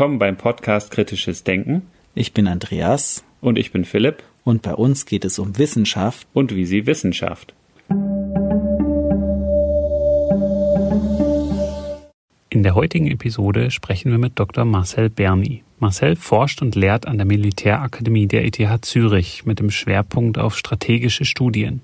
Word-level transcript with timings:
Willkommen 0.00 0.18
beim 0.18 0.38
Podcast 0.38 0.90
Kritisches 0.90 1.44
Denken. 1.44 1.82
Ich 2.14 2.32
bin 2.32 2.48
Andreas. 2.48 3.22
Und 3.42 3.58
ich 3.58 3.70
bin 3.70 3.84
Philipp. 3.84 4.22
Und 4.44 4.62
bei 4.62 4.72
uns 4.72 5.04
geht 5.04 5.26
es 5.26 5.38
um 5.38 5.58
Wissenschaft. 5.58 6.26
Und 6.32 6.54
wie 6.54 6.64
sie 6.64 6.86
Wissenschaft. 6.86 7.52
In 12.48 12.62
der 12.62 12.74
heutigen 12.74 13.08
Episode 13.08 13.70
sprechen 13.70 14.10
wir 14.10 14.16
mit 14.16 14.38
Dr. 14.38 14.64
Marcel 14.64 15.10
Berni. 15.10 15.64
Marcel 15.80 16.16
forscht 16.16 16.62
und 16.62 16.76
lehrt 16.76 17.06
an 17.06 17.18
der 17.18 17.26
Militärakademie 17.26 18.26
der 18.26 18.46
ETH 18.46 18.82
Zürich 18.86 19.44
mit 19.44 19.58
dem 19.58 19.70
Schwerpunkt 19.70 20.38
auf 20.38 20.56
strategische 20.56 21.26
Studien. 21.26 21.82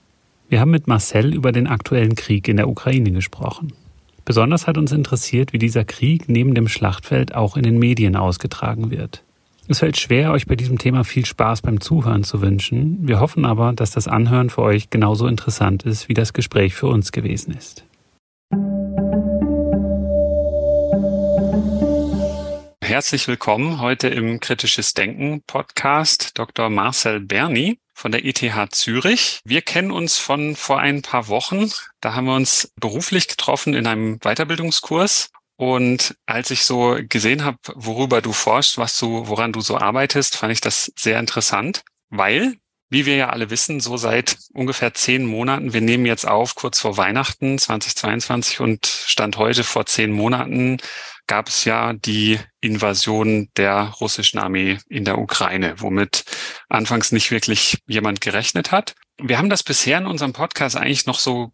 Wir 0.48 0.60
haben 0.60 0.70
mit 0.70 0.86
Marcel 0.86 1.34
über 1.34 1.52
den 1.52 1.66
aktuellen 1.66 2.14
Krieg 2.14 2.48
in 2.48 2.56
der 2.56 2.70
Ukraine 2.70 3.10
gesprochen. 3.10 3.74
Besonders 4.26 4.66
hat 4.66 4.76
uns 4.76 4.90
interessiert, 4.90 5.52
wie 5.52 5.58
dieser 5.58 5.84
Krieg 5.84 6.28
neben 6.28 6.52
dem 6.56 6.66
Schlachtfeld 6.66 7.36
auch 7.36 7.56
in 7.56 7.62
den 7.62 7.78
Medien 7.78 8.16
ausgetragen 8.16 8.90
wird. 8.90 9.22
Es 9.68 9.78
fällt 9.78 9.98
schwer, 9.98 10.32
euch 10.32 10.46
bei 10.46 10.56
diesem 10.56 10.78
Thema 10.78 11.04
viel 11.04 11.24
Spaß 11.24 11.62
beim 11.62 11.80
Zuhören 11.80 12.24
zu 12.24 12.42
wünschen. 12.42 12.98
Wir 13.06 13.20
hoffen 13.20 13.44
aber, 13.44 13.72
dass 13.72 13.92
das 13.92 14.08
Anhören 14.08 14.50
für 14.50 14.62
euch 14.62 14.90
genauso 14.90 15.28
interessant 15.28 15.84
ist, 15.84 16.08
wie 16.08 16.14
das 16.14 16.32
Gespräch 16.32 16.74
für 16.74 16.88
uns 16.88 17.12
gewesen 17.12 17.54
ist. 17.56 17.84
Herzlich 22.82 23.28
willkommen 23.28 23.80
heute 23.80 24.08
im 24.08 24.40
Kritisches 24.40 24.92
Denken 24.94 25.42
Podcast 25.46 26.36
Dr. 26.36 26.68
Marcel 26.68 27.20
Berni 27.20 27.78
von 27.96 28.12
der 28.12 28.26
ETH 28.26 28.44
Zürich. 28.72 29.40
Wir 29.44 29.62
kennen 29.62 29.90
uns 29.90 30.18
von 30.18 30.54
vor 30.54 30.78
ein 30.78 31.00
paar 31.00 31.28
Wochen. 31.28 31.72
Da 32.00 32.14
haben 32.14 32.26
wir 32.26 32.36
uns 32.36 32.70
beruflich 32.78 33.26
getroffen 33.26 33.72
in 33.72 33.86
einem 33.86 34.18
Weiterbildungskurs. 34.18 35.30
Und 35.56 36.14
als 36.26 36.50
ich 36.50 36.64
so 36.64 36.98
gesehen 37.08 37.42
habe, 37.42 37.56
worüber 37.74 38.20
du 38.20 38.34
forschst, 38.34 38.76
was 38.76 38.98
du, 38.98 39.26
woran 39.28 39.54
du 39.54 39.62
so 39.62 39.78
arbeitest, 39.78 40.36
fand 40.36 40.52
ich 40.52 40.60
das 40.60 40.92
sehr 40.94 41.18
interessant, 41.18 41.84
weil 42.10 42.58
wie 42.88 43.06
wir 43.06 43.16
ja 43.16 43.30
alle 43.30 43.50
wissen, 43.50 43.80
so 43.80 43.96
seit 43.96 44.36
ungefähr 44.52 44.94
zehn 44.94 45.24
Monaten, 45.24 45.72
wir 45.72 45.80
nehmen 45.80 46.06
jetzt 46.06 46.28
auf 46.28 46.54
kurz 46.54 46.78
vor 46.78 46.96
Weihnachten 46.96 47.58
2022 47.58 48.60
und 48.60 48.86
Stand 48.86 49.38
heute 49.38 49.64
vor 49.64 49.86
zehn 49.86 50.12
Monaten 50.12 50.76
gab 51.26 51.48
es 51.48 51.64
ja 51.64 51.92
die 51.92 52.38
Invasion 52.60 53.48
der 53.56 53.94
russischen 54.00 54.38
Armee 54.38 54.78
in 54.88 55.04
der 55.04 55.18
Ukraine, 55.18 55.74
womit 55.78 56.24
anfangs 56.68 57.12
nicht 57.12 57.30
wirklich 57.30 57.78
jemand 57.86 58.20
gerechnet 58.20 58.72
hat. 58.72 58.94
Wir 59.18 59.38
haben 59.38 59.50
das 59.50 59.62
bisher 59.62 59.98
in 59.98 60.06
unserem 60.06 60.32
Podcast 60.32 60.76
eigentlich 60.76 61.06
noch 61.06 61.18
so 61.18 61.52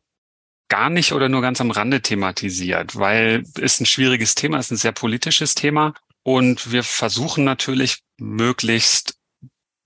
gar 0.68 0.90
nicht 0.90 1.12
oder 1.12 1.28
nur 1.28 1.42
ganz 1.42 1.60
am 1.60 1.70
Rande 1.70 2.00
thematisiert, 2.00 2.96
weil 2.96 3.44
es 3.60 3.80
ein 3.80 3.86
schwieriges 3.86 4.34
Thema 4.34 4.58
ist, 4.58 4.70
ein 4.70 4.76
sehr 4.76 4.92
politisches 4.92 5.54
Thema. 5.54 5.94
Und 6.22 6.70
wir 6.72 6.82
versuchen 6.82 7.44
natürlich 7.44 7.98
möglichst 8.18 9.18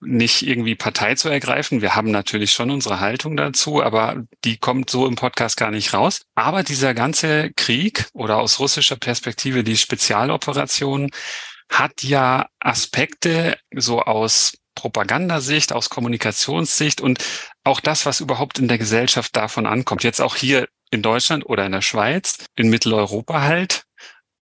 nicht 0.00 0.42
irgendwie 0.42 0.74
Partei 0.74 1.14
zu 1.14 1.28
ergreifen. 1.28 1.80
Wir 1.80 1.94
haben 1.96 2.10
natürlich 2.10 2.52
schon 2.52 2.70
unsere 2.70 3.00
Haltung 3.00 3.36
dazu, 3.36 3.82
aber 3.82 4.24
die 4.44 4.58
kommt 4.58 4.90
so 4.90 5.06
im 5.06 5.16
Podcast 5.16 5.56
gar 5.56 5.70
nicht 5.70 5.94
raus. 5.94 6.22
Aber 6.34 6.62
dieser 6.62 6.94
ganze 6.94 7.50
Krieg 7.56 8.06
oder 8.12 8.38
aus 8.38 8.58
russischer 8.60 8.96
Perspektive 8.96 9.64
die 9.64 9.76
Spezialoperation 9.76 11.10
hat 11.70 12.02
ja 12.02 12.46
Aspekte 12.60 13.58
so 13.74 14.02
aus 14.02 14.58
Propagandasicht, 14.74 15.72
aus 15.72 15.88
Kommunikationssicht 15.88 17.00
und 17.00 17.24
auch 17.64 17.80
das, 17.80 18.06
was 18.06 18.20
überhaupt 18.20 18.58
in 18.58 18.68
der 18.68 18.78
Gesellschaft 18.78 19.34
davon 19.34 19.66
ankommt. 19.66 20.04
Jetzt 20.04 20.20
auch 20.20 20.36
hier 20.36 20.68
in 20.90 21.02
Deutschland 21.02 21.46
oder 21.46 21.66
in 21.66 21.72
der 21.72 21.82
Schweiz, 21.82 22.44
in 22.54 22.68
Mitteleuropa 22.68 23.40
halt. 23.42 23.84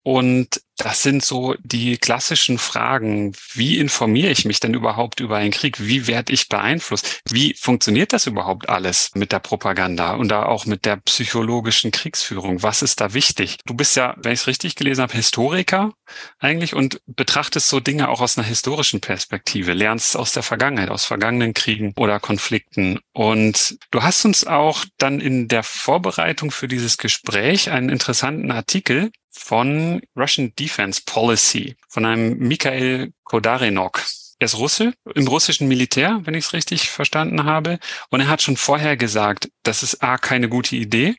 Und 0.02 0.62
das 0.80 1.02
sind 1.02 1.22
so 1.22 1.54
die 1.62 1.98
klassischen 1.98 2.56
Fragen. 2.56 3.34
Wie 3.52 3.78
informiere 3.78 4.30
ich 4.30 4.46
mich 4.46 4.60
denn 4.60 4.72
überhaupt 4.72 5.20
über 5.20 5.36
einen 5.36 5.50
Krieg? 5.50 5.78
Wie 5.78 6.06
werde 6.06 6.32
ich 6.32 6.48
beeinflusst? 6.48 7.20
Wie 7.28 7.54
funktioniert 7.54 8.14
das 8.14 8.26
überhaupt 8.26 8.68
alles 8.68 9.10
mit 9.14 9.30
der 9.32 9.40
Propaganda 9.40 10.14
und 10.14 10.28
da 10.28 10.46
auch 10.46 10.64
mit 10.64 10.86
der 10.86 10.96
psychologischen 10.96 11.90
Kriegsführung? 11.90 12.62
Was 12.62 12.80
ist 12.80 13.00
da 13.02 13.12
wichtig? 13.12 13.58
Du 13.66 13.74
bist 13.74 13.94
ja, 13.96 14.14
wenn 14.16 14.32
ich 14.32 14.40
es 14.40 14.46
richtig 14.46 14.74
gelesen 14.74 15.02
habe, 15.02 15.12
Historiker 15.12 15.92
eigentlich 16.38 16.74
und 16.74 17.00
betrachtest 17.06 17.68
so 17.68 17.80
Dinge 17.80 18.08
auch 18.08 18.22
aus 18.22 18.38
einer 18.38 18.46
historischen 18.46 19.02
Perspektive, 19.02 19.74
lernst 19.74 20.16
aus 20.16 20.32
der 20.32 20.42
Vergangenheit, 20.42 20.88
aus 20.88 21.04
vergangenen 21.04 21.52
Kriegen 21.52 21.92
oder 21.96 22.20
Konflikten. 22.20 23.00
Und 23.12 23.76
du 23.90 24.02
hast 24.02 24.24
uns 24.24 24.46
auch 24.46 24.86
dann 24.96 25.20
in 25.20 25.48
der 25.48 25.62
Vorbereitung 25.62 26.50
für 26.50 26.68
dieses 26.68 26.96
Gespräch 26.96 27.70
einen 27.70 27.90
interessanten 27.90 28.50
Artikel 28.50 29.10
von 29.30 30.02
Russian 30.16 30.52
Defense 30.58 30.69
Policy 31.06 31.76
von 31.88 32.04
einem 32.04 32.38
Mikhail 32.38 33.12
Kodarinok. 33.24 34.02
Er 34.38 34.46
ist 34.46 34.58
Russe, 34.58 34.94
im 35.14 35.28
russischen 35.28 35.68
Militär, 35.68 36.20
wenn 36.24 36.34
ich 36.34 36.46
es 36.46 36.52
richtig 36.54 36.88
verstanden 36.88 37.44
habe. 37.44 37.78
Und 38.08 38.20
er 38.20 38.28
hat 38.28 38.40
schon 38.40 38.56
vorher 38.56 38.96
gesagt, 38.96 39.50
das 39.62 39.82
ist 39.82 40.02
A, 40.02 40.16
keine 40.16 40.48
gute 40.48 40.76
Idee 40.76 41.16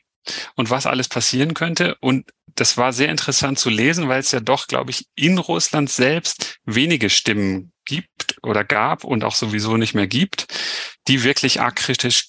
und 0.56 0.70
was 0.70 0.86
alles 0.86 1.08
passieren 1.08 1.54
könnte. 1.54 1.96
Und 2.00 2.32
das 2.54 2.76
war 2.76 2.92
sehr 2.92 3.08
interessant 3.08 3.58
zu 3.58 3.70
lesen, 3.70 4.08
weil 4.08 4.20
es 4.20 4.32
ja 4.32 4.40
doch, 4.40 4.66
glaube 4.66 4.90
ich, 4.90 5.06
in 5.14 5.38
Russland 5.38 5.90
selbst 5.90 6.58
wenige 6.64 7.10
Stimmen 7.10 7.71
oder 8.42 8.64
gab 8.64 9.04
und 9.04 9.24
auch 9.24 9.34
sowieso 9.34 9.76
nicht 9.76 9.94
mehr 9.94 10.06
gibt, 10.06 10.46
die 11.08 11.24
wirklich 11.24 11.60
arg 11.60 11.80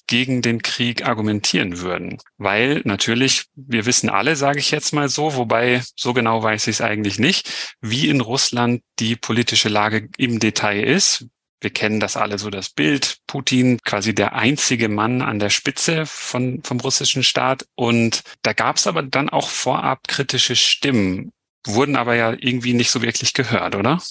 gegen 0.06 0.42
den 0.42 0.62
Krieg 0.62 1.06
argumentieren 1.06 1.80
würden. 1.80 2.18
Weil 2.38 2.82
natürlich, 2.84 3.46
wir 3.54 3.86
wissen 3.86 4.08
alle, 4.10 4.36
sage 4.36 4.58
ich 4.58 4.70
jetzt 4.70 4.92
mal 4.92 5.08
so, 5.08 5.36
wobei 5.36 5.82
so 5.96 6.12
genau 6.12 6.42
weiß 6.42 6.66
ich 6.66 6.76
es 6.76 6.80
eigentlich 6.80 7.18
nicht, 7.18 7.76
wie 7.80 8.08
in 8.08 8.20
Russland 8.20 8.82
die 8.98 9.16
politische 9.16 9.68
Lage 9.68 10.08
im 10.16 10.40
Detail 10.40 10.82
ist. 10.82 11.26
Wir 11.60 11.70
kennen 11.70 12.00
das 12.00 12.16
alle 12.16 12.38
so, 12.38 12.50
das 12.50 12.68
Bild. 12.68 13.18
Putin 13.26 13.78
quasi 13.84 14.14
der 14.14 14.34
einzige 14.34 14.88
Mann 14.88 15.22
an 15.22 15.38
der 15.38 15.50
Spitze 15.50 16.04
von, 16.04 16.62
vom 16.62 16.80
russischen 16.80 17.24
Staat. 17.24 17.66
Und 17.74 18.22
da 18.42 18.52
gab 18.52 18.76
es 18.76 18.86
aber 18.86 19.02
dann 19.02 19.30
auch 19.30 19.48
vorab 19.48 20.06
kritische 20.06 20.56
Stimmen, 20.56 21.32
wurden 21.66 21.96
aber 21.96 22.16
ja 22.16 22.32
irgendwie 22.32 22.74
nicht 22.74 22.90
so 22.90 23.02
wirklich 23.02 23.32
gehört, 23.32 23.76
oder? 23.76 24.02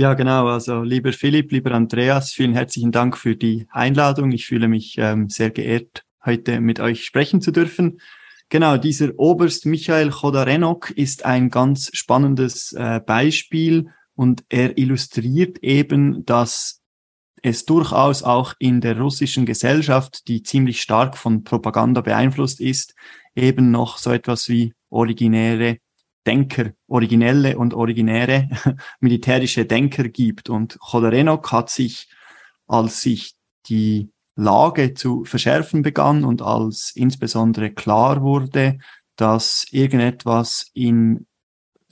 Ja, 0.00 0.14
genau. 0.14 0.46
Also 0.46 0.84
lieber 0.84 1.12
Philipp, 1.12 1.50
lieber 1.50 1.72
Andreas, 1.72 2.30
vielen 2.30 2.52
herzlichen 2.52 2.92
Dank 2.92 3.18
für 3.18 3.34
die 3.34 3.66
Einladung. 3.72 4.30
Ich 4.30 4.46
fühle 4.46 4.68
mich 4.68 4.94
ähm, 4.96 5.28
sehr 5.28 5.50
geehrt, 5.50 6.04
heute 6.24 6.60
mit 6.60 6.78
euch 6.78 7.04
sprechen 7.04 7.40
zu 7.40 7.50
dürfen. 7.50 8.00
Genau, 8.48 8.76
dieser 8.76 9.18
Oberst 9.18 9.66
Michael 9.66 10.10
Chodarenok 10.10 10.92
ist 10.92 11.24
ein 11.24 11.50
ganz 11.50 11.90
spannendes 11.94 12.72
äh, 12.74 13.00
Beispiel 13.04 13.88
und 14.14 14.44
er 14.48 14.78
illustriert 14.78 15.58
eben, 15.64 16.24
dass 16.24 16.80
es 17.42 17.64
durchaus 17.64 18.22
auch 18.22 18.54
in 18.60 18.80
der 18.80 19.00
russischen 19.00 19.46
Gesellschaft, 19.46 20.28
die 20.28 20.44
ziemlich 20.44 20.80
stark 20.80 21.18
von 21.18 21.42
Propaganda 21.42 22.02
beeinflusst 22.02 22.60
ist, 22.60 22.94
eben 23.34 23.72
noch 23.72 23.98
so 23.98 24.12
etwas 24.12 24.48
wie 24.48 24.74
originäre 24.90 25.78
Denker, 26.28 26.72
originelle 26.88 27.56
und 27.56 27.72
originäre 27.72 28.50
militärische 29.00 29.64
Denker 29.64 30.10
gibt. 30.10 30.50
Und 30.50 30.78
Choderenok 30.78 31.50
hat 31.52 31.70
sich, 31.70 32.10
als 32.66 33.00
sich 33.00 33.34
die 33.66 34.10
Lage 34.36 34.92
zu 34.92 35.24
verschärfen 35.24 35.80
begann 35.80 36.24
und 36.24 36.42
als 36.42 36.92
insbesondere 36.94 37.70
klar 37.70 38.20
wurde, 38.20 38.78
dass 39.16 39.66
irgendetwas 39.70 40.70
in 40.74 41.26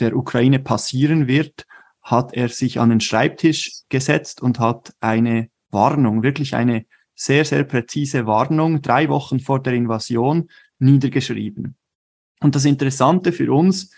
der 0.01 0.15
Ukraine 0.15 0.59
passieren 0.59 1.29
wird, 1.29 1.67
hat 2.03 2.35
er 2.35 2.51
sich 2.51 2.79
an 2.79 2.91
den 2.91 3.01
Schreibtisch 3.01 3.85
gesetzt 3.89 4.43
und 4.43 4.61
hat 4.61 4.93
eine 5.01 5.49
Warnung, 5.71 6.23
wirklich 6.23 6.55
eine 6.55 6.85
sehr, 7.15 7.47
sehr 7.47 7.65
präzise 7.65 8.27
Warnung, 8.27 8.83
drei 8.83 9.09
Wochen 9.09 9.41
vor 9.41 9.63
der 9.63 9.73
Invasion 9.73 10.51
niedergeschrieben. 10.79 11.75
Und 12.41 12.55
das 12.55 12.67
Interessante 12.67 13.33
für 13.33 13.51
uns 13.51 13.91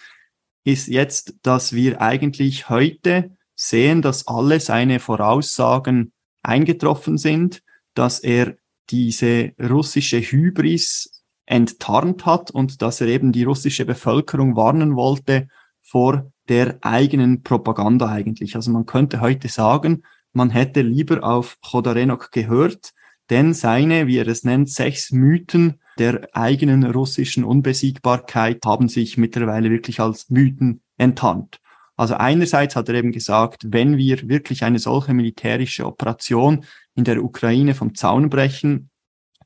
ist 0.68 0.88
jetzt, 0.88 1.34
dass 1.42 1.72
wir 1.72 2.02
eigentlich 2.02 2.68
heute 2.68 3.30
sehen, 3.54 4.02
dass 4.02 4.28
alle 4.28 4.60
seine 4.60 5.00
Voraussagen 5.00 6.12
eingetroffen 6.42 7.16
sind, 7.16 7.62
dass 7.94 8.20
er 8.20 8.56
diese 8.90 9.52
russische 9.58 10.20
Hybris 10.20 11.24
enttarnt 11.46 12.26
hat 12.26 12.50
und 12.50 12.82
dass 12.82 13.00
er 13.00 13.06
eben 13.06 13.32
die 13.32 13.44
russische 13.44 13.86
Bevölkerung 13.86 14.56
warnen 14.56 14.94
wollte 14.94 15.48
vor 15.80 16.30
der 16.50 16.76
eigenen 16.82 17.42
Propaganda 17.42 18.08
eigentlich. 18.08 18.54
Also 18.54 18.70
man 18.70 18.84
könnte 18.84 19.22
heute 19.22 19.48
sagen, 19.48 20.02
man 20.34 20.50
hätte 20.50 20.82
lieber 20.82 21.24
auf 21.24 21.56
Chodarenok 21.62 22.30
gehört, 22.30 22.92
denn 23.30 23.54
seine, 23.54 24.06
wie 24.06 24.18
er 24.18 24.28
es 24.28 24.44
nennt, 24.44 24.68
sechs 24.68 25.12
Mythen 25.12 25.80
der 25.98 26.28
eigenen 26.32 26.84
russischen 26.84 27.44
Unbesiegbarkeit 27.44 28.64
haben 28.64 28.88
sich 28.88 29.16
mittlerweile 29.18 29.70
wirklich 29.70 30.00
als 30.00 30.30
Mythen 30.30 30.82
enttarnt. 30.96 31.60
Also 31.96 32.14
einerseits 32.14 32.76
hat 32.76 32.88
er 32.88 32.94
eben 32.94 33.10
gesagt, 33.10 33.66
wenn 33.72 33.96
wir 33.96 34.28
wirklich 34.28 34.62
eine 34.62 34.78
solche 34.78 35.14
militärische 35.14 35.84
Operation 35.84 36.64
in 36.94 37.04
der 37.04 37.24
Ukraine 37.24 37.74
vom 37.74 37.94
Zaun 37.94 38.30
brechen, 38.30 38.90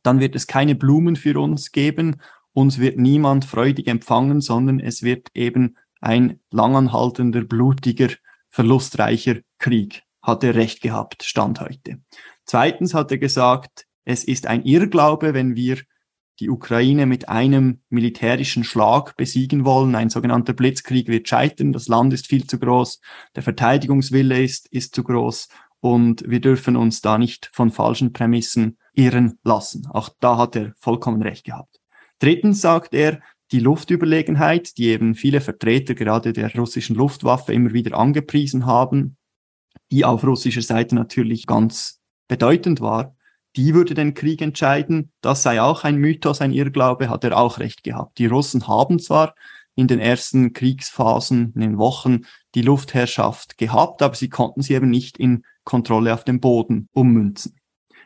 dann 0.03 0.21
wird 0.21 0.37
es 0.37 0.47
keine 0.47 0.75
Blumen 0.75 1.17
für 1.17 1.41
uns 1.41 1.73
geben, 1.73 2.17
uns 2.53 2.79
wird 2.79 2.99
niemand 2.99 3.47
freudig 3.47 3.87
empfangen, 3.87 4.43
sondern 4.43 4.81
es 4.81 5.03
wird 5.03 5.29
eben 5.35 5.77
ein 6.01 6.41
langanhaltender, 6.51 7.45
blutiger, 7.45 8.09
verlustreicher 8.51 9.37
Krieg. 9.59 10.03
Hat 10.21 10.45
er 10.45 10.55
recht 10.55 10.83
gehabt, 10.83 11.23
Stand 11.23 11.61
heute. 11.61 12.01
Zweitens 12.45 12.93
hat 12.93 13.11
er 13.11 13.19
gesagt, 13.19 13.87
es 14.05 14.25
ist 14.25 14.47
ein 14.47 14.65
Irrglaube, 14.65 15.33
wenn 15.33 15.57
wir 15.57 15.79
die 16.43 16.51
Ukraine 16.51 17.07
mit 17.07 17.29
einem 17.29 17.83
militärischen 17.89 18.65
Schlag 18.65 19.17
besiegen 19.17 19.65
wollen. 19.65 19.95
Ein 19.95 20.11
sogenannter 20.11 20.55
Blitzkrieg 20.55 21.07
wird 21.07 21.29
scheitern. 21.29 21.73
Das 21.73 21.87
Land 21.87 22.13
ist 22.13 22.27
viel 22.27 22.49
zu 22.49 22.59
groß. 22.59 23.01
Der 23.37 23.45
Verteidigungswille 23.45 24.43
ist, 24.43 24.67
ist 24.73 24.93
zu 24.97 25.05
groß. 25.05 25.49
Und 25.79 26.25
wir 26.29 26.41
dürfen 26.41 26.75
uns 26.75 27.01
da 27.01 27.17
nicht 27.17 27.49
von 27.53 27.71
falschen 27.71 28.13
Prämissen 28.13 28.77
irren 28.93 29.39
lassen. 29.45 29.87
Auch 29.87 30.09
da 30.19 30.37
hat 30.37 30.57
er 30.57 30.73
vollkommen 30.81 31.23
recht 31.23 31.45
gehabt. 31.45 31.81
Drittens 32.19 32.61
sagt 32.61 32.93
er, 32.93 33.21
die 33.53 33.61
Luftüberlegenheit, 33.61 34.77
die 34.79 34.89
eben 34.89 35.15
viele 35.15 35.41
Vertreter 35.41 35.95
gerade 35.95 36.33
der 36.33 36.53
russischen 36.57 36.97
Luftwaffe 36.97 37.53
immer 37.53 37.73
wieder 37.73 37.97
angepriesen 37.97 38.67
haben, 38.67 39.17
die 39.93 40.05
auf 40.05 40.25
russischer 40.25 40.63
Seite 40.63 40.97
natürlich 40.97 41.47
ganz 41.47 42.01
bedeutend 42.27 42.81
war, 42.81 43.15
die 43.57 43.75
würde 43.75 43.95
den 43.95 44.15
Krieg 44.15 44.41
entscheiden. 44.41 45.13
Das 45.21 45.43
sei 45.43 45.61
auch 45.61 45.85
ein 45.85 45.97
Mythos, 45.97 46.41
ein 46.41 46.53
Irrglaube, 46.53 47.09
hat 47.09 47.25
er 47.25 47.37
auch 47.37 47.59
recht 47.59 47.83
gehabt. 47.85 48.19
Die 48.19 48.27
Russen 48.27 48.67
haben 48.67 48.99
zwar 48.99 49.35
in 49.75 49.89
den 49.89 50.01
ersten 50.01 50.53
Kriegsphasen, 50.53 51.53
in 51.55 51.61
den 51.61 51.79
Wochen, 51.79 52.23
die 52.55 52.63
Luftherrschaft 52.63 53.57
gehabt, 53.59 54.03
aber 54.03 54.15
sie 54.15 54.29
konnten 54.29 54.63
sie 54.63 54.75
eben 54.75 54.91
nicht 54.91 55.19
in 55.19 55.45
Kontrolle 55.65 56.13
auf 56.13 56.25
dem 56.25 56.41
Boden 56.41 56.89
ummünzen. 56.93 57.57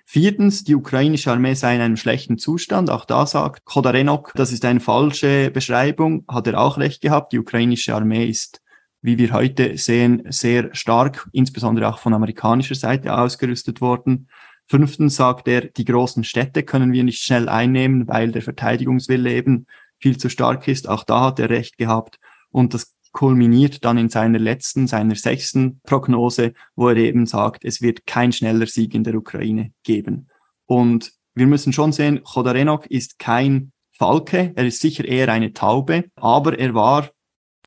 Viertens, 0.08 0.62
die 0.62 0.76
ukrainische 0.76 1.32
Armee 1.32 1.54
sei 1.54 1.74
in 1.74 1.80
einem 1.80 1.96
schlechten 1.96 2.38
Zustand. 2.38 2.90
Auch 2.90 3.04
da 3.04 3.26
sagt 3.26 3.64
Khodarenok, 3.64 4.32
das 4.36 4.52
ist 4.52 4.64
eine 4.64 4.78
falsche 4.78 5.50
Beschreibung, 5.50 6.24
hat 6.28 6.46
er 6.46 6.60
auch 6.60 6.78
recht 6.78 7.00
gehabt. 7.00 7.32
Die 7.32 7.40
ukrainische 7.40 7.92
Armee 7.92 8.24
ist, 8.24 8.62
wie 9.02 9.18
wir 9.18 9.32
heute 9.32 9.76
sehen, 9.76 10.22
sehr 10.28 10.72
stark, 10.76 11.28
insbesondere 11.32 11.88
auch 11.88 11.98
von 11.98 12.14
amerikanischer 12.14 12.76
Seite 12.76 13.18
ausgerüstet 13.18 13.80
worden. 13.80 14.28
Fünftens 14.68 15.16
sagt 15.16 15.46
er, 15.48 15.62
die 15.62 15.84
großen 15.84 16.24
Städte 16.24 16.64
können 16.64 16.92
wir 16.92 17.04
nicht 17.04 17.22
schnell 17.22 17.48
einnehmen, 17.48 18.08
weil 18.08 18.32
der 18.32 18.42
Verteidigungswille 18.42 19.32
eben 19.32 19.66
viel 19.98 20.16
zu 20.16 20.28
stark 20.28 20.66
ist. 20.68 20.88
Auch 20.88 21.04
da 21.04 21.22
hat 21.22 21.38
er 21.38 21.50
recht 21.50 21.78
gehabt. 21.78 22.18
Und 22.50 22.74
das 22.74 22.96
kulminiert 23.12 23.84
dann 23.84 23.96
in 23.96 24.08
seiner 24.08 24.38
letzten, 24.38 24.86
seiner 24.86 25.14
sechsten 25.14 25.80
Prognose, 25.84 26.52
wo 26.74 26.88
er 26.88 26.96
eben 26.96 27.26
sagt, 27.26 27.64
es 27.64 27.80
wird 27.80 28.06
kein 28.06 28.32
schneller 28.32 28.66
Sieg 28.66 28.94
in 28.94 29.04
der 29.04 29.14
Ukraine 29.14 29.72
geben. 29.84 30.28
Und 30.66 31.12
wir 31.34 31.46
müssen 31.46 31.72
schon 31.72 31.92
sehen, 31.92 32.22
Chodarenok 32.24 32.86
ist 32.86 33.18
kein 33.18 33.72
Falke, 33.92 34.52
er 34.54 34.66
ist 34.66 34.80
sicher 34.80 35.04
eher 35.06 35.30
eine 35.30 35.52
Taube, 35.54 36.10
aber 36.16 36.58
er 36.58 36.74
war, 36.74 37.08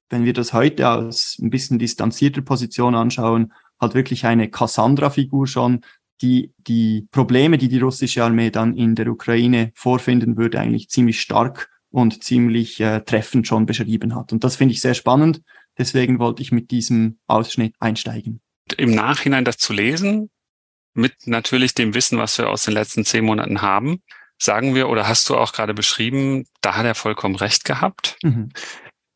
wenn 0.09 0.25
wir 0.25 0.33
das 0.33 0.53
heute 0.53 0.87
aus 0.87 1.37
ein 1.41 1.49
bisschen 1.49 1.79
distanzierter 1.79 2.41
Position 2.41 2.93
anschauen, 2.93 3.53
halt 3.79 3.95
wirklich 3.95 4.25
eine 4.25 4.49
Cassandra-Figur 4.49 5.47
schon, 5.47 5.81
die 6.21 6.53
die 6.57 7.07
Probleme, 7.11 7.57
die 7.57 7.69
die 7.69 7.79
russische 7.79 8.23
Armee 8.23 8.51
dann 8.51 8.75
in 8.75 8.95
der 8.95 9.07
Ukraine 9.07 9.71
vorfinden 9.75 10.37
würde, 10.37 10.59
eigentlich 10.59 10.89
ziemlich 10.89 11.21
stark 11.21 11.69
und 11.91 12.23
ziemlich 12.23 12.79
äh, 12.79 13.01
treffend 13.01 13.47
schon 13.47 13.65
beschrieben 13.65 14.15
hat. 14.15 14.31
Und 14.31 14.43
das 14.43 14.55
finde 14.55 14.73
ich 14.73 14.81
sehr 14.81 14.93
spannend. 14.93 15.41
Deswegen 15.77 16.19
wollte 16.19 16.41
ich 16.41 16.51
mit 16.51 16.71
diesem 16.71 17.19
Ausschnitt 17.27 17.75
einsteigen. 17.79 18.41
Im 18.77 18.93
Nachhinein 18.93 19.45
das 19.45 19.57
zu 19.57 19.73
lesen, 19.73 20.29
mit 20.93 21.13
natürlich 21.25 21.73
dem 21.73 21.93
Wissen, 21.93 22.17
was 22.17 22.37
wir 22.37 22.49
aus 22.49 22.63
den 22.63 22.73
letzten 22.73 23.05
zehn 23.05 23.23
Monaten 23.23 23.61
haben, 23.61 24.01
sagen 24.37 24.75
wir, 24.75 24.89
oder 24.89 25.07
hast 25.07 25.29
du 25.29 25.37
auch 25.37 25.53
gerade 25.53 25.73
beschrieben, 25.73 26.45
da 26.61 26.75
hat 26.75 26.85
er 26.85 26.95
vollkommen 26.95 27.35
recht 27.35 27.65
gehabt. 27.65 28.17
Mhm. 28.23 28.49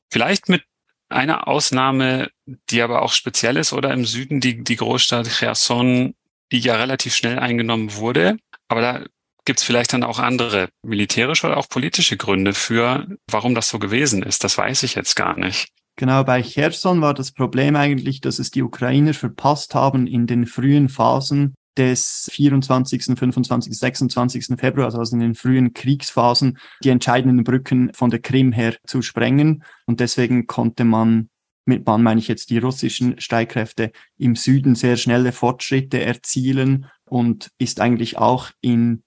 Vielleicht 0.10 0.50
mit 0.50 0.64
einer 1.10 1.48
Ausnahme, 1.48 2.30
die 2.70 2.82
aber 2.82 3.02
auch 3.02 3.14
speziell 3.14 3.58
ist, 3.58 3.74
oder 3.74 3.92
im 3.94 4.06
Süden 4.06 4.40
die, 4.40 4.64
die 4.64 4.76
Großstadt 4.76 5.30
Cherson 5.30 6.16
die 6.54 6.60
ja 6.60 6.76
relativ 6.76 7.14
schnell 7.16 7.40
eingenommen 7.40 7.96
wurde. 7.96 8.38
Aber 8.70 8.82
da 8.82 9.06
gibt 9.44 9.60
es 9.60 9.66
vielleicht 9.66 9.92
dann 9.92 10.04
auch 10.04 10.20
andere 10.20 10.70
militärische 10.86 11.48
oder 11.48 11.58
auch 11.58 11.68
politische 11.68 12.16
Gründe 12.16 12.54
für, 12.54 13.08
warum 13.30 13.56
das 13.56 13.68
so 13.68 13.80
gewesen 13.80 14.24
ist. 14.24 14.44
Das 14.44 14.58
weiß 14.58 14.84
ich 14.84 14.96
jetzt 14.96 15.16
gar 15.16 15.38
nicht. 15.38 15.68
Genau, 15.96 16.24
bei 16.24 16.42
Cherson 16.42 17.02
war 17.02 17.14
das 17.14 17.32
Problem 17.32 17.76
eigentlich, 17.76 18.22
dass 18.22 18.40
es 18.40 18.52
die 18.52 18.64
Ukrainer 18.64 19.14
verpasst 19.14 19.76
haben, 19.76 20.08
in 20.08 20.26
den 20.26 20.46
frühen 20.46 20.90
Phasen 20.90 21.56
des 21.78 22.30
24., 22.32 23.18
25., 23.18 23.78
26. 23.78 24.46
Februar, 24.58 24.94
also 24.94 25.16
in 25.16 25.22
den 25.22 25.36
frühen 25.36 25.74
Kriegsphasen, 25.74 26.58
die 26.84 26.90
entscheidenden 26.90 27.44
Brücken 27.44 27.92
von 27.94 28.10
der 28.10 28.22
Krim 28.22 28.52
her 28.52 28.76
zu 28.86 29.02
sprengen. 29.02 29.64
Und 29.86 30.00
deswegen 30.00 30.48
konnte 30.48 30.84
man 30.84 31.30
mit 31.66 31.86
Bahn 31.86 32.04
meine 32.04 32.20
ich 32.20 32.28
jetzt 32.28 32.50
die 32.50 32.58
russischen 32.58 33.20
Streitkräfte 33.20 33.92
im 34.18 34.36
Süden 34.36 34.76
sehr 34.76 34.98
schnelle 34.98 35.32
Fortschritte 35.32 36.02
erzielen 36.02 36.88
und 37.06 37.52
ist 37.58 37.80
eigentlich 37.80 38.18
auch 38.18 38.52
in, 38.62 39.04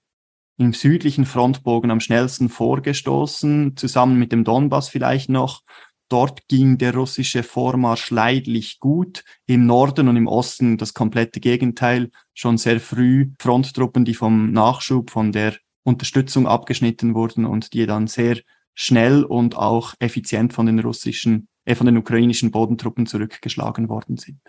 im 0.57 0.73
südlichen 0.73 1.25
Frontbogen 1.25 1.91
am 1.91 1.99
schnellsten 1.99 2.49
vorgestoßen, 2.49 3.77
zusammen 3.77 4.17
mit 4.17 4.31
dem 4.31 4.43
Donbass 4.43 4.89
vielleicht 4.89 5.29
noch. 5.29 5.61
Dort 6.09 6.47
ging 6.47 6.77
der 6.77 6.95
russische 6.95 7.43
Vormarsch 7.43 8.11
leidlich 8.11 8.79
gut. 8.79 9.25
Im 9.45 9.65
Norden 9.65 10.07
und 10.07 10.15
im 10.15 10.27
Osten 10.27 10.77
das 10.77 10.93
komplette 10.93 11.41
Gegenteil. 11.41 12.11
Schon 12.33 12.57
sehr 12.57 12.79
früh 12.79 13.31
Fronttruppen, 13.39 14.05
die 14.05 14.13
vom 14.13 14.51
Nachschub, 14.51 15.09
von 15.09 15.33
der 15.33 15.55
Unterstützung 15.83 16.47
abgeschnitten 16.47 17.13
wurden 17.13 17.45
und 17.45 17.73
die 17.73 17.85
dann 17.85 18.07
sehr 18.07 18.37
schnell 18.73 19.23
und 19.23 19.57
auch 19.57 19.95
effizient 19.99 20.53
von 20.53 20.65
den 20.65 20.79
russischen 20.79 21.49
von 21.75 21.85
den 21.85 21.97
ukrainischen 21.97 22.51
Bodentruppen 22.51 23.05
zurückgeschlagen 23.05 23.89
worden 23.89 24.17
sind. 24.17 24.39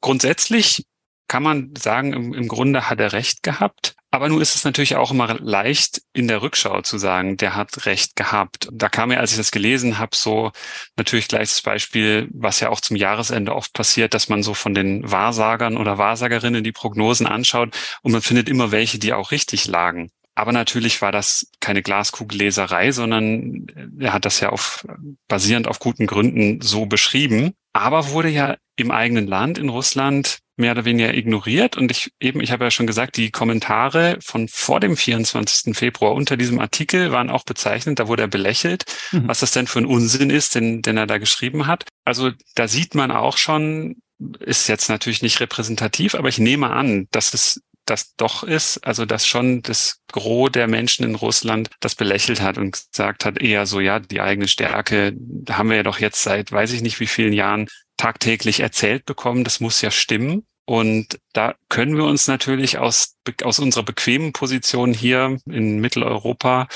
Grundsätzlich 0.00 0.84
kann 1.28 1.42
man 1.42 1.74
sagen, 1.76 2.12
im, 2.12 2.34
im 2.34 2.48
Grunde 2.48 2.88
hat 2.88 3.00
er 3.00 3.12
recht 3.12 3.42
gehabt. 3.42 3.94
Aber 4.10 4.30
nun 4.30 4.40
ist 4.40 4.56
es 4.56 4.64
natürlich 4.64 4.96
auch 4.96 5.10
immer 5.10 5.38
leicht, 5.38 6.00
in 6.14 6.28
der 6.28 6.40
Rückschau 6.40 6.80
zu 6.80 6.96
sagen, 6.96 7.36
der 7.36 7.54
hat 7.54 7.84
recht 7.84 8.16
gehabt. 8.16 8.68
Da 8.72 8.88
kam 8.88 9.10
mir, 9.10 9.20
als 9.20 9.32
ich 9.32 9.36
das 9.36 9.50
gelesen 9.50 9.98
habe, 9.98 10.16
so 10.16 10.50
natürlich 10.96 11.28
gleich 11.28 11.50
das 11.50 11.60
Beispiel, 11.60 12.26
was 12.32 12.60
ja 12.60 12.70
auch 12.70 12.80
zum 12.80 12.96
Jahresende 12.96 13.54
oft 13.54 13.74
passiert, 13.74 14.14
dass 14.14 14.30
man 14.30 14.42
so 14.42 14.54
von 14.54 14.72
den 14.72 15.10
Wahrsagern 15.10 15.76
oder 15.76 15.98
Wahrsagerinnen 15.98 16.64
die 16.64 16.72
Prognosen 16.72 17.26
anschaut 17.26 17.76
und 18.00 18.12
man 18.12 18.22
findet 18.22 18.48
immer 18.48 18.70
welche, 18.70 18.98
die 18.98 19.12
auch 19.12 19.30
richtig 19.30 19.66
lagen. 19.66 20.10
Aber 20.38 20.52
natürlich 20.52 21.02
war 21.02 21.10
das 21.10 21.50
keine 21.58 21.82
Glaskugelleserei, 21.82 22.92
sondern 22.92 23.66
er 23.98 24.12
hat 24.12 24.24
das 24.24 24.38
ja 24.38 24.50
auf, 24.50 24.86
basierend 25.26 25.66
auf 25.66 25.80
guten 25.80 26.06
Gründen 26.06 26.60
so 26.60 26.86
beschrieben. 26.86 27.54
Aber 27.72 28.10
wurde 28.10 28.28
ja 28.28 28.56
im 28.76 28.92
eigenen 28.92 29.26
Land, 29.26 29.58
in 29.58 29.68
Russland, 29.68 30.38
mehr 30.54 30.70
oder 30.70 30.84
weniger 30.84 31.12
ignoriert. 31.12 31.76
Und 31.76 31.90
ich 31.90 32.12
eben, 32.20 32.40
ich 32.40 32.52
habe 32.52 32.62
ja 32.62 32.70
schon 32.70 32.86
gesagt, 32.86 33.16
die 33.16 33.32
Kommentare 33.32 34.18
von 34.20 34.46
vor 34.46 34.78
dem 34.78 34.96
24. 34.96 35.76
Februar 35.76 36.14
unter 36.14 36.36
diesem 36.36 36.60
Artikel 36.60 37.10
waren 37.10 37.30
auch 37.30 37.42
bezeichnend. 37.42 37.98
Da 37.98 38.06
wurde 38.06 38.22
er 38.22 38.28
belächelt, 38.28 38.84
mhm. 39.10 39.26
was 39.26 39.40
das 39.40 39.50
denn 39.50 39.66
für 39.66 39.80
ein 39.80 39.86
Unsinn 39.86 40.30
ist, 40.30 40.54
den, 40.54 40.82
den 40.82 40.98
er 40.98 41.08
da 41.08 41.18
geschrieben 41.18 41.66
hat. 41.66 41.88
Also 42.04 42.30
da 42.54 42.68
sieht 42.68 42.94
man 42.94 43.10
auch 43.10 43.38
schon, 43.38 43.96
ist 44.38 44.68
jetzt 44.68 44.88
natürlich 44.88 45.20
nicht 45.20 45.40
repräsentativ, 45.40 46.14
aber 46.14 46.28
ich 46.28 46.38
nehme 46.38 46.70
an, 46.70 47.08
dass 47.10 47.34
es 47.34 47.60
das 47.90 48.14
doch 48.16 48.42
ist, 48.42 48.78
also 48.78 49.04
dass 49.04 49.26
schon 49.26 49.62
das 49.62 50.00
Gros 50.12 50.50
der 50.52 50.68
Menschen 50.68 51.04
in 51.04 51.14
Russland 51.14 51.70
das 51.80 51.94
belächelt 51.94 52.40
hat 52.40 52.58
und 52.58 52.72
gesagt 52.72 53.24
hat, 53.24 53.40
eher 53.40 53.66
so, 53.66 53.80
ja, 53.80 53.98
die 54.00 54.20
eigene 54.20 54.48
Stärke 54.48 55.14
haben 55.50 55.70
wir 55.70 55.76
ja 55.76 55.82
doch 55.82 55.98
jetzt 55.98 56.22
seit 56.22 56.52
weiß 56.52 56.72
ich 56.72 56.82
nicht 56.82 57.00
wie 57.00 57.06
vielen 57.06 57.32
Jahren 57.32 57.68
tagtäglich 57.96 58.60
erzählt 58.60 59.04
bekommen, 59.04 59.44
das 59.44 59.60
muss 59.60 59.80
ja 59.82 59.90
stimmen. 59.90 60.46
Und 60.64 61.18
da 61.32 61.54
können 61.70 61.96
wir 61.96 62.04
uns 62.04 62.26
natürlich 62.28 62.76
aus, 62.78 63.16
aus 63.42 63.58
unserer 63.58 63.84
bequemen 63.84 64.34
Position 64.34 64.92
hier 64.92 65.38
in 65.46 65.78
Mitteleuropa 65.80 66.68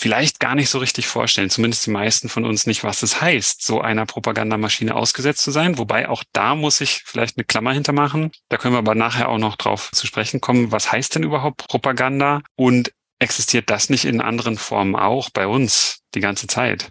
vielleicht 0.00 0.40
gar 0.40 0.54
nicht 0.54 0.70
so 0.70 0.78
richtig 0.78 1.06
vorstellen, 1.06 1.50
zumindest 1.50 1.84
die 1.84 1.90
meisten 1.90 2.30
von 2.30 2.46
uns 2.46 2.66
nicht, 2.66 2.84
was 2.84 3.02
es 3.02 3.20
heißt, 3.20 3.62
so 3.62 3.82
einer 3.82 4.06
Propagandamaschine 4.06 4.94
ausgesetzt 4.94 5.44
zu 5.44 5.50
sein. 5.50 5.76
Wobei 5.76 6.08
auch 6.08 6.24
da 6.32 6.54
muss 6.54 6.80
ich 6.80 7.02
vielleicht 7.04 7.36
eine 7.36 7.44
Klammer 7.44 7.74
hintermachen. 7.74 8.30
Da 8.48 8.56
können 8.56 8.72
wir 8.72 8.78
aber 8.78 8.94
nachher 8.94 9.28
auch 9.28 9.36
noch 9.36 9.56
drauf 9.56 9.90
zu 9.92 10.06
sprechen 10.06 10.40
kommen. 10.40 10.72
Was 10.72 10.90
heißt 10.90 11.16
denn 11.16 11.22
überhaupt 11.22 11.68
Propaganda? 11.68 12.40
Und 12.56 12.94
existiert 13.18 13.68
das 13.68 13.90
nicht 13.90 14.06
in 14.06 14.22
anderen 14.22 14.56
Formen 14.56 14.96
auch 14.96 15.28
bei 15.28 15.46
uns 15.46 16.00
die 16.14 16.20
ganze 16.20 16.46
Zeit? 16.46 16.88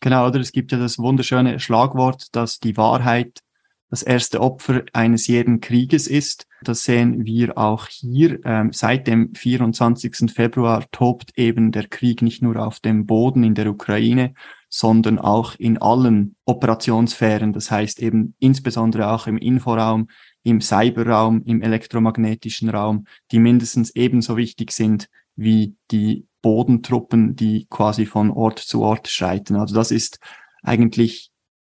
Genau, 0.00 0.26
oder 0.26 0.40
es 0.40 0.50
gibt 0.50 0.72
ja 0.72 0.78
das 0.78 0.98
wunderschöne 0.98 1.60
Schlagwort, 1.60 2.26
dass 2.32 2.58
die 2.58 2.76
Wahrheit 2.76 3.38
das 3.90 4.02
erste 4.02 4.40
Opfer 4.40 4.82
eines 4.92 5.26
jeden 5.26 5.60
Krieges 5.60 6.06
ist. 6.06 6.46
Das 6.62 6.84
sehen 6.84 7.24
wir 7.24 7.56
auch 7.56 7.86
hier. 7.88 8.40
Ähm, 8.44 8.72
seit 8.72 9.06
dem 9.06 9.34
24. 9.34 10.30
Februar 10.30 10.84
tobt 10.90 11.32
eben 11.36 11.72
der 11.72 11.88
Krieg 11.88 12.20
nicht 12.22 12.42
nur 12.42 12.56
auf 12.56 12.80
dem 12.80 13.06
Boden 13.06 13.44
in 13.44 13.54
der 13.54 13.68
Ukraine, 13.70 14.34
sondern 14.68 15.18
auch 15.18 15.54
in 15.54 15.78
allen 15.78 16.36
Operationssphären. 16.44 17.52
Das 17.52 17.70
heißt 17.70 18.00
eben 18.00 18.34
insbesondere 18.38 19.10
auch 19.10 19.26
im 19.26 19.38
Inforaum, 19.38 20.08
im 20.42 20.60
Cyberraum, 20.60 21.42
im 21.44 21.62
elektromagnetischen 21.62 22.68
Raum, 22.68 23.06
die 23.32 23.38
mindestens 23.38 23.94
ebenso 23.94 24.36
wichtig 24.36 24.72
sind 24.72 25.08
wie 25.36 25.76
die 25.90 26.26
Bodentruppen, 26.42 27.36
die 27.36 27.66
quasi 27.70 28.06
von 28.06 28.30
Ort 28.30 28.58
zu 28.58 28.82
Ort 28.82 29.08
schreiten. 29.08 29.56
Also 29.56 29.74
das 29.74 29.90
ist 29.90 30.18
eigentlich 30.62 31.27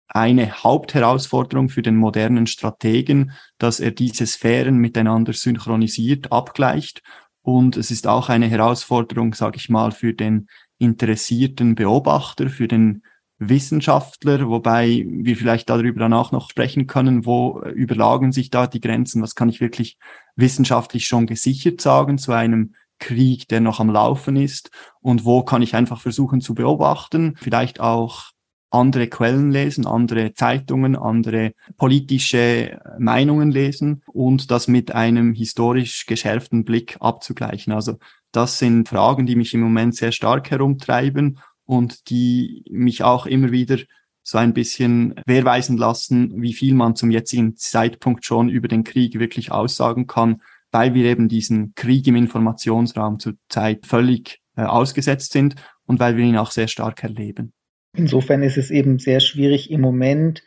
eine 0.08 0.62
Hauptherausforderung 0.62 1.68
für 1.68 1.82
den 1.82 1.96
modernen 1.96 2.46
Strategen, 2.46 3.32
dass 3.58 3.80
er 3.80 3.90
diese 3.90 4.26
Sphären 4.26 4.78
miteinander 4.78 5.32
synchronisiert, 5.32 6.32
abgleicht. 6.32 7.02
Und 7.42 7.76
es 7.76 7.90
ist 7.90 8.06
auch 8.06 8.28
eine 8.28 8.46
Herausforderung, 8.46 9.34
sage 9.34 9.56
ich 9.56 9.68
mal, 9.68 9.92
für 9.92 10.14
den 10.14 10.48
interessierten 10.78 11.74
Beobachter, 11.74 12.48
für 12.48 12.68
den 12.68 13.02
Wissenschaftler, 13.38 14.48
wobei 14.48 15.04
wir 15.08 15.36
vielleicht 15.36 15.68
darüber 15.68 16.00
danach 16.00 16.32
noch 16.32 16.50
sprechen 16.50 16.86
können, 16.86 17.26
wo 17.26 17.60
überlagen 17.74 18.32
sich 18.32 18.50
da 18.50 18.66
die 18.66 18.80
Grenzen, 18.80 19.22
was 19.22 19.34
kann 19.34 19.48
ich 19.48 19.60
wirklich 19.60 19.98
wissenschaftlich 20.36 21.06
schon 21.06 21.26
gesichert 21.26 21.80
sagen 21.80 22.18
zu 22.18 22.32
einem 22.32 22.74
Krieg, 23.00 23.48
der 23.48 23.60
noch 23.60 23.80
am 23.80 23.90
Laufen 23.90 24.36
ist? 24.36 24.70
Und 25.00 25.24
wo 25.24 25.42
kann 25.42 25.62
ich 25.62 25.74
einfach 25.74 26.00
versuchen 26.00 26.40
zu 26.40 26.54
beobachten, 26.54 27.34
vielleicht 27.40 27.80
auch 27.80 28.33
andere 28.74 29.06
Quellen 29.08 29.50
lesen, 29.50 29.86
andere 29.86 30.34
Zeitungen, 30.34 30.96
andere 30.96 31.52
politische 31.76 32.80
Meinungen 32.98 33.50
lesen 33.50 34.02
und 34.06 34.50
das 34.50 34.68
mit 34.68 34.94
einem 34.94 35.32
historisch 35.32 36.06
geschärften 36.06 36.64
Blick 36.64 36.96
abzugleichen. 37.00 37.72
Also 37.72 37.98
das 38.32 38.58
sind 38.58 38.88
Fragen, 38.88 39.26
die 39.26 39.36
mich 39.36 39.54
im 39.54 39.60
Moment 39.60 39.94
sehr 39.94 40.12
stark 40.12 40.50
herumtreiben 40.50 41.38
und 41.64 42.10
die 42.10 42.64
mich 42.68 43.02
auch 43.02 43.26
immer 43.26 43.52
wieder 43.52 43.78
so 44.22 44.38
ein 44.38 44.54
bisschen 44.54 45.14
wehrweisen 45.26 45.76
lassen, 45.76 46.42
wie 46.42 46.54
viel 46.54 46.74
man 46.74 46.96
zum 46.96 47.10
jetzigen 47.10 47.56
Zeitpunkt 47.56 48.24
schon 48.24 48.48
über 48.48 48.68
den 48.68 48.82
Krieg 48.82 49.18
wirklich 49.18 49.52
aussagen 49.52 50.06
kann, 50.06 50.42
weil 50.72 50.94
wir 50.94 51.04
eben 51.04 51.28
diesen 51.28 51.74
Krieg 51.74 52.06
im 52.06 52.16
Informationsraum 52.16 53.20
zurzeit 53.20 53.86
völlig 53.86 54.40
äh, 54.56 54.62
ausgesetzt 54.62 55.32
sind 55.32 55.56
und 55.86 56.00
weil 56.00 56.16
wir 56.16 56.24
ihn 56.24 56.38
auch 56.38 56.50
sehr 56.50 56.68
stark 56.68 57.02
erleben. 57.04 57.52
Insofern 57.96 58.42
ist 58.42 58.56
es 58.56 58.70
eben 58.70 58.98
sehr 58.98 59.20
schwierig 59.20 59.70
im 59.70 59.80
Moment 59.80 60.42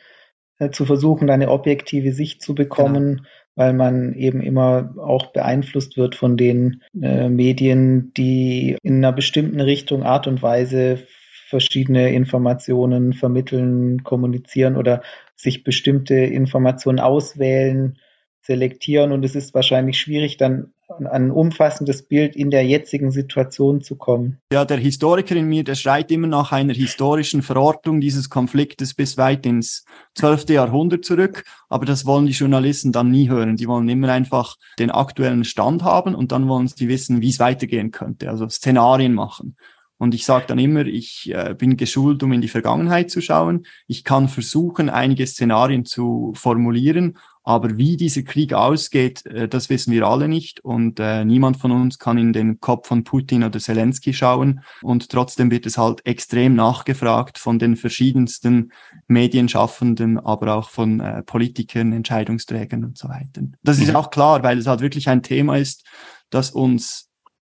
äh, 0.60 0.70
zu 0.70 0.86
versuchen, 0.86 1.30
eine 1.30 1.50
objektive 1.50 2.12
Sicht 2.12 2.42
zu 2.42 2.56
bekommen, 2.56 3.18
genau. 3.18 3.30
weil 3.56 3.74
man 3.74 4.14
eben 4.14 4.42
immer 4.42 4.94
auch 4.98 5.28
beeinflusst 5.28 5.98
wird 5.98 6.16
von 6.16 6.38
den 6.38 6.84
äh, 7.02 7.30
Medien, 7.30 8.12
die 8.16 8.78
in 8.84 8.98
einer 8.98 9.14
bestimmten 9.14 9.62
Richtung, 9.62 10.04
Art 10.04 10.28
und 10.28 10.42
Weise 10.42 11.00
verschiedene 11.48 12.14
Informationen 12.14 13.14
vermitteln, 13.14 14.04
kommunizieren 14.04 14.76
oder 14.76 15.02
sich 15.36 15.64
bestimmte 15.64 16.16
Informationen 16.16 17.00
auswählen, 17.00 17.98
selektieren. 18.42 19.14
Und 19.14 19.24
es 19.24 19.36
ist 19.36 19.54
wahrscheinlich 19.54 19.98
schwierig, 19.98 20.36
dann 20.38 20.74
ein 21.10 21.32
umfassendes 21.32 22.08
Bild 22.08 22.36
in 22.36 22.50
der 22.50 22.66
jetzigen 22.66 23.12
Situation 23.12 23.82
zu 23.82 23.96
kommen. 23.96 24.40
Ja, 24.52 24.64
der 24.64 24.78
Historiker 24.78 25.36
in 25.36 25.48
mir, 25.48 25.64
der 25.64 25.76
schreit 25.76 26.12
immer 26.12 26.28
nach 26.28 26.52
einer 26.52 26.74
historischen 26.74 27.42
Verortung 27.42 28.00
dieses 28.00 28.30
Konfliktes 28.30 28.94
bis 28.94 29.18
weit 29.18 29.46
ins 29.46 29.86
12. 30.16 30.50
Jahrhundert 30.50 31.04
zurück. 31.04 31.44
Aber 31.68 31.86
das 31.86 32.06
wollen 32.06 32.26
die 32.26 32.32
Journalisten 32.32 32.92
dann 32.92 33.12
nie 33.12 33.30
hören. 33.30 33.58
Die 33.58 33.68
wollen 33.68 33.90
immer 33.90 34.10
einfach 34.10 34.56
den 34.80 34.90
aktuellen 34.90 35.44
Stand 35.44 35.84
haben 35.84 36.16
und 36.16 36.32
dann 36.32 36.48
wollen 36.48 36.68
sie 36.68 36.88
wissen, 36.88 37.22
wie 37.22 37.30
es 37.30 37.40
weitergehen 37.40 37.92
könnte. 37.92 38.30
Also 38.30 38.48
Szenarien 38.48 39.14
machen. 39.14 39.58
Und 40.00 40.14
ich 40.14 40.26
sage 40.26 40.46
dann 40.48 40.60
immer, 40.60 40.86
ich 40.86 41.34
äh, 41.34 41.56
bin 41.58 41.76
geschult, 41.76 42.22
um 42.22 42.32
in 42.32 42.42
die 42.42 42.48
Vergangenheit 42.48 43.10
zu 43.10 43.20
schauen. 43.20 43.66
Ich 43.88 44.04
kann 44.04 44.30
versuchen, 44.30 44.90
einige 44.90 45.26
Szenarien 45.26 45.86
zu 45.86 46.34
formulieren, 46.36 47.18
aber 47.48 47.78
wie 47.78 47.96
dieser 47.96 48.24
Krieg 48.24 48.52
ausgeht, 48.52 49.26
äh, 49.26 49.48
das 49.48 49.70
wissen 49.70 49.94
wir 49.94 50.06
alle 50.06 50.28
nicht. 50.28 50.60
Und 50.60 51.00
äh, 51.00 51.24
niemand 51.24 51.56
von 51.56 51.72
uns 51.72 51.98
kann 51.98 52.18
in 52.18 52.34
den 52.34 52.60
Kopf 52.60 52.90
von 52.90 53.06
Putin 53.06 53.46
oder 53.46 53.58
Zelensky 53.58 54.14
schauen. 54.14 54.60
Und 54.82 55.08
trotzdem 55.08 55.50
wird 55.50 55.66
es 55.66 55.78
halt 55.78 56.06
extrem 56.06 56.56
nachgefragt 56.56 57.38
von 57.38 57.58
den 57.58 57.78
verschiedensten 57.78 58.74
Medienschaffenden, 59.08 60.20
aber 60.20 60.56
auch 60.56 60.70
von 60.70 61.00
äh, 61.00 61.24
Politikern, 61.24 61.94
Entscheidungsträgern 61.94 62.84
und 62.84 62.98
so 62.98 63.08
weiter. 63.08 63.44
Das 63.64 63.80
ist 63.80 63.92
mhm. 63.92 63.96
auch 63.96 64.10
klar, 64.10 64.44
weil 64.44 64.58
es 64.58 64.68
halt 64.68 64.82
wirklich 64.82 65.08
ein 65.08 65.24
Thema 65.24 65.56
ist, 65.56 65.86
das 66.30 66.52
uns 66.52 67.10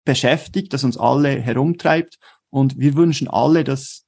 beschäftigt, 0.05 0.71
das 0.71 0.83
uns 0.83 0.97
alle 0.97 1.41
herumtreibt. 1.41 2.19
Und 2.51 2.77
wir 2.77 2.93
wünschen 2.93 3.27
alle, 3.27 3.63
dass, 3.63 4.05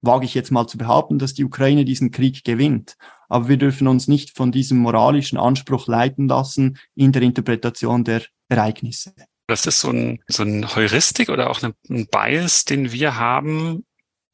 wage 0.00 0.26
ich 0.26 0.34
jetzt 0.34 0.52
mal 0.52 0.68
zu 0.68 0.78
behaupten, 0.78 1.18
dass 1.18 1.34
die 1.34 1.44
Ukraine 1.44 1.84
diesen 1.84 2.12
Krieg 2.12 2.44
gewinnt. 2.44 2.96
Aber 3.28 3.48
wir 3.48 3.56
dürfen 3.56 3.88
uns 3.88 4.08
nicht 4.08 4.36
von 4.36 4.52
diesem 4.52 4.78
moralischen 4.78 5.38
Anspruch 5.38 5.86
leiten 5.86 6.28
lassen 6.28 6.78
in 6.94 7.12
der 7.12 7.22
Interpretation 7.22 8.04
der 8.04 8.22
Ereignisse. 8.48 9.14
Das 9.46 9.66
ist 9.66 9.80
so 9.80 9.90
ein, 9.90 10.20
so 10.26 10.42
ein 10.42 10.74
Heuristik 10.74 11.28
oder 11.28 11.50
auch 11.50 11.62
ein 11.62 12.06
Bias, 12.10 12.64
den 12.64 12.92
wir 12.92 13.16
haben 13.16 13.84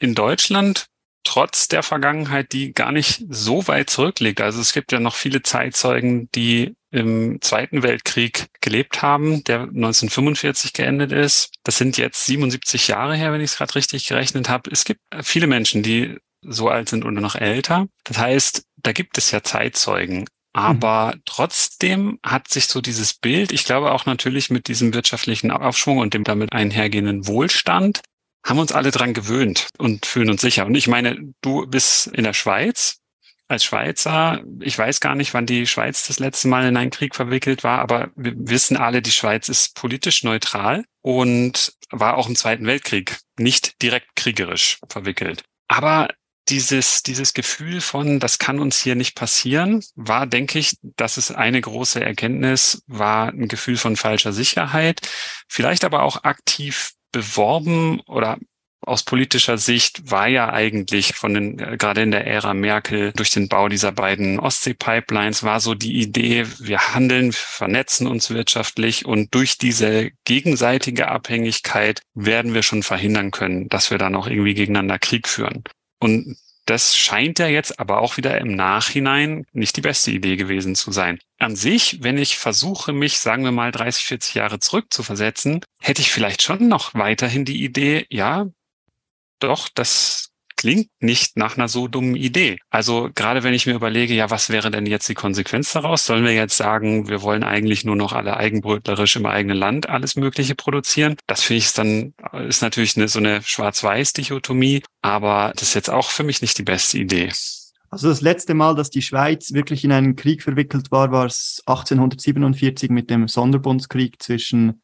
in 0.00 0.14
Deutschland, 0.14 0.86
trotz 1.24 1.68
der 1.68 1.82
Vergangenheit, 1.82 2.52
die 2.52 2.72
gar 2.72 2.92
nicht 2.92 3.24
so 3.28 3.66
weit 3.66 3.90
zurückliegt. 3.90 4.40
Also 4.40 4.60
es 4.60 4.72
gibt 4.72 4.92
ja 4.92 5.00
noch 5.00 5.14
viele 5.14 5.42
Zeitzeugen, 5.42 6.28
die 6.34 6.74
im 6.90 7.40
Zweiten 7.40 7.82
Weltkrieg 7.82 8.46
gelebt 8.60 9.02
haben, 9.02 9.42
der 9.44 9.62
1945 9.62 10.72
geendet 10.74 11.10
ist. 11.10 11.50
Das 11.64 11.76
sind 11.76 11.96
jetzt 11.96 12.24
77 12.26 12.88
Jahre 12.88 13.16
her, 13.16 13.32
wenn 13.32 13.40
ich 13.40 13.50
es 13.50 13.56
gerade 13.56 13.74
richtig 13.74 14.06
gerechnet 14.06 14.48
habe. 14.48 14.70
Es 14.70 14.84
gibt 14.84 15.00
viele 15.22 15.48
Menschen, 15.48 15.82
die 15.82 16.18
so 16.46 16.68
alt 16.68 16.88
sind 16.88 17.04
oder 17.04 17.20
noch 17.20 17.36
älter. 17.36 17.86
Das 18.04 18.18
heißt, 18.18 18.64
da 18.76 18.92
gibt 18.92 19.18
es 19.18 19.30
ja 19.30 19.42
Zeitzeugen. 19.42 20.26
Aber 20.52 21.16
trotzdem 21.24 22.20
hat 22.24 22.48
sich 22.48 22.66
so 22.66 22.80
dieses 22.80 23.14
Bild, 23.14 23.50
ich 23.50 23.64
glaube 23.64 23.90
auch 23.90 24.06
natürlich 24.06 24.50
mit 24.50 24.68
diesem 24.68 24.94
wirtschaftlichen 24.94 25.50
Aufschwung 25.50 25.98
und 25.98 26.14
dem 26.14 26.22
damit 26.22 26.52
einhergehenden 26.52 27.26
Wohlstand, 27.26 28.02
haben 28.46 28.58
uns 28.60 28.70
alle 28.72 28.92
dran 28.92 29.14
gewöhnt 29.14 29.68
und 29.78 30.06
fühlen 30.06 30.30
uns 30.30 30.42
sicher. 30.42 30.66
Und 30.66 30.76
ich 30.76 30.86
meine, 30.86 31.34
du 31.40 31.66
bist 31.66 32.06
in 32.08 32.22
der 32.22 32.34
Schweiz, 32.34 33.00
als 33.48 33.64
Schweizer, 33.64 34.42
ich 34.60 34.78
weiß 34.78 35.00
gar 35.00 35.14
nicht, 35.14 35.34
wann 35.34 35.46
die 35.46 35.66
Schweiz 35.66 36.06
das 36.06 36.18
letzte 36.18 36.48
Mal 36.48 36.66
in 36.66 36.76
einen 36.76 36.90
Krieg 36.90 37.14
verwickelt 37.14 37.62
war, 37.62 37.80
aber 37.80 38.10
wir 38.16 38.32
wissen 38.36 38.76
alle, 38.76 39.02
die 39.02 39.12
Schweiz 39.12 39.48
ist 39.48 39.74
politisch 39.74 40.24
neutral 40.24 40.84
und 41.02 41.74
war 41.90 42.16
auch 42.16 42.28
im 42.28 42.36
Zweiten 42.36 42.66
Weltkrieg 42.66 43.18
nicht 43.38 43.82
direkt 43.82 44.16
kriegerisch 44.16 44.78
verwickelt. 44.88 45.44
Aber 45.68 46.08
dieses, 46.48 47.02
dieses 47.02 47.34
Gefühl 47.34 47.80
von, 47.80 48.20
das 48.20 48.38
kann 48.38 48.58
uns 48.60 48.78
hier 48.80 48.94
nicht 48.94 49.14
passieren, 49.14 49.82
war, 49.94 50.26
denke 50.26 50.58
ich, 50.58 50.76
das 50.82 51.18
ist 51.18 51.30
eine 51.30 51.60
große 51.60 52.02
Erkenntnis, 52.02 52.82
war 52.86 53.28
ein 53.28 53.48
Gefühl 53.48 53.76
von 53.76 53.96
falscher 53.96 54.32
Sicherheit, 54.32 55.00
vielleicht 55.48 55.84
aber 55.84 56.02
auch 56.02 56.24
aktiv 56.24 56.92
beworben 57.12 58.00
oder 58.00 58.38
aus 58.86 59.02
politischer 59.02 59.58
Sicht 59.58 60.10
war 60.10 60.28
ja 60.28 60.52
eigentlich 60.52 61.14
von 61.14 61.34
den, 61.34 61.58
äh, 61.58 61.76
gerade 61.76 62.02
in 62.02 62.10
der 62.10 62.26
Ära 62.26 62.54
Merkel 62.54 63.12
durch 63.12 63.30
den 63.30 63.48
Bau 63.48 63.68
dieser 63.68 63.92
beiden 63.92 64.38
Ostsee-Pipelines 64.38 65.42
war 65.42 65.60
so 65.60 65.74
die 65.74 66.00
Idee, 66.00 66.46
wir 66.58 66.94
handeln, 66.94 67.32
vernetzen 67.32 68.06
uns 68.06 68.30
wirtschaftlich 68.30 69.06
und 69.06 69.34
durch 69.34 69.58
diese 69.58 70.10
gegenseitige 70.24 71.08
Abhängigkeit 71.08 72.02
werden 72.14 72.54
wir 72.54 72.62
schon 72.62 72.82
verhindern 72.82 73.30
können, 73.30 73.68
dass 73.68 73.90
wir 73.90 73.98
dann 73.98 74.14
auch 74.14 74.26
irgendwie 74.26 74.54
gegeneinander 74.54 74.98
Krieg 74.98 75.28
führen. 75.28 75.64
Und 75.98 76.36
das 76.66 76.96
scheint 76.96 77.38
ja 77.38 77.46
jetzt 77.46 77.78
aber 77.78 78.00
auch 78.00 78.16
wieder 78.16 78.38
im 78.38 78.54
Nachhinein 78.54 79.46
nicht 79.52 79.76
die 79.76 79.82
beste 79.82 80.10
Idee 80.10 80.36
gewesen 80.36 80.74
zu 80.74 80.92
sein. 80.92 81.18
An 81.38 81.56
sich, 81.56 82.02
wenn 82.02 82.16
ich 82.16 82.38
versuche, 82.38 82.92
mich, 82.92 83.18
sagen 83.18 83.44
wir 83.44 83.52
mal, 83.52 83.70
30, 83.70 84.04
40 84.04 84.34
Jahre 84.34 84.58
zurückzuversetzen, 84.60 85.62
hätte 85.80 86.00
ich 86.00 86.10
vielleicht 86.10 86.42
schon 86.42 86.68
noch 86.68 86.94
weiterhin 86.94 87.44
die 87.44 87.62
Idee, 87.62 88.06
ja, 88.08 88.46
doch, 89.40 89.68
das 89.68 90.30
klingt 90.56 90.88
nicht 91.00 91.36
nach 91.36 91.56
einer 91.56 91.68
so 91.68 91.88
dummen 91.88 92.16
Idee. 92.16 92.58
Also 92.70 93.10
gerade 93.14 93.42
wenn 93.42 93.54
ich 93.54 93.66
mir 93.66 93.74
überlege, 93.74 94.14
ja, 94.14 94.30
was 94.30 94.50
wäre 94.50 94.70
denn 94.70 94.86
jetzt 94.86 95.08
die 95.08 95.14
Konsequenz 95.14 95.72
daraus? 95.72 96.04
Sollen 96.04 96.24
wir 96.24 96.32
jetzt 96.32 96.56
sagen, 96.56 97.08
wir 97.08 97.22
wollen 97.22 97.42
eigentlich 97.42 97.84
nur 97.84 97.96
noch 97.96 98.12
alle 98.12 98.36
eigenbrötlerisch 98.36 99.16
im 99.16 99.26
eigenen 99.26 99.56
Land 99.56 99.88
alles 99.88 100.16
Mögliche 100.16 100.54
produzieren? 100.54 101.16
Das 101.26 101.42
finde 101.42 101.58
ich 101.58 101.72
dann, 101.72 102.14
ist 102.48 102.62
natürlich 102.62 102.96
eine, 102.96 103.08
so 103.08 103.18
eine 103.18 103.42
Schwarz-Weiß-Dichotomie, 103.42 104.82
aber 105.02 105.52
das 105.54 105.68
ist 105.68 105.74
jetzt 105.74 105.90
auch 105.90 106.10
für 106.10 106.24
mich 106.24 106.40
nicht 106.42 106.58
die 106.58 106.62
beste 106.62 106.98
Idee. 106.98 107.30
Also 107.90 108.08
das 108.08 108.22
letzte 108.22 108.54
Mal, 108.54 108.74
dass 108.74 108.90
die 108.90 109.02
Schweiz 109.02 109.52
wirklich 109.52 109.84
in 109.84 109.92
einen 109.92 110.16
Krieg 110.16 110.42
verwickelt 110.42 110.90
war, 110.90 111.12
war 111.12 111.26
es 111.26 111.62
1847 111.66 112.90
mit 112.90 113.08
dem 113.08 113.28
Sonderbundskrieg 113.28 114.20
zwischen 114.20 114.82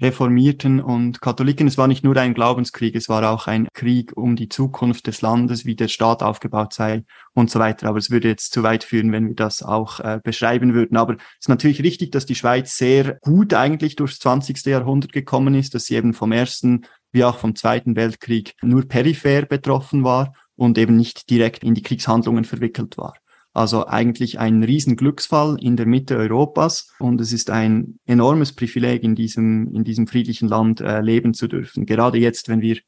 Reformierten 0.00 0.80
und 0.80 1.20
Katholiken. 1.20 1.66
Es 1.66 1.78
war 1.78 1.86
nicht 1.86 2.04
nur 2.04 2.16
ein 2.16 2.34
Glaubenskrieg, 2.34 2.94
es 2.94 3.08
war 3.08 3.28
auch 3.30 3.46
ein 3.46 3.68
Krieg 3.74 4.16
um 4.16 4.36
die 4.36 4.48
Zukunft 4.48 5.06
des 5.06 5.20
Landes, 5.20 5.64
wie 5.64 5.74
der 5.74 5.88
Staat 5.88 6.22
aufgebaut 6.22 6.72
sei 6.72 7.04
und 7.34 7.50
so 7.50 7.58
weiter. 7.58 7.88
Aber 7.88 7.98
es 7.98 8.10
würde 8.10 8.28
jetzt 8.28 8.52
zu 8.52 8.62
weit 8.62 8.84
führen, 8.84 9.12
wenn 9.12 9.28
wir 9.28 9.34
das 9.34 9.62
auch 9.62 10.00
äh, 10.00 10.20
beschreiben 10.22 10.74
würden. 10.74 10.96
Aber 10.96 11.14
es 11.14 11.20
ist 11.40 11.48
natürlich 11.48 11.82
richtig, 11.82 12.12
dass 12.12 12.26
die 12.26 12.34
Schweiz 12.34 12.76
sehr 12.76 13.18
gut 13.20 13.54
eigentlich 13.54 13.96
durchs 13.96 14.18
20. 14.18 14.64
Jahrhundert 14.66 15.12
gekommen 15.12 15.54
ist, 15.54 15.74
dass 15.74 15.84
sie 15.84 15.96
eben 15.96 16.14
vom 16.14 16.32
ersten 16.32 16.86
wie 17.12 17.24
auch 17.24 17.38
vom 17.38 17.56
Zweiten 17.56 17.96
Weltkrieg 17.96 18.54
nur 18.62 18.86
peripher 18.86 19.42
betroffen 19.42 20.04
war 20.04 20.32
und 20.56 20.78
eben 20.78 20.96
nicht 20.96 21.28
direkt 21.30 21.64
in 21.64 21.74
die 21.74 21.82
Kriegshandlungen 21.82 22.44
verwickelt 22.44 22.96
war. 22.98 23.14
Also 23.52 23.86
eigentlich 23.86 24.38
ein 24.38 24.62
Riesenglücksfall 24.62 25.56
in 25.60 25.76
der 25.76 25.86
Mitte 25.86 26.16
Europas 26.16 26.92
und 27.00 27.20
es 27.20 27.32
ist 27.32 27.50
ein 27.50 27.98
enormes 28.06 28.52
Privileg, 28.52 29.02
in 29.02 29.16
diesem, 29.16 29.74
in 29.74 29.82
diesem 29.82 30.06
friedlichen 30.06 30.48
Land 30.48 30.80
äh, 30.80 31.00
leben 31.00 31.34
zu 31.34 31.48
dürfen. 31.48 31.84
Gerade 31.84 32.18
jetzt, 32.18 32.48
wenn 32.48 32.60
wir, 32.60 32.78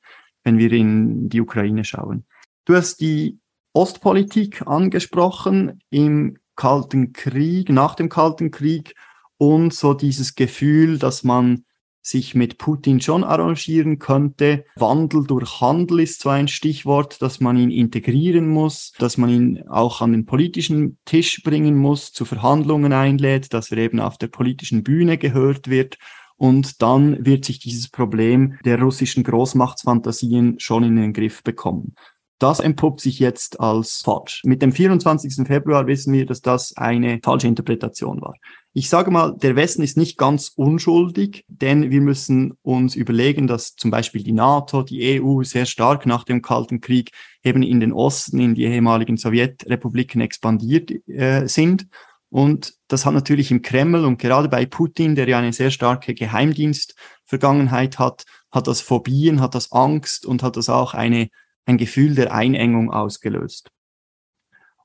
wenn 0.44 0.58
wir 0.58 0.72
in 0.72 1.28
die 1.28 1.40
Ukraine 1.40 1.84
schauen. 1.84 2.24
Du 2.64 2.76
hast 2.76 3.00
die 3.00 3.40
Ostpolitik 3.72 4.66
angesprochen 4.66 5.82
im 5.90 6.38
Kalten 6.54 7.12
Krieg, 7.12 7.68
nach 7.70 7.96
dem 7.96 8.08
Kalten 8.08 8.52
Krieg 8.52 8.94
und 9.38 9.74
so 9.74 9.94
dieses 9.94 10.36
Gefühl, 10.36 10.98
dass 10.98 11.24
man 11.24 11.64
sich 12.02 12.34
mit 12.34 12.58
Putin 12.58 13.00
schon 13.00 13.24
arrangieren 13.24 13.98
könnte. 13.98 14.64
Wandel 14.76 15.24
durch 15.24 15.60
Handel 15.60 16.00
ist 16.00 16.20
so 16.20 16.28
ein 16.28 16.48
Stichwort, 16.48 17.22
dass 17.22 17.40
man 17.40 17.56
ihn 17.56 17.70
integrieren 17.70 18.48
muss, 18.48 18.92
dass 18.98 19.16
man 19.16 19.30
ihn 19.30 19.68
auch 19.68 20.00
an 20.00 20.12
den 20.12 20.26
politischen 20.26 20.98
Tisch 21.04 21.42
bringen 21.44 21.76
muss, 21.76 22.12
zu 22.12 22.24
Verhandlungen 22.24 22.92
einlädt, 22.92 23.54
dass 23.54 23.70
er 23.70 23.78
eben 23.78 24.00
auf 24.00 24.18
der 24.18 24.26
politischen 24.26 24.82
Bühne 24.82 25.16
gehört 25.16 25.68
wird. 25.68 25.96
Und 26.36 26.82
dann 26.82 27.24
wird 27.24 27.44
sich 27.44 27.60
dieses 27.60 27.88
Problem 27.88 28.58
der 28.64 28.80
russischen 28.80 29.22
Großmachtsfantasien 29.22 30.58
schon 30.58 30.82
in 30.82 30.96
den 30.96 31.12
Griff 31.12 31.44
bekommen. 31.44 31.94
Das 32.42 32.58
entpuppt 32.58 33.00
sich 33.00 33.20
jetzt 33.20 33.60
als 33.60 34.02
falsch. 34.04 34.42
Mit 34.44 34.62
dem 34.62 34.72
24. 34.72 35.46
Februar 35.46 35.86
wissen 35.86 36.12
wir, 36.12 36.26
dass 36.26 36.40
das 36.40 36.76
eine 36.76 37.20
falsche 37.22 37.46
Interpretation 37.46 38.20
war. 38.20 38.34
Ich 38.72 38.88
sage 38.88 39.12
mal, 39.12 39.36
der 39.36 39.54
Westen 39.54 39.80
ist 39.80 39.96
nicht 39.96 40.18
ganz 40.18 40.48
unschuldig, 40.56 41.44
denn 41.46 41.92
wir 41.92 42.00
müssen 42.00 42.54
uns 42.62 42.96
überlegen, 42.96 43.46
dass 43.46 43.76
zum 43.76 43.92
Beispiel 43.92 44.24
die 44.24 44.32
NATO, 44.32 44.82
die 44.82 45.22
EU 45.22 45.44
sehr 45.44 45.66
stark 45.66 46.04
nach 46.04 46.24
dem 46.24 46.42
Kalten 46.42 46.80
Krieg 46.80 47.12
eben 47.44 47.62
in 47.62 47.78
den 47.78 47.92
Osten, 47.92 48.40
in 48.40 48.56
die 48.56 48.64
ehemaligen 48.64 49.16
Sowjetrepubliken 49.16 50.20
expandiert 50.20 50.90
äh, 51.06 51.46
sind. 51.46 51.86
Und 52.28 52.74
das 52.88 53.06
hat 53.06 53.14
natürlich 53.14 53.52
im 53.52 53.62
Kreml 53.62 54.04
und 54.04 54.18
gerade 54.18 54.48
bei 54.48 54.66
Putin, 54.66 55.14
der 55.14 55.28
ja 55.28 55.38
eine 55.38 55.52
sehr 55.52 55.70
starke 55.70 56.12
Geheimdienstvergangenheit 56.12 58.00
hat, 58.00 58.24
hat 58.50 58.66
das 58.66 58.80
Phobien, 58.80 59.40
hat 59.40 59.54
das 59.54 59.70
Angst 59.70 60.26
und 60.26 60.42
hat 60.42 60.56
das 60.56 60.68
auch 60.68 60.94
eine 60.94 61.28
ein 61.66 61.78
Gefühl 61.78 62.14
der 62.14 62.32
Einengung 62.32 62.90
ausgelöst. 62.90 63.70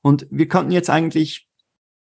Und 0.02 0.26
wir 0.30 0.48
könnten 0.48 0.72
jetzt 0.72 0.90
eigentlich 0.90 1.48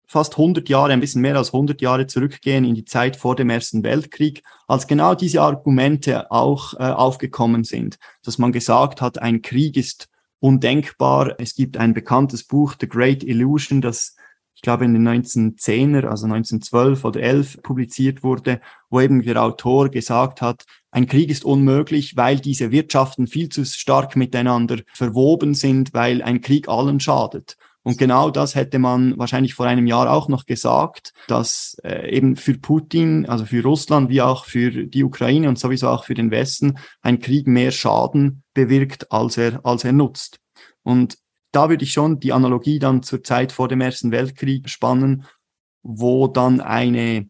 fast 0.07 0.33
100 0.33 0.69
Jahre, 0.69 0.93
ein 0.93 1.01
bisschen 1.01 1.21
mehr 1.21 1.35
als 1.35 1.53
100 1.53 1.81
Jahre 1.81 2.07
zurückgehen 2.07 2.63
in 2.63 2.75
die 2.75 2.85
Zeit 2.85 3.17
vor 3.17 3.35
dem 3.35 3.49
Ersten 3.49 3.83
Weltkrieg, 3.83 4.41
als 4.67 4.87
genau 4.87 5.15
diese 5.15 5.41
Argumente 5.41 6.31
auch 6.31 6.73
äh, 6.75 6.83
aufgekommen 6.83 7.65
sind, 7.65 7.97
dass 8.23 8.37
man 8.37 8.53
gesagt 8.53 9.01
hat, 9.01 9.19
ein 9.19 9.41
Krieg 9.41 9.75
ist 9.75 10.07
undenkbar. 10.39 11.35
Es 11.39 11.55
gibt 11.55 11.77
ein 11.77 11.93
bekanntes 11.93 12.45
Buch, 12.45 12.75
The 12.79 12.87
Great 12.87 13.23
Illusion, 13.23 13.81
das 13.81 14.15
ich 14.57 14.63
glaube 14.63 14.85
in 14.85 14.95
den 14.95 15.07
1910er, 15.07 16.07
also 16.07 16.25
1912 16.25 17.05
oder 17.05 17.19
11 17.21 17.61
publiziert 17.61 18.23
wurde, 18.23 18.59
wo 18.89 18.99
eben 18.99 19.21
der 19.21 19.41
Autor 19.43 19.89
gesagt 19.89 20.41
hat, 20.41 20.63
ein 20.89 21.05
Krieg 21.05 21.29
ist 21.29 21.45
unmöglich, 21.45 22.17
weil 22.17 22.39
diese 22.39 22.71
Wirtschaften 22.71 23.27
viel 23.27 23.49
zu 23.49 23.65
stark 23.65 24.15
miteinander 24.15 24.79
verwoben 24.95 25.53
sind, 25.53 25.93
weil 25.93 26.23
ein 26.23 26.41
Krieg 26.41 26.69
allen 26.69 26.99
schadet. 26.99 27.55
Und 27.83 27.99
genau 27.99 28.31
das 28.31 28.55
hätte 28.55 28.79
man 28.79 29.15
wahrscheinlich 29.19 29.53
vor 29.53 29.67
einem 29.67 29.85
Jahr 29.85 30.11
auch 30.11 30.27
noch 30.27 30.47
gesagt, 30.47 31.13
dass 31.27 31.77
äh, 31.83 32.09
eben 32.09 32.35
für 32.35 32.55
Putin, 32.57 33.27
also 33.27 33.45
für 33.45 33.61
Russland 33.61 34.09
wie 34.09 34.23
auch 34.23 34.45
für 34.45 34.71
die 34.87 35.03
Ukraine 35.03 35.49
und 35.49 35.59
sowieso 35.59 35.89
auch 35.89 36.03
für 36.03 36.15
den 36.15 36.31
Westen 36.31 36.79
ein 37.03 37.19
Krieg 37.19 37.45
mehr 37.45 37.69
Schaden 37.69 38.41
bewirkt, 38.55 39.11
als 39.11 39.37
er, 39.37 39.63
als 39.63 39.83
er 39.83 39.93
nutzt. 39.93 40.39
Und 40.81 41.19
da 41.51 41.69
würde 41.69 41.83
ich 41.83 41.93
schon 41.93 42.19
die 42.19 42.33
Analogie 42.33 42.79
dann 42.79 43.03
zur 43.03 43.23
Zeit 43.23 43.51
vor 43.51 43.67
dem 43.67 43.81
Ersten 43.81 44.11
Weltkrieg 44.11 44.69
spannen, 44.69 45.25
wo 45.83 46.27
dann 46.27 46.61
eine 46.61 47.29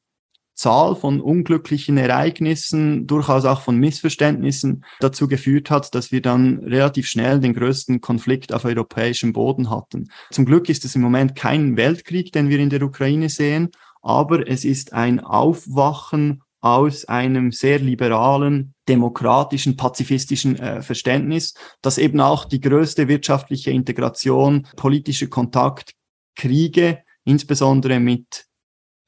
Zahl 0.57 0.95
von 0.95 1.21
unglücklichen 1.21 1.97
Ereignissen, 1.97 3.05
durchaus 3.05 3.45
auch 3.45 3.61
von 3.61 3.77
Missverständnissen 3.77 4.83
dazu 4.99 5.27
geführt 5.27 5.69
hat, 5.69 5.93
dass 5.93 6.11
wir 6.11 6.21
dann 6.21 6.57
relativ 6.59 7.07
schnell 7.07 7.39
den 7.39 7.53
größten 7.53 8.01
Konflikt 8.01 8.51
auf 8.51 8.65
europäischem 8.65 9.33
Boden 9.33 9.69
hatten. 9.69 10.09
Zum 10.31 10.45
Glück 10.45 10.67
ist 10.67 10.83
es 10.83 10.95
im 10.95 11.01
Moment 11.01 11.35
kein 11.35 11.77
Weltkrieg, 11.77 12.31
den 12.31 12.49
wir 12.49 12.57
in 12.57 12.71
der 12.71 12.81
Ukraine 12.81 13.29
sehen, 13.29 13.69
aber 14.01 14.47
es 14.47 14.65
ist 14.65 14.93
ein 14.93 15.19
Aufwachen 15.19 16.41
aus 16.61 17.05
einem 17.05 17.51
sehr 17.51 17.79
liberalen, 17.79 18.73
demokratischen, 18.87 19.75
pazifistischen 19.75 20.57
äh, 20.57 20.81
Verständnis, 20.81 21.53
das 21.81 21.97
eben 21.97 22.19
auch 22.19 22.45
die 22.45 22.61
größte 22.61 23.07
wirtschaftliche 23.07 23.71
Integration, 23.71 24.67
politische 24.75 25.27
Kontakt, 25.27 25.93
Kriege, 26.35 27.03
insbesondere 27.25 27.99
mit 27.99 28.45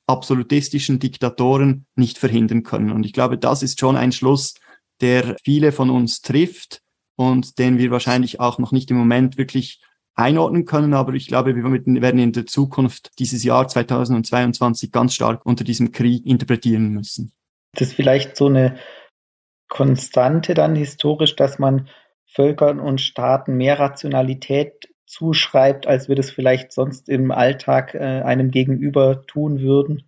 absolutistischen 0.08 1.00
Diktatoren 1.00 1.86
nicht 1.96 2.18
verhindern 2.18 2.64
können. 2.64 2.92
Und 2.92 3.06
ich 3.06 3.14
glaube, 3.14 3.38
das 3.38 3.64
ist 3.64 3.80
schon 3.80 3.96
ein 3.96 4.12
Schluss, 4.12 4.56
der 5.02 5.38
viele 5.44 5.72
von 5.72 5.90
uns 5.90 6.22
trifft 6.22 6.82
und 7.16 7.60
den 7.60 7.78
wir 7.78 7.92
wahrscheinlich 7.92 8.40
auch 8.40 8.58
noch 8.60 8.72
nicht 8.72 8.90
im 8.92 8.98
Moment 8.98 9.38
wirklich 9.38 9.82
einordnen 10.16 10.66
können. 10.66 10.94
Aber 10.94 11.14
ich 11.14 11.28
glaube, 11.28 11.56
wir 11.56 11.64
werden 11.64 12.20
in 12.20 12.34
der 12.34 12.46
Zukunft 12.46 13.12
dieses 13.20 13.44
Jahr 13.44 13.68
2022 13.68 14.92
ganz 14.92 15.14
stark 15.14 15.46
unter 15.46 15.64
diesem 15.64 15.92
Krieg 15.92 16.26
interpretieren 16.26 16.90
müssen. 16.90 17.32
Das 17.74 17.90
ist 17.90 17.94
vielleicht 17.94 18.36
so 18.36 18.48
eine 18.48 18.78
Konstante 19.68 20.54
dann 20.54 20.76
historisch, 20.76 21.36
dass 21.36 21.60
man 21.60 21.90
Völkern 22.26 22.80
und 22.80 23.02
Staaten 23.02 23.56
mehr 23.56 23.80
Rationalität 23.80 24.90
zuschreibt, 25.06 25.88
als 25.88 26.08
wir 26.08 26.16
das 26.16 26.30
vielleicht 26.30 26.72
sonst 26.72 27.10
im 27.10 27.32
Alltag 27.32 27.96
äh, 27.96 28.22
einem 28.22 28.52
Gegenüber 28.52 29.26
tun 29.26 29.60
würden? 29.60 30.04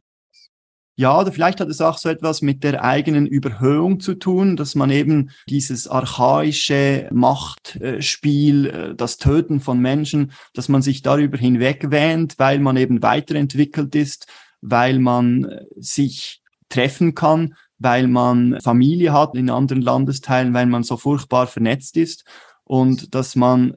Ja, 0.95 1.19
oder 1.19 1.31
vielleicht 1.31 1.59
hat 1.59 1.69
es 1.69 1.81
auch 1.81 1.97
so 1.97 2.09
etwas 2.09 2.43
mit 2.43 2.63
der 2.63 2.83
eigenen 2.83 3.25
Überhöhung 3.25 3.99
zu 3.99 4.13
tun, 4.13 4.55
dass 4.55 4.75
man 4.75 4.91
eben 4.91 5.31
dieses 5.49 5.87
archaische 5.87 7.09
Machtspiel, 7.11 8.65
äh, 8.67 8.95
das 8.95 9.17
Töten 9.17 9.61
von 9.61 9.79
Menschen, 9.79 10.31
dass 10.53 10.69
man 10.69 10.83
sich 10.83 11.01
darüber 11.01 11.37
hinwegwähnt, 11.37 12.35
weil 12.37 12.59
man 12.59 12.77
eben 12.77 13.01
weiterentwickelt 13.01 13.95
ist, 13.95 14.27
weil 14.61 14.99
man 14.99 15.45
äh, 15.45 15.65
sich 15.77 16.43
treffen 16.71 17.13
kann, 17.13 17.55
weil 17.77 18.07
man 18.07 18.59
Familie 18.61 19.13
hat 19.13 19.35
in 19.35 19.49
anderen 19.49 19.81
Landesteilen, 19.81 20.53
weil 20.53 20.65
man 20.65 20.83
so 20.83 20.97
furchtbar 20.97 21.47
vernetzt 21.47 21.97
ist 21.97 22.25
und 22.63 23.13
dass 23.15 23.35
man 23.35 23.75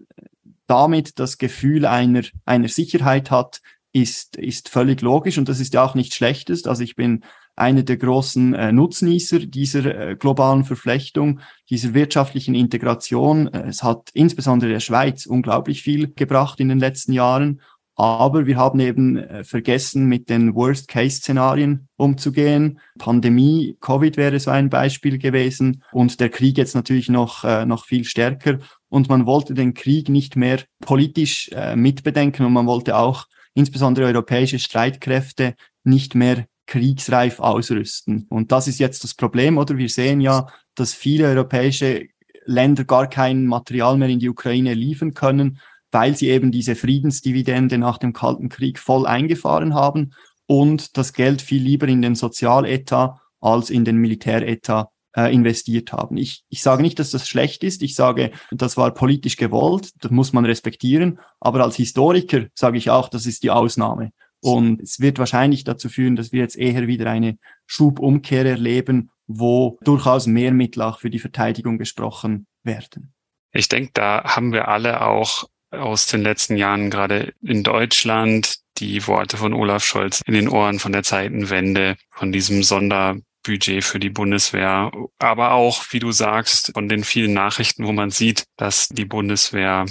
damit 0.66 1.18
das 1.18 1.38
Gefühl 1.38 1.86
einer, 1.86 2.22
einer 2.44 2.68
Sicherheit 2.68 3.30
hat, 3.30 3.60
ist, 3.92 4.36
ist 4.36 4.68
völlig 4.68 5.02
logisch 5.02 5.38
und 5.38 5.48
das 5.48 5.60
ist 5.60 5.74
ja 5.74 5.84
auch 5.84 5.94
nichts 5.94 6.16
Schlechtes. 6.16 6.66
Also 6.66 6.82
ich 6.82 6.96
bin 6.96 7.24
einer 7.56 7.84
der 7.84 7.96
großen 7.96 8.54
äh, 8.54 8.72
Nutznießer 8.72 9.40
dieser 9.40 9.84
äh, 10.10 10.16
globalen 10.16 10.64
Verflechtung, 10.64 11.40
dieser 11.70 11.94
wirtschaftlichen 11.94 12.54
Integration. 12.54 13.46
Äh, 13.48 13.68
es 13.68 13.82
hat 13.82 14.10
insbesondere 14.12 14.70
der 14.70 14.80
Schweiz 14.80 15.26
unglaublich 15.26 15.82
viel 15.82 16.12
gebracht 16.12 16.58
in 16.58 16.68
den 16.68 16.80
letzten 16.80 17.12
Jahren. 17.12 17.60
Aber 17.96 18.46
wir 18.46 18.56
haben 18.56 18.80
eben 18.80 19.16
äh, 19.16 19.44
vergessen, 19.44 20.06
mit 20.06 20.28
den 20.28 20.54
Worst-Case-Szenarien 20.54 21.88
umzugehen. 21.96 22.80
Pandemie, 22.98 23.76
Covid 23.80 24.16
wäre 24.16 24.40
so 24.40 24.50
ein 24.50 24.68
Beispiel 24.68 25.18
gewesen 25.18 25.82
und 25.92 26.18
der 26.18 26.28
Krieg 26.28 26.58
jetzt 26.58 26.74
natürlich 26.74 27.08
noch, 27.08 27.44
äh, 27.44 27.66
noch 27.66 27.84
viel 27.86 28.04
stärker. 28.04 28.58
Und 28.88 29.08
man 29.08 29.26
wollte 29.26 29.54
den 29.54 29.74
Krieg 29.74 30.08
nicht 30.08 30.34
mehr 30.34 30.60
politisch 30.80 31.50
äh, 31.52 31.76
mitbedenken 31.76 32.44
und 32.46 32.52
man 32.52 32.66
wollte 32.66 32.96
auch 32.96 33.26
insbesondere 33.54 34.06
europäische 34.06 34.58
Streitkräfte 34.58 35.54
nicht 35.84 36.14
mehr 36.14 36.46
kriegsreif 36.66 37.40
ausrüsten. 37.40 38.26
Und 38.28 38.50
das 38.50 38.66
ist 38.68 38.80
jetzt 38.80 39.04
das 39.04 39.14
Problem, 39.14 39.58
oder? 39.58 39.76
Wir 39.76 39.88
sehen 39.88 40.20
ja, 40.20 40.48
dass 40.74 40.94
viele 40.94 41.26
europäische 41.26 42.08
Länder 42.46 42.84
gar 42.84 43.08
kein 43.08 43.46
Material 43.46 43.96
mehr 43.96 44.08
in 44.08 44.18
die 44.18 44.28
Ukraine 44.28 44.74
liefern 44.74 45.14
können, 45.14 45.60
weil 45.94 46.16
sie 46.16 46.28
eben 46.28 46.50
diese 46.50 46.74
Friedensdividende 46.74 47.78
nach 47.78 47.98
dem 47.98 48.12
Kalten 48.12 48.48
Krieg 48.48 48.80
voll 48.80 49.06
eingefahren 49.06 49.74
haben 49.74 50.12
und 50.46 50.98
das 50.98 51.12
Geld 51.12 51.40
viel 51.40 51.62
lieber 51.62 51.86
in 51.86 52.02
den 52.02 52.16
Sozialetat 52.16 53.16
als 53.40 53.70
in 53.70 53.84
den 53.84 53.98
Militäretat 53.98 54.88
äh, 55.16 55.32
investiert 55.32 55.92
haben. 55.92 56.16
Ich, 56.16 56.42
ich 56.48 56.62
sage 56.62 56.82
nicht, 56.82 56.98
dass 56.98 57.12
das 57.12 57.28
schlecht 57.28 57.62
ist. 57.62 57.80
Ich 57.82 57.94
sage, 57.94 58.32
das 58.50 58.76
war 58.76 58.92
politisch 58.92 59.36
gewollt. 59.36 59.92
Das 60.00 60.10
muss 60.10 60.32
man 60.32 60.44
respektieren. 60.44 61.20
Aber 61.38 61.62
als 61.62 61.76
Historiker 61.76 62.46
sage 62.54 62.76
ich 62.76 62.90
auch, 62.90 63.08
das 63.08 63.24
ist 63.24 63.44
die 63.44 63.52
Ausnahme. 63.52 64.10
Und 64.42 64.82
es 64.82 64.98
wird 64.98 65.20
wahrscheinlich 65.20 65.62
dazu 65.62 65.88
führen, 65.88 66.16
dass 66.16 66.32
wir 66.32 66.40
jetzt 66.40 66.56
eher 66.56 66.88
wieder 66.88 67.08
eine 67.08 67.38
Schubumkehr 67.66 68.44
erleben, 68.44 69.10
wo 69.28 69.78
durchaus 69.84 70.26
mehr 70.26 70.50
Mittel 70.50 70.82
auch 70.82 70.98
für 70.98 71.10
die 71.10 71.20
Verteidigung 71.20 71.78
gesprochen 71.78 72.46
werden. 72.64 73.14
Ich 73.52 73.68
denke, 73.68 73.92
da 73.94 74.24
haben 74.24 74.52
wir 74.52 74.66
alle 74.66 75.06
auch 75.06 75.44
aus 75.78 76.06
den 76.06 76.22
letzten 76.22 76.56
Jahren 76.56 76.90
gerade 76.90 77.34
in 77.42 77.62
Deutschland 77.62 78.56
die 78.78 79.06
Worte 79.06 79.36
von 79.36 79.54
Olaf 79.54 79.84
Scholz 79.84 80.20
in 80.26 80.34
den 80.34 80.48
Ohren 80.48 80.78
von 80.78 80.92
der 80.92 81.02
Zeitenwende, 81.02 81.96
von 82.10 82.32
diesem 82.32 82.62
Sonder 82.62 83.16
Budget 83.44 83.84
für 83.84 84.00
die 84.00 84.10
Bundeswehr, 84.10 84.90
aber 85.18 85.52
auch, 85.52 85.84
wie 85.90 86.00
du 86.00 86.12
sagst, 86.12 86.72
von 86.72 86.88
den 86.88 87.04
vielen 87.04 87.34
Nachrichten, 87.34 87.86
wo 87.86 87.92
man 87.92 88.10
sieht, 88.10 88.44
dass 88.56 88.88
die 88.88 89.04
Bundeswehr 89.04 89.84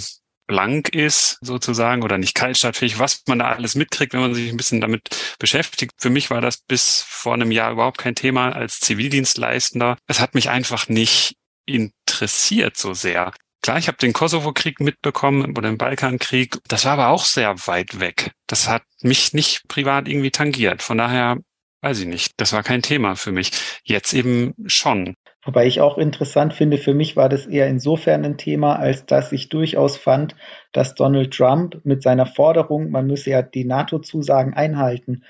blank 0.46 0.90
ist 0.90 1.38
sozusagen 1.40 2.02
oder 2.02 2.18
nicht 2.18 2.34
kaltstadtfähig, 2.34 2.98
was 2.98 3.22
man 3.26 3.38
da 3.38 3.52
alles 3.52 3.76
mitkriegt, 3.76 4.12
wenn 4.12 4.20
man 4.20 4.34
sich 4.34 4.50
ein 4.50 4.58
bisschen 4.58 4.80
damit 4.80 5.36
beschäftigt. 5.38 5.92
Für 5.96 6.10
mich 6.10 6.30
war 6.30 6.42
das 6.42 6.58
bis 6.58 7.02
vor 7.08 7.32
einem 7.32 7.50
Jahr 7.50 7.72
überhaupt 7.72 7.98
kein 7.98 8.14
Thema 8.14 8.50
als 8.50 8.80
Zivildienstleistender. 8.80 9.96
Es 10.06 10.20
hat 10.20 10.34
mich 10.34 10.50
einfach 10.50 10.88
nicht 10.88 11.36
interessiert 11.66 12.76
so 12.76 12.92
sehr. 12.92 13.32
Klar, 13.64 13.78
ich 13.78 13.88
habe 13.88 13.96
den 13.96 14.12
Kosovo-Krieg 14.12 14.78
mitbekommen 14.80 15.56
oder 15.56 15.70
den 15.70 15.78
Balkankrieg. 15.78 16.58
Das 16.68 16.84
war 16.84 16.92
aber 16.92 17.08
auch 17.08 17.24
sehr 17.24 17.56
weit 17.66 17.98
weg. 17.98 18.32
Das 18.46 18.68
hat 18.68 18.82
mich 19.00 19.32
nicht 19.32 19.66
privat 19.68 20.06
irgendwie 20.06 20.30
tangiert. 20.30 20.82
Von 20.82 20.98
daher 20.98 21.38
weiß 21.80 22.00
ich 22.00 22.06
nicht. 22.06 22.34
Das 22.36 22.52
war 22.52 22.62
kein 22.62 22.82
Thema 22.82 23.16
für 23.16 23.32
mich. 23.32 23.52
Jetzt 23.82 24.12
eben 24.12 24.52
schon. 24.66 25.14
Wobei 25.46 25.66
ich 25.66 25.80
auch 25.80 25.96
interessant 25.96 26.52
finde, 26.52 26.76
für 26.76 26.92
mich 26.92 27.16
war 27.16 27.30
das 27.30 27.46
eher 27.46 27.66
insofern 27.66 28.22
ein 28.26 28.36
Thema, 28.36 28.76
als 28.76 29.06
dass 29.06 29.32
ich 29.32 29.48
durchaus 29.48 29.96
fand, 29.96 30.36
dass 30.72 30.94
Donald 30.94 31.32
Trump 31.32 31.80
mit 31.84 32.02
seiner 32.02 32.26
Forderung, 32.26 32.90
man 32.90 33.06
müsse 33.06 33.30
ja 33.30 33.40
die 33.40 33.64
NATO-Zusagen 33.64 34.52
einhalten, 34.52 35.24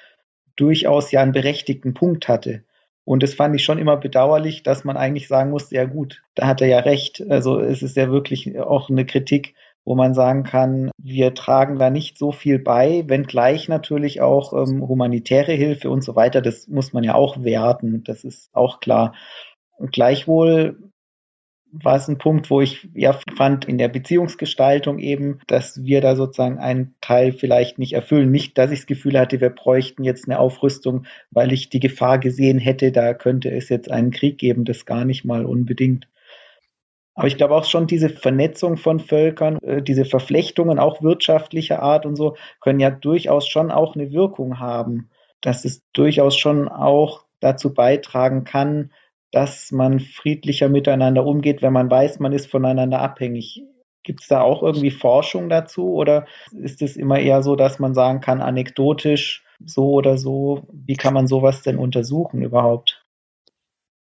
durchaus 0.57 1.13
ja 1.13 1.23
einen 1.23 1.31
berechtigten 1.31 1.95
Punkt 1.95 2.27
hatte. 2.27 2.65
Und 3.05 3.23
das 3.23 3.35
fand 3.35 3.55
ich 3.55 3.65
schon 3.65 3.79
immer 3.79 3.97
bedauerlich, 3.97 4.63
dass 4.63 4.85
man 4.85 4.97
eigentlich 4.97 5.29
sagen 5.29 5.51
musste, 5.51 5.75
ja 5.75 5.85
gut, 5.85 6.23
da 6.35 6.47
hat 6.47 6.63
er 6.63 6.69
ja 6.69 6.79
recht. 6.79 7.23
Also 7.29 7.61
es 7.61 7.83
ist 7.83 7.97
ja 7.97 8.11
wirklich 8.11 8.59
auch 8.59 8.89
eine 8.89 9.05
Kritik, 9.05 9.55
wo 9.85 9.95
man 9.95 10.15
sagen 10.15 10.45
kann, 10.45 10.91
wir 10.97 11.35
tragen 11.35 11.79
da 11.79 11.91
nicht 11.91 12.17
so 12.17 12.33
viel 12.33 12.59
bei, 12.59 13.05
wenngleich 13.07 13.69
natürlich 13.69 14.23
auch 14.23 14.55
ähm, 14.55 14.87
humanitäre 14.89 15.53
Hilfe 15.53 15.91
und 15.91 16.03
so 16.03 16.17
weiter, 16.17 16.41
das 16.41 16.69
muss 16.69 16.95
man 16.95 17.05
ja 17.05 17.15
auch 17.15 17.43
werten, 17.45 18.03
das 18.05 18.25
ist 18.25 18.49
auch 18.55 18.81
klar. 18.81 19.15
Und 19.77 19.93
gleichwohl 19.93 20.79
war 21.83 21.97
es 21.97 22.09
ein 22.09 22.19
Punkt, 22.19 22.51
wo 22.51 22.61
ich 22.61 22.89
ja 22.95 23.19
fand 23.37 23.65
in 23.65 23.79
der 23.79 23.89
Beziehungsgestaltung 23.89 24.99
eben, 24.99 25.41
dass 25.47 25.85
wir 25.85 26.01
da 26.01 26.15
sozusagen 26.15 26.59
einen 26.59 26.95
Teil 27.01 27.33
vielleicht 27.33 27.79
nicht 27.79 27.95
erfüllen. 27.95 28.31
Nicht, 28.31 28.57
dass 28.59 28.71
ich 28.71 28.81
das 28.81 28.87
Gefühl 28.87 29.19
hatte, 29.19 29.41
wir 29.41 29.51
bräuchten 29.51 30.05
jetzt 30.05 30.29
eine 30.29 30.39
Aufrüstung, 30.39 31.07
weil 31.31 31.53
ich 31.53 31.71
die 31.71 31.81
Gefahr 31.81 32.19
gesehen 32.19 32.59
hätte, 32.59 32.93
da 32.93 33.15
könnte 33.15 33.51
es 33.51 33.69
jetzt 33.69 33.91
einen 33.91 34.13
Krieg 34.13 34.39
geben, 34.39 34.65
das 34.65 34.87
gar 34.87 35.05
nicht 35.05 35.25
mal 35.25 35.45
unbedingt. 35.45 36.07
Aber 37.15 37.29
ich 37.29 37.37
glaube 37.37 37.55
auch 37.55 37.65
schon 37.65 37.87
diese 37.87 38.09
Vernetzung 38.09 38.77
von 38.77 39.01
Völkern, 39.01 39.59
äh, 39.63 39.83
diese 39.83 40.05
Verflechtungen 40.05 40.79
auch 40.79 41.03
wirtschaftlicher 41.03 41.83
Art 41.83 42.07
und 42.07 42.17
so, 42.17 42.37
können 42.61 42.81
ja 42.81 42.91
durchaus 42.91 43.49
schon 43.49 43.71
auch 43.71 43.95
eine 43.95 44.13
Wirkung 44.13 44.61
haben. 44.61 45.11
Dass 45.41 45.65
es 45.65 45.83
durchaus 45.93 46.37
schon 46.37 46.69
auch 46.69 47.25
dazu 47.41 47.75
beitragen 47.75 48.45
kann, 48.45 48.91
dass 49.35 49.73
man 49.73 49.99
friedlicher 50.01 50.69
miteinander 50.69 51.27
umgeht, 51.27 51.61
wenn 51.61 51.73
man 51.73 51.91
weiß, 51.91 52.21
man 52.21 52.33
ist 52.33 52.47
voneinander 52.47 53.01
abhängig. 53.01 53.65
Gibt 54.05 54.23
es 54.23 54.29
da 54.29 54.43
auch 54.43 54.63
irgendwie 54.63 54.91
Forschung 54.91 55.49
dazu 55.49 55.95
oder 55.95 56.27
ist 56.53 56.83
es 56.83 56.97
immer 56.97 57.19
eher 57.19 57.43
so, 57.43 57.57
dass 57.57 57.79
man 57.79 57.95
sagen 57.95 58.21
kann, 58.21 58.41
anekdotisch 58.41 59.45
so 59.65 59.91
oder 59.93 60.19
so, 60.19 60.63
wie 60.73 60.97
kann 60.97 61.15
man 61.15 61.27
sowas 61.27 61.63
denn 61.63 61.79
untersuchen 61.79 62.43
überhaupt? 62.43 63.04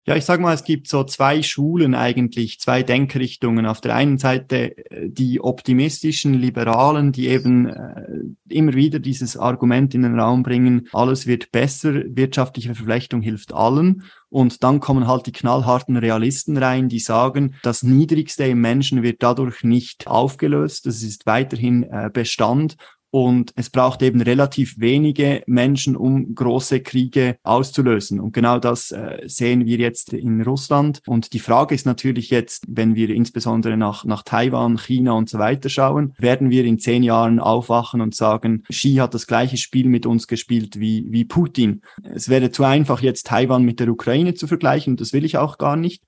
Ja, 0.08 0.14
ich 0.14 0.24
sage 0.24 0.40
mal, 0.40 0.54
es 0.54 0.62
gibt 0.62 0.86
so 0.86 1.02
zwei 1.02 1.42
Schulen 1.42 1.96
eigentlich, 1.96 2.60
zwei 2.60 2.84
Denkrichtungen. 2.84 3.66
Auf 3.66 3.80
der 3.80 3.96
einen 3.96 4.18
Seite 4.18 4.78
äh, 4.92 5.08
die 5.08 5.40
optimistischen 5.40 6.32
Liberalen, 6.32 7.10
die 7.10 7.26
eben 7.26 7.66
äh, 7.66 8.04
immer 8.48 8.74
wieder 8.74 9.00
dieses 9.00 9.36
Argument 9.36 9.96
in 9.96 10.02
den 10.02 10.20
Raum 10.20 10.44
bringen, 10.44 10.86
alles 10.92 11.26
wird 11.26 11.50
besser, 11.50 12.04
wirtschaftliche 12.06 12.76
Verflechtung 12.76 13.20
hilft 13.20 13.52
allen. 13.52 14.04
Und 14.28 14.62
dann 14.62 14.78
kommen 14.78 15.08
halt 15.08 15.26
die 15.26 15.32
knallharten 15.32 15.96
Realisten 15.96 16.56
rein, 16.56 16.88
die 16.88 17.00
sagen, 17.00 17.56
das 17.64 17.82
Niedrigste 17.82 18.44
im 18.44 18.60
Menschen 18.60 19.02
wird 19.02 19.24
dadurch 19.24 19.64
nicht 19.64 20.06
aufgelöst, 20.06 20.86
das 20.86 21.02
ist 21.02 21.26
weiterhin 21.26 21.82
äh, 21.82 22.10
Bestand 22.12 22.76
und 23.16 23.54
es 23.56 23.70
braucht 23.70 24.02
eben 24.02 24.20
relativ 24.20 24.78
wenige 24.78 25.42
Menschen, 25.46 25.96
um 25.96 26.34
große 26.34 26.80
Kriege 26.80 27.38
auszulösen. 27.44 28.20
Und 28.20 28.34
genau 28.34 28.58
das 28.58 28.90
äh, 28.90 29.22
sehen 29.24 29.64
wir 29.64 29.78
jetzt 29.78 30.12
in 30.12 30.42
Russland. 30.42 31.00
Und 31.06 31.32
die 31.32 31.38
Frage 31.38 31.74
ist 31.74 31.86
natürlich 31.86 32.28
jetzt, 32.28 32.66
wenn 32.68 32.94
wir 32.94 33.08
insbesondere 33.08 33.78
nach, 33.78 34.04
nach 34.04 34.22
Taiwan, 34.22 34.76
China 34.76 35.12
und 35.12 35.30
so 35.30 35.38
weiter 35.38 35.70
schauen, 35.70 36.12
werden 36.18 36.50
wir 36.50 36.66
in 36.66 36.78
zehn 36.78 37.02
Jahren 37.02 37.40
aufwachen 37.40 38.02
und 38.02 38.14
sagen, 38.14 38.64
Xi 38.68 38.96
hat 38.96 39.14
das 39.14 39.26
gleiche 39.26 39.56
Spiel 39.56 39.88
mit 39.88 40.04
uns 40.04 40.26
gespielt 40.28 40.78
wie, 40.78 41.06
wie 41.08 41.24
Putin. 41.24 41.80
Es 42.02 42.28
wäre 42.28 42.50
zu 42.50 42.64
einfach, 42.64 43.00
jetzt 43.00 43.28
Taiwan 43.28 43.62
mit 43.62 43.80
der 43.80 43.88
Ukraine 43.88 44.34
zu 44.34 44.46
vergleichen. 44.46 44.92
Und 44.92 45.00
das 45.00 45.14
will 45.14 45.24
ich 45.24 45.38
auch 45.38 45.56
gar 45.56 45.76
nicht. 45.76 46.02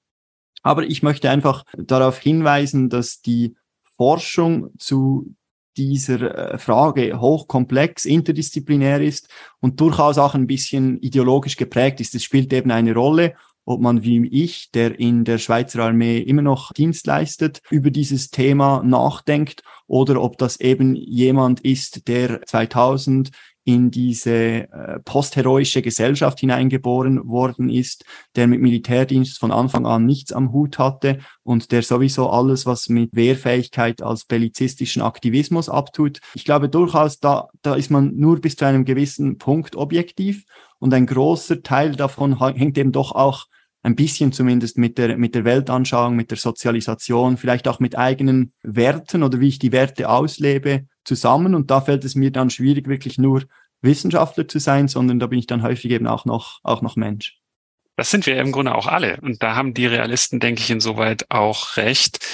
Aber 0.62 0.83
ich 0.83 1.03
möchte 1.03 1.31
einfach 1.31 1.64
darauf 1.79 2.18
hinweisen, 2.18 2.90
dass 2.90 3.23
die 3.23 3.55
Forschung 3.97 4.68
zu 4.79 5.35
dieser 5.79 6.55
äh, 6.55 6.59
Frage 6.59 7.21
hochkomplex, 7.21 8.05
interdisziplinär 8.05 9.01
ist 9.01 9.29
und 9.61 9.81
durchaus 9.81 10.19
auch 10.19 10.35
ein 10.35 10.47
bisschen 10.47 10.99
ideologisch 11.01 11.57
geprägt 11.57 12.01
ist. 12.01 12.14
Es 12.14 12.25
spielt 12.25 12.53
eben 12.53 12.71
eine 12.71 12.95
Rolle, 12.95 13.35
ob 13.64 13.81
man 13.81 14.03
wie 14.03 14.27
ich, 14.27 14.71
der 14.73 14.99
in 14.99 15.25
der 15.25 15.38
Schweizer 15.38 15.85
Armee 15.85 16.19
immer 16.19 16.43
noch 16.43 16.73
Dienst 16.73 17.07
leistet, 17.07 17.62
über 17.71 17.91
dieses 17.91 18.31
Thema 18.31 18.83
nachdenkt 18.83 19.62
oder 19.87 20.21
ob 20.23 20.38
das 20.38 20.59
eben 20.59 20.97
jemand 20.97 21.61
ist, 21.61 22.09
der 22.09 22.43
2000 22.43 23.31
in 23.68 23.90
diese 23.90 24.33
äh, 24.33 24.98
postheroische 25.04 25.83
Gesellschaft 25.83 26.40
hineingeboren 26.40 27.28
worden 27.28 27.68
ist, 27.68 28.07
der 28.35 28.46
mit 28.46 28.62
Militärdienst 28.62 29.38
von 29.38 29.52
Anfang 29.52 29.85
an 29.85 30.07
nichts 30.07 30.33
am 30.33 30.52
Hut 30.52 30.78
hatte 30.78 31.18
und 31.42 31.70
der 31.70 31.83
sowieso 31.83 32.31
alles, 32.31 32.64
was 32.64 32.88
mit 32.88 33.14
Wehrfähigkeit 33.14 34.00
als 34.00 34.24
bellizistischen 34.24 35.02
Aktivismus 35.02 35.68
abtut. 35.68 36.20
Ich 36.33 36.46
glaube 36.46 36.70
durchaus, 36.70 37.20
da, 37.20 37.48
da 37.61 37.74
ist 37.74 37.90
man 37.90 38.16
nur 38.16 38.40
bis 38.40 38.57
zu 38.57 38.64
einem 38.64 38.87
gewissen 38.87 39.37
Punkt 39.37 39.76
objektiv 39.76 40.44
und 40.78 40.94
ein 40.94 41.04
großer 41.04 41.62
Teil 41.62 41.94
davon 41.94 42.40
hängt 42.40 42.78
eben 42.78 42.92
doch 42.92 43.12
auch 43.12 43.48
ein 43.83 43.95
bisschen 43.95 44.33
zumindest 44.33 44.77
mit 44.77 44.99
der, 44.99 45.17
mit 45.17 45.35
der 45.35 45.45
Weltanschauung, 45.45 46.17
mit 46.17 46.31
der 46.31 46.38
Sozialisation, 46.38 47.37
vielleicht 47.37 47.69
auch 47.69 47.81
mit 47.81 47.97
eigenen 47.97 48.53
Werten 48.62 49.23
oder 49.23 49.41
wie 49.41 49.49
ich 49.49 49.59
die 49.59 49.73
Werte 49.73 50.09
auslebe, 50.09 50.87
zusammen. 51.05 51.55
Und 51.55 51.71
da 51.71 51.81
fällt 51.81 52.05
es 52.05 52.14
mir 52.14 52.31
dann 52.31 52.51
schwierig, 52.51 52.88
wirklich 52.88 53.19
nur 53.19 53.45
Wissenschaftler 53.81 54.49
zu 54.49 54.59
sein, 54.59 54.88
sondern 54.88 55.19
da 55.19 55.27
bin 55.27 55.38
ich 55.38 55.47
dann 55.47 55.62
häufig 55.62 55.91
eben 55.91 56.07
auch 56.07 56.25
noch, 56.25 56.59
auch 56.62 56.83
noch 56.83 56.97
Mensch. 56.97 57.38
Das 57.97 58.11
sind 58.11 58.27
wir 58.27 58.38
im 58.41 58.53
Grunde 58.53 58.75
auch 58.75 58.87
alle. 58.87 59.21
Und 59.23 59.43
da 59.43 59.57
haben 59.57 59.75
die 59.75 59.87
Realisten, 59.87 60.41
denke 60.41 60.61
ich, 60.61 60.71
insoweit 60.71 61.31
auch 61.31 61.77
recht, 61.77 62.25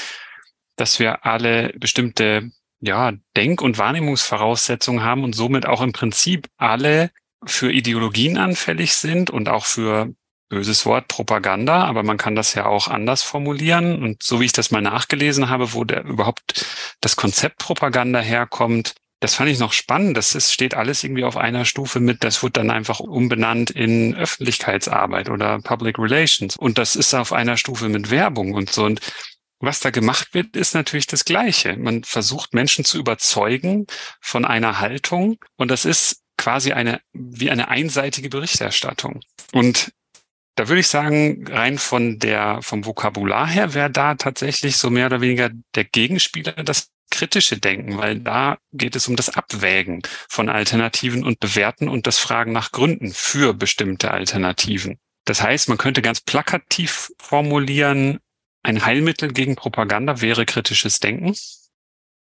dass 0.76 0.98
wir 0.98 1.24
alle 1.24 1.72
bestimmte 1.78 2.50
ja, 2.80 3.12
Denk- 3.36 3.62
und 3.62 3.78
Wahrnehmungsvoraussetzungen 3.78 5.02
haben 5.02 5.24
und 5.24 5.34
somit 5.34 5.66
auch 5.66 5.80
im 5.80 5.92
Prinzip 5.92 6.48
alle 6.56 7.10
für 7.46 7.72
Ideologien 7.72 8.36
anfällig 8.36 8.94
sind 8.94 9.30
und 9.30 9.48
auch 9.48 9.64
für 9.64 10.14
böses 10.48 10.86
Wort 10.86 11.08
Propaganda, 11.08 11.84
aber 11.84 12.02
man 12.02 12.16
kann 12.16 12.34
das 12.34 12.54
ja 12.54 12.66
auch 12.66 12.88
anders 12.88 13.22
formulieren. 13.22 14.02
Und 14.02 14.22
so 14.22 14.40
wie 14.40 14.44
ich 14.44 14.52
das 14.52 14.70
mal 14.70 14.82
nachgelesen 14.82 15.48
habe, 15.48 15.72
wo 15.72 15.84
der 15.84 16.04
überhaupt 16.04 16.66
das 17.00 17.16
Konzept 17.16 17.58
Propaganda 17.58 18.20
herkommt, 18.20 18.94
das 19.20 19.36
fand 19.36 19.48
ich 19.48 19.58
noch 19.58 19.72
spannend. 19.72 20.16
Das 20.18 20.34
ist, 20.34 20.52
steht 20.52 20.74
alles 20.74 21.02
irgendwie 21.02 21.24
auf 21.24 21.38
einer 21.38 21.64
Stufe 21.64 21.98
mit. 21.98 22.22
Das 22.24 22.42
wird 22.42 22.58
dann 22.58 22.70
einfach 22.70 23.00
umbenannt 23.00 23.70
in 23.70 24.14
Öffentlichkeitsarbeit 24.14 25.30
oder 25.30 25.60
Public 25.60 25.98
Relations. 25.98 26.56
Und 26.56 26.76
das 26.76 26.94
ist 26.94 27.14
auf 27.14 27.32
einer 27.32 27.56
Stufe 27.56 27.88
mit 27.88 28.10
Werbung 28.10 28.52
und 28.52 28.70
so. 28.70 28.84
Und 28.84 29.00
was 29.60 29.80
da 29.80 29.88
gemacht 29.88 30.34
wird, 30.34 30.56
ist 30.56 30.74
natürlich 30.74 31.06
das 31.06 31.24
Gleiche. 31.24 31.74
Man 31.78 32.04
versucht 32.04 32.52
Menschen 32.52 32.84
zu 32.84 32.98
überzeugen 32.98 33.86
von 34.20 34.44
einer 34.44 34.80
Haltung. 34.80 35.38
Und 35.56 35.70
das 35.70 35.86
ist 35.86 36.20
quasi 36.36 36.72
eine, 36.72 37.00
wie 37.14 37.50
eine 37.50 37.68
einseitige 37.68 38.28
Berichterstattung. 38.28 39.20
Und 39.52 39.92
da 40.56 40.68
würde 40.68 40.80
ich 40.80 40.88
sagen, 40.88 41.46
rein 41.48 41.78
von 41.78 42.18
der, 42.18 42.60
vom 42.62 42.84
Vokabular 42.84 43.48
her 43.48 43.74
wäre 43.74 43.90
da 43.90 44.14
tatsächlich 44.14 44.76
so 44.76 44.90
mehr 44.90 45.06
oder 45.06 45.20
weniger 45.20 45.50
der 45.74 45.84
Gegenspieler 45.84 46.52
das 46.52 46.90
kritische 47.10 47.58
Denken, 47.58 47.98
weil 47.98 48.20
da 48.20 48.58
geht 48.72 48.96
es 48.96 49.08
um 49.08 49.16
das 49.16 49.30
Abwägen 49.30 50.02
von 50.28 50.48
Alternativen 50.48 51.24
und 51.24 51.40
Bewerten 51.40 51.88
und 51.88 52.06
das 52.06 52.18
Fragen 52.18 52.52
nach 52.52 52.72
Gründen 52.72 53.12
für 53.12 53.54
bestimmte 53.54 54.10
Alternativen. 54.10 54.98
Das 55.24 55.42
heißt, 55.42 55.68
man 55.68 55.78
könnte 55.78 56.02
ganz 56.02 56.20
plakativ 56.20 57.12
formulieren, 57.18 58.18
ein 58.62 58.84
Heilmittel 58.84 59.32
gegen 59.32 59.56
Propaganda 59.56 60.20
wäre 60.20 60.46
kritisches 60.46 60.98
Denken. 60.98 61.34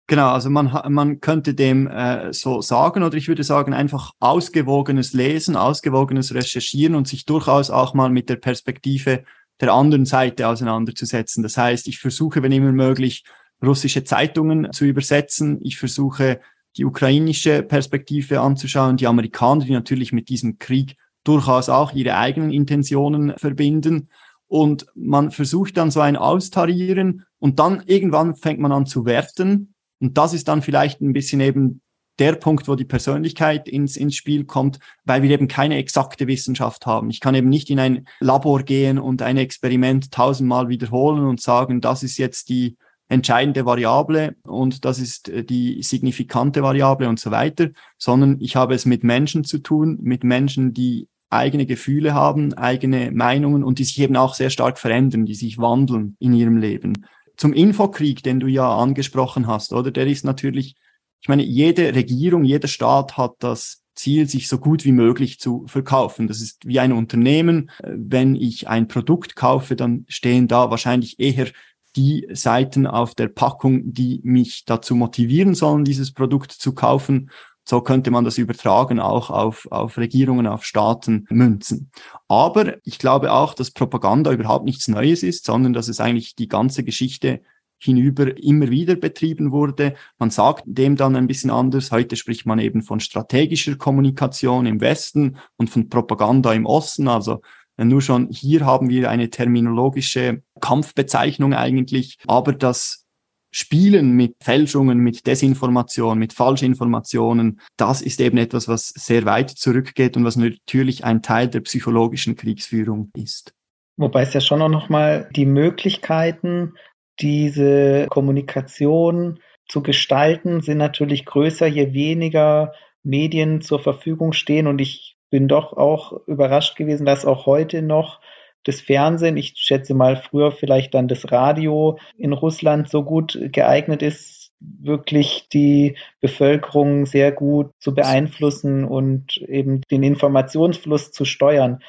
Genau, 0.07 0.29
also 0.31 0.49
man, 0.49 0.71
man 0.89 1.21
könnte 1.21 1.53
dem 1.53 1.87
äh, 1.87 2.33
so 2.33 2.61
sagen 2.61 3.03
oder 3.03 3.15
ich 3.15 3.27
würde 3.27 3.43
sagen 3.43 3.73
einfach 3.73 4.11
ausgewogenes 4.19 5.13
Lesen, 5.13 5.55
ausgewogenes 5.55 6.33
Recherchieren 6.33 6.95
und 6.95 7.07
sich 7.07 7.25
durchaus 7.25 7.69
auch 7.69 7.93
mal 7.93 8.09
mit 8.09 8.27
der 8.27 8.35
Perspektive 8.35 9.23
der 9.61 9.73
anderen 9.73 10.05
Seite 10.05 10.47
auseinanderzusetzen. 10.47 11.43
Das 11.43 11.55
heißt, 11.55 11.87
ich 11.87 11.99
versuche, 11.99 12.43
wenn 12.43 12.51
immer 12.51 12.71
möglich, 12.71 13.23
russische 13.63 14.03
Zeitungen 14.03 14.73
zu 14.73 14.85
übersetzen. 14.85 15.59
Ich 15.61 15.77
versuche, 15.77 16.41
die 16.77 16.85
ukrainische 16.85 17.61
Perspektive 17.63 18.41
anzuschauen, 18.41 18.97
die 18.97 19.07
Amerikaner, 19.07 19.63
die 19.65 19.71
natürlich 19.71 20.11
mit 20.11 20.29
diesem 20.29 20.57
Krieg 20.57 20.97
durchaus 21.23 21.69
auch 21.69 21.93
ihre 21.93 22.17
eigenen 22.17 22.51
Intentionen 22.51 23.33
verbinden. 23.37 24.09
Und 24.47 24.87
man 24.95 25.31
versucht 25.31 25.77
dann 25.77 25.91
so 25.91 26.01
ein 26.01 26.17
Austarieren 26.17 27.25
und 27.39 27.59
dann 27.59 27.83
irgendwann 27.85 28.35
fängt 28.35 28.59
man 28.59 28.71
an 28.71 28.85
zu 28.85 29.05
werten 29.05 29.70
und 30.01 30.17
das 30.17 30.33
ist 30.33 30.47
dann 30.47 30.61
vielleicht 30.61 30.99
ein 31.01 31.13
bisschen 31.13 31.39
eben 31.39 31.81
der 32.19 32.33
Punkt, 32.33 32.67
wo 32.67 32.75
die 32.75 32.85
Persönlichkeit 32.85 33.69
ins, 33.69 33.95
ins 33.95 34.15
Spiel 34.15 34.43
kommt, 34.43 34.79
weil 35.05 35.23
wir 35.23 35.31
eben 35.31 35.47
keine 35.47 35.77
exakte 35.77 36.27
Wissenschaft 36.27 36.85
haben. 36.85 37.09
Ich 37.09 37.19
kann 37.19 37.35
eben 37.35 37.49
nicht 37.49 37.69
in 37.69 37.79
ein 37.79 38.05
Labor 38.19 38.63
gehen 38.63 38.99
und 38.99 39.21
ein 39.21 39.37
Experiment 39.37 40.11
tausendmal 40.11 40.69
wiederholen 40.69 41.25
und 41.25 41.41
sagen, 41.41 41.81
das 41.81 42.03
ist 42.03 42.17
jetzt 42.17 42.49
die 42.49 42.77
entscheidende 43.09 43.65
Variable 43.65 44.35
und 44.43 44.85
das 44.85 44.99
ist 44.99 45.29
äh, 45.29 45.43
die 45.43 45.83
signifikante 45.83 46.63
Variable 46.63 47.09
und 47.09 47.19
so 47.19 47.29
weiter, 47.29 47.69
sondern 47.97 48.37
ich 48.39 48.55
habe 48.55 48.73
es 48.73 48.85
mit 48.85 49.03
Menschen 49.03 49.43
zu 49.43 49.59
tun, 49.59 49.97
mit 50.01 50.23
Menschen, 50.23 50.73
die 50.73 51.07
eigene 51.29 51.65
Gefühle 51.65 52.13
haben, 52.13 52.53
eigene 52.53 53.11
Meinungen 53.11 53.63
und 53.63 53.79
die 53.79 53.83
sich 53.83 53.99
eben 53.99 54.15
auch 54.15 54.33
sehr 54.33 54.49
stark 54.49 54.77
verändern, 54.77 55.25
die 55.25 55.35
sich 55.35 55.57
wandeln 55.57 56.15
in 56.19 56.33
ihrem 56.33 56.57
Leben. 56.57 57.05
Zum 57.41 57.53
Infokrieg, 57.53 58.21
den 58.21 58.39
du 58.39 58.45
ja 58.45 58.69
angesprochen 58.77 59.47
hast, 59.47 59.73
oder? 59.73 59.89
Der 59.89 60.05
ist 60.05 60.23
natürlich, 60.23 60.75
ich 61.21 61.27
meine, 61.27 61.41
jede 61.41 61.95
Regierung, 61.95 62.43
jeder 62.43 62.67
Staat 62.67 63.17
hat 63.17 63.33
das 63.39 63.81
Ziel, 63.95 64.29
sich 64.29 64.47
so 64.47 64.59
gut 64.59 64.85
wie 64.85 64.91
möglich 64.91 65.39
zu 65.39 65.65
verkaufen. 65.65 66.27
Das 66.27 66.39
ist 66.39 66.67
wie 66.67 66.79
ein 66.79 66.91
Unternehmen. 66.91 67.71
Wenn 67.81 68.35
ich 68.35 68.67
ein 68.67 68.87
Produkt 68.87 69.35
kaufe, 69.35 69.75
dann 69.75 70.05
stehen 70.07 70.47
da 70.47 70.69
wahrscheinlich 70.69 71.19
eher 71.19 71.47
die 71.95 72.27
Seiten 72.31 72.85
auf 72.85 73.15
der 73.15 73.29
Packung, 73.29 73.91
die 73.91 74.21
mich 74.23 74.65
dazu 74.65 74.93
motivieren 74.93 75.55
sollen, 75.55 75.83
dieses 75.83 76.13
Produkt 76.13 76.51
zu 76.51 76.75
kaufen. 76.75 77.31
So 77.71 77.79
könnte 77.79 78.11
man 78.11 78.25
das 78.25 78.37
übertragen 78.37 78.99
auch 78.99 79.29
auf, 79.29 79.65
auf 79.71 79.97
Regierungen, 79.97 80.45
auf 80.45 80.65
Staaten 80.65 81.25
münzen. 81.29 81.89
Aber 82.27 82.75
ich 82.83 82.99
glaube 82.99 83.31
auch, 83.31 83.53
dass 83.53 83.71
Propaganda 83.71 84.33
überhaupt 84.33 84.65
nichts 84.65 84.89
Neues 84.89 85.23
ist, 85.23 85.45
sondern 85.45 85.71
dass 85.71 85.87
es 85.87 86.01
eigentlich 86.01 86.35
die 86.35 86.49
ganze 86.49 86.83
Geschichte 86.83 87.39
hinüber 87.79 88.37
immer 88.43 88.69
wieder 88.69 88.95
betrieben 88.95 89.53
wurde. 89.53 89.93
Man 90.19 90.31
sagt 90.31 90.63
dem 90.65 90.97
dann 90.97 91.15
ein 91.15 91.27
bisschen 91.27 91.49
anders. 91.49 91.93
Heute 91.93 92.17
spricht 92.17 92.45
man 92.45 92.59
eben 92.59 92.81
von 92.81 92.99
strategischer 92.99 93.77
Kommunikation 93.77 94.65
im 94.65 94.81
Westen 94.81 95.37
und 95.55 95.69
von 95.69 95.87
Propaganda 95.87 96.51
im 96.51 96.65
Osten. 96.65 97.07
Also 97.07 97.39
nur 97.77 98.01
schon 98.01 98.27
hier 98.31 98.65
haben 98.65 98.89
wir 98.89 99.09
eine 99.09 99.29
terminologische 99.29 100.43
Kampfbezeichnung 100.59 101.53
eigentlich, 101.53 102.17
aber 102.27 102.51
das 102.51 103.05
Spielen 103.51 104.11
mit 104.11 104.35
Fälschungen, 104.41 104.99
mit 104.99 105.27
Desinformation, 105.27 106.17
mit 106.17 106.33
Falschinformationen, 106.33 107.59
das 107.77 108.01
ist 108.01 108.21
eben 108.21 108.37
etwas, 108.37 108.67
was 108.67 108.89
sehr 108.89 109.25
weit 109.25 109.49
zurückgeht 109.49 110.15
und 110.15 110.23
was 110.23 110.37
natürlich 110.37 111.03
ein 111.03 111.21
Teil 111.21 111.49
der 111.49 111.59
psychologischen 111.61 112.35
Kriegsführung 112.35 113.11
ist. 113.15 113.53
Wobei 113.97 114.21
es 114.23 114.33
ja 114.33 114.41
schon 114.41 114.61
auch 114.61 114.69
nochmal 114.69 115.29
die 115.35 115.45
Möglichkeiten, 115.45 116.73
diese 117.19 118.07
Kommunikation 118.09 119.39
zu 119.67 119.83
gestalten, 119.83 120.61
sind 120.61 120.77
natürlich 120.77 121.25
größer, 121.25 121.67
je 121.67 121.93
weniger 121.93 122.73
Medien 123.03 123.61
zur 123.61 123.79
Verfügung 123.79 124.33
stehen. 124.33 124.67
Und 124.67 124.79
ich 124.79 125.17
bin 125.29 125.47
doch 125.47 125.73
auch 125.73 126.25
überrascht 126.27 126.75
gewesen, 126.77 127.05
dass 127.05 127.25
auch 127.25 127.45
heute 127.45 127.81
noch 127.81 128.21
das 128.63 128.81
Fernsehen, 128.81 129.37
ich 129.37 129.53
schätze 129.55 129.93
mal 129.93 130.15
früher 130.15 130.51
vielleicht 130.51 130.93
dann 130.93 131.07
das 131.07 131.31
Radio 131.31 131.97
in 132.17 132.33
Russland 132.33 132.89
so 132.89 133.03
gut 133.03 133.39
geeignet 133.51 134.01
ist, 134.01 134.51
wirklich 134.59 135.47
die 135.51 135.97
Bevölkerung 136.19 137.05
sehr 137.05 137.31
gut 137.31 137.71
zu 137.79 137.95
beeinflussen 137.95 138.85
und 138.85 139.37
eben 139.37 139.81
den 139.89 140.03
Informationsfluss 140.03 141.11
zu 141.11 141.25
steuern. 141.25 141.79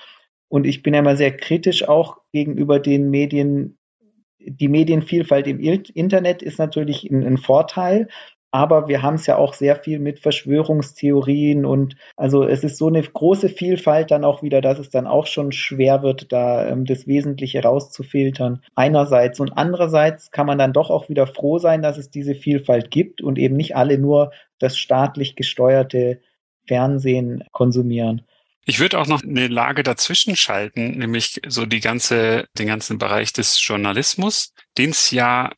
Und 0.48 0.66
ich 0.66 0.82
bin 0.82 0.94
ja 0.94 1.00
immer 1.00 1.16
sehr 1.16 1.37
kritisch 1.37 1.88
auch 1.88 2.18
gegenüber 2.32 2.78
den 2.78 3.11
Medien. 3.11 3.78
Die 4.38 4.68
Medienvielfalt 4.68 5.46
im 5.46 5.61
Internet 5.61 6.42
ist 6.42 6.58
natürlich 6.58 7.08
ein, 7.11 7.24
ein 7.24 7.38
Vorteil, 7.38 8.08
aber 8.53 8.87
wir 8.87 9.01
haben 9.01 9.15
es 9.15 9.27
ja 9.27 9.37
auch 9.37 9.55
sehr 9.55 9.77
viel 9.77 9.99
mit 9.99 10.21
Verschwörungstheorien 10.21 11.65
und 11.65 11.97
also 12.17 12.45
es 12.45 12.62
ist 12.62 12.77
so 12.77 12.87
eine 12.87 13.03
große 13.03 13.49
Vielfalt 13.49 14.11
dann 14.11 14.25
auch 14.25 14.43
wieder, 14.43 14.61
dass 14.61 14.79
es 14.79 14.91
dann 14.91 15.07
auch 15.07 15.27
schon 15.27 15.53
schwer 15.53 16.03
wird, 16.03 16.31
da 16.33 16.69
ähm, 16.69 16.85
das 16.85 17.07
Wesentliche 17.07 17.62
rauszufiltern. 17.62 18.62
Einerseits 18.75 19.41
und 19.41 19.57
andererseits 19.57 20.31
kann 20.31 20.47
man 20.47 20.59
dann 20.59 20.75
doch 20.75 20.91
auch 20.91 21.09
wieder 21.09 21.27
froh 21.27 21.59
sein, 21.59 21.81
dass 21.81 21.97
es 21.97 22.11
diese 22.11 22.35
Vielfalt 22.35 22.91
gibt 22.91 23.23
und 23.23 23.38
eben 23.38 23.57
nicht 23.57 23.75
alle 23.75 23.97
nur 23.97 24.33
das 24.59 24.77
staatlich 24.77 25.35
gesteuerte 25.35 26.21
Fernsehen 26.67 27.45
konsumieren. 27.53 28.23
Ich 28.65 28.79
würde 28.79 29.01
auch 29.01 29.07
noch 29.07 29.23
eine 29.23 29.49
Lage 29.49 29.83
dazwischen 29.83 30.37
schalten, 30.37 30.99
nämlich 30.99 31.41
so 31.49 31.65
die 31.65 31.81
ganze, 31.81 32.47
den 32.59 32.69
ganzen 32.69 32.99
Bereich 32.99 33.33
des 33.33 33.67
Journalismus, 33.67 34.53
den 34.79 34.91
es 34.91 35.11
ja 35.11 35.51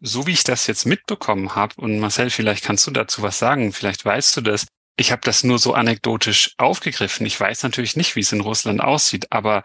so 0.00 0.26
wie 0.26 0.32
ich 0.32 0.44
das 0.44 0.66
jetzt 0.66 0.86
mitbekommen 0.86 1.54
habe, 1.54 1.74
und 1.76 1.98
Marcel, 1.98 2.30
vielleicht 2.30 2.64
kannst 2.64 2.86
du 2.86 2.90
dazu 2.90 3.22
was 3.22 3.38
sagen, 3.38 3.72
vielleicht 3.72 4.04
weißt 4.04 4.36
du 4.36 4.40
das. 4.40 4.66
Ich 4.96 5.12
habe 5.12 5.22
das 5.24 5.44
nur 5.44 5.58
so 5.58 5.74
anekdotisch 5.74 6.54
aufgegriffen. 6.58 7.26
Ich 7.26 7.38
weiß 7.40 7.62
natürlich 7.62 7.96
nicht, 7.96 8.16
wie 8.16 8.20
es 8.20 8.32
in 8.32 8.40
Russland 8.40 8.80
aussieht, 8.80 9.26
aber 9.30 9.62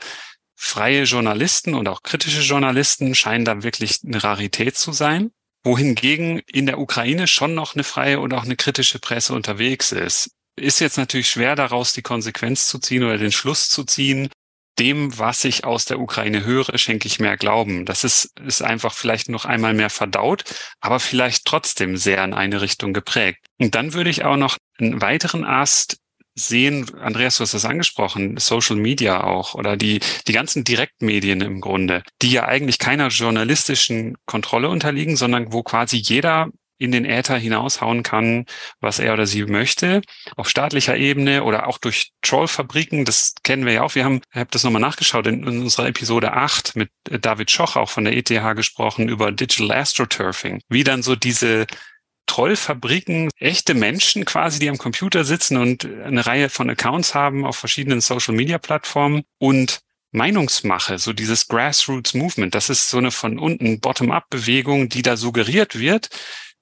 freie 0.55 1.03
Journalisten 1.03 1.73
und 1.75 1.88
auch 1.88 2.03
kritische 2.03 2.41
Journalisten 2.41 3.13
scheinen 3.15 3.45
da 3.45 3.63
wirklich 3.63 3.99
eine 4.05 4.23
Rarität 4.23 4.77
zu 4.77 4.93
sein, 4.93 5.31
wohingegen 5.63 6.39
in 6.39 6.65
der 6.65 6.79
Ukraine 6.79 7.27
schon 7.27 7.53
noch 7.53 7.75
eine 7.75 7.83
freie 7.83 8.19
und 8.19 8.33
auch 8.33 8.43
eine 8.43 8.55
kritische 8.55 8.99
Presse 8.99 9.33
unterwegs 9.33 9.91
ist. 9.91 10.31
Ist 10.55 10.79
jetzt 10.79 10.97
natürlich 10.97 11.27
schwer 11.27 11.55
daraus 11.55 11.91
die 11.91 12.01
Konsequenz 12.01 12.67
zu 12.67 12.79
ziehen 12.79 13.03
oder 13.03 13.17
den 13.17 13.33
Schluss 13.33 13.67
zu 13.67 13.83
ziehen, 13.83 14.29
dem, 14.79 15.17
was 15.17 15.43
ich 15.45 15.63
aus 15.63 15.85
der 15.85 15.99
Ukraine 15.99 16.43
höre, 16.43 16.77
schenke 16.77 17.07
ich 17.07 17.19
mehr 17.19 17.38
Glauben. 17.38 17.85
Das 17.85 18.03
ist, 18.03 18.38
ist 18.45 18.61
einfach 18.61 18.93
vielleicht 18.93 19.29
noch 19.29 19.45
einmal 19.45 19.73
mehr 19.73 19.89
verdaut, 19.89 20.43
aber 20.79 20.99
vielleicht 20.99 21.45
trotzdem 21.45 21.97
sehr 21.97 22.23
in 22.23 22.33
eine 22.33 22.61
Richtung 22.61 22.93
geprägt. 22.93 23.45
Und 23.59 23.75
dann 23.75 23.93
würde 23.93 24.09
ich 24.09 24.25
auch 24.25 24.38
noch 24.38 24.57
einen 24.77 25.01
weiteren 25.01 25.45
Ast 25.45 25.97
sehen, 26.35 26.85
Andreas, 26.99 27.38
du 27.38 27.43
hast 27.43 27.53
das 27.53 27.63
angesprochen, 27.63 28.38
Social 28.38 28.75
Media 28.75 29.23
auch 29.23 29.55
oder 29.55 29.77
die, 29.77 30.01
die 30.27 30.33
ganzen 30.33 30.65
Direktmedien 30.65 31.39
im 31.39 31.61
Grunde, 31.61 32.03
die 32.21 32.31
ja 32.31 32.45
eigentlich 32.45 32.77
keiner 32.77 33.07
journalistischen 33.07 34.17
Kontrolle 34.25 34.69
unterliegen, 34.69 35.15
sondern 35.15 35.53
wo 35.53 35.63
quasi 35.63 35.95
jeder 35.95 36.49
in 36.77 36.91
den 36.91 37.05
Äther 37.05 37.38
hinaushauen 37.38 38.03
kann, 38.03 38.45
was 38.79 38.99
er 38.99 39.13
oder 39.13 39.25
sie 39.25 39.45
möchte, 39.45 40.01
auf 40.35 40.49
staatlicher 40.49 40.97
Ebene 40.97 41.43
oder 41.43 41.67
auch 41.67 41.77
durch 41.77 42.11
Trollfabriken, 42.21 43.05
das 43.05 43.35
kennen 43.43 43.65
wir 43.65 43.73
ja 43.73 43.81
auch. 43.83 43.95
Wir 43.95 44.05
haben, 44.05 44.21
ich 44.31 44.39
habe 44.39 44.49
das 44.51 44.63
nochmal 44.63 44.81
nachgeschaut, 44.81 45.27
in, 45.27 45.45
in 45.45 45.61
unserer 45.61 45.88
Episode 45.88 46.33
8 46.33 46.75
mit 46.75 46.89
David 47.03 47.51
Schoch 47.51 47.75
auch 47.75 47.89
von 47.89 48.05
der 48.05 48.15
ETH 48.15 48.29
gesprochen 48.55 49.09
über 49.09 49.31
Digital 49.31 49.71
Astroturfing, 49.71 50.61
wie 50.69 50.83
dann 50.83 51.03
so 51.03 51.15
diese 51.15 51.65
Trollfabriken, 52.27 53.29
echte 53.38 53.73
Menschen 53.73 54.25
quasi, 54.25 54.59
die 54.59 54.69
am 54.69 54.77
Computer 54.77 55.23
sitzen 55.23 55.57
und 55.57 55.85
eine 55.85 56.25
Reihe 56.25 56.49
von 56.49 56.69
Accounts 56.69 57.13
haben 57.13 57.45
auf 57.45 57.55
verschiedenen 57.55 58.01
Social-Media-Plattformen 58.01 59.23
und 59.38 59.79
Meinungsmache, 60.11 60.97
so 60.97 61.13
dieses 61.13 61.47
Grassroots 61.47 62.13
Movement, 62.13 62.55
das 62.55 62.69
ist 62.69 62.89
so 62.89 62.97
eine 62.97 63.11
von 63.11 63.38
unten 63.38 63.79
Bottom-up-Bewegung, 63.79 64.89
die 64.89 65.01
da 65.01 65.17
suggeriert 65.17 65.77
wird, 65.77 66.09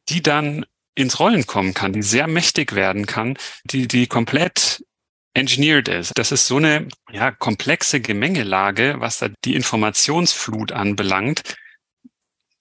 die 0.09 0.21
dann 0.21 0.65
ins 0.95 1.19
Rollen 1.19 1.45
kommen 1.47 1.73
kann, 1.73 1.93
die 1.93 2.03
sehr 2.03 2.27
mächtig 2.27 2.75
werden 2.75 3.05
kann, 3.05 3.37
die, 3.65 3.87
die 3.87 4.07
komplett 4.07 4.83
engineered 5.33 5.87
ist. 5.87 6.11
Das 6.15 6.31
ist 6.31 6.47
so 6.47 6.57
eine 6.57 6.87
ja, 7.11 7.31
komplexe 7.31 7.99
Gemengelage, 7.99 8.95
was 8.99 9.17
da 9.17 9.29
die 9.43 9.55
Informationsflut 9.55 10.71
anbelangt. 10.71 11.55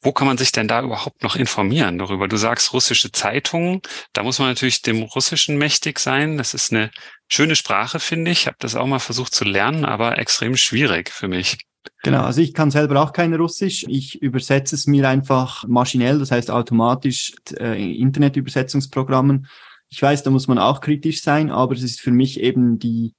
Wo 0.00 0.12
kann 0.12 0.26
man 0.26 0.38
sich 0.38 0.50
denn 0.50 0.66
da 0.66 0.82
überhaupt 0.82 1.22
noch 1.22 1.36
informieren 1.36 1.98
darüber? 1.98 2.26
Du 2.26 2.36
sagst 2.36 2.72
russische 2.72 3.12
Zeitungen, 3.12 3.82
da 4.12 4.24
muss 4.24 4.40
man 4.40 4.48
natürlich 4.48 4.82
dem 4.82 5.02
Russischen 5.02 5.58
mächtig 5.58 6.00
sein. 6.00 6.38
Das 6.38 6.54
ist 6.54 6.72
eine 6.72 6.90
schöne 7.28 7.54
Sprache, 7.54 8.00
finde 8.00 8.32
ich. 8.32 8.40
Ich 8.40 8.46
habe 8.46 8.56
das 8.58 8.74
auch 8.74 8.86
mal 8.86 8.98
versucht 8.98 9.32
zu 9.32 9.44
lernen, 9.44 9.84
aber 9.84 10.18
extrem 10.18 10.56
schwierig 10.56 11.10
für 11.10 11.28
mich. 11.28 11.58
Genau, 12.02 12.22
also 12.22 12.40
ich 12.40 12.54
kann 12.54 12.70
selber 12.70 13.02
auch 13.02 13.12
kein 13.12 13.34
Russisch. 13.34 13.84
Ich 13.88 14.20
übersetze 14.20 14.74
es 14.74 14.86
mir 14.86 15.08
einfach 15.08 15.66
maschinell, 15.66 16.18
das 16.18 16.30
heißt 16.30 16.50
automatisch 16.50 17.34
äh, 17.58 17.94
Internetübersetzungsprogrammen. 17.96 19.46
Ich 19.88 20.02
weiß, 20.02 20.22
da 20.22 20.30
muss 20.30 20.48
man 20.48 20.58
auch 20.58 20.80
kritisch 20.80 21.22
sein, 21.22 21.50
aber 21.50 21.74
es 21.74 21.82
ist 21.82 22.00
für 22.00 22.12
mich 22.12 22.40
eben 22.40 22.78
die 22.78 23.14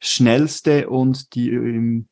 schnellste 0.00 0.88
und 0.90 1.34
die 1.34 1.50
ähm, 1.50 2.08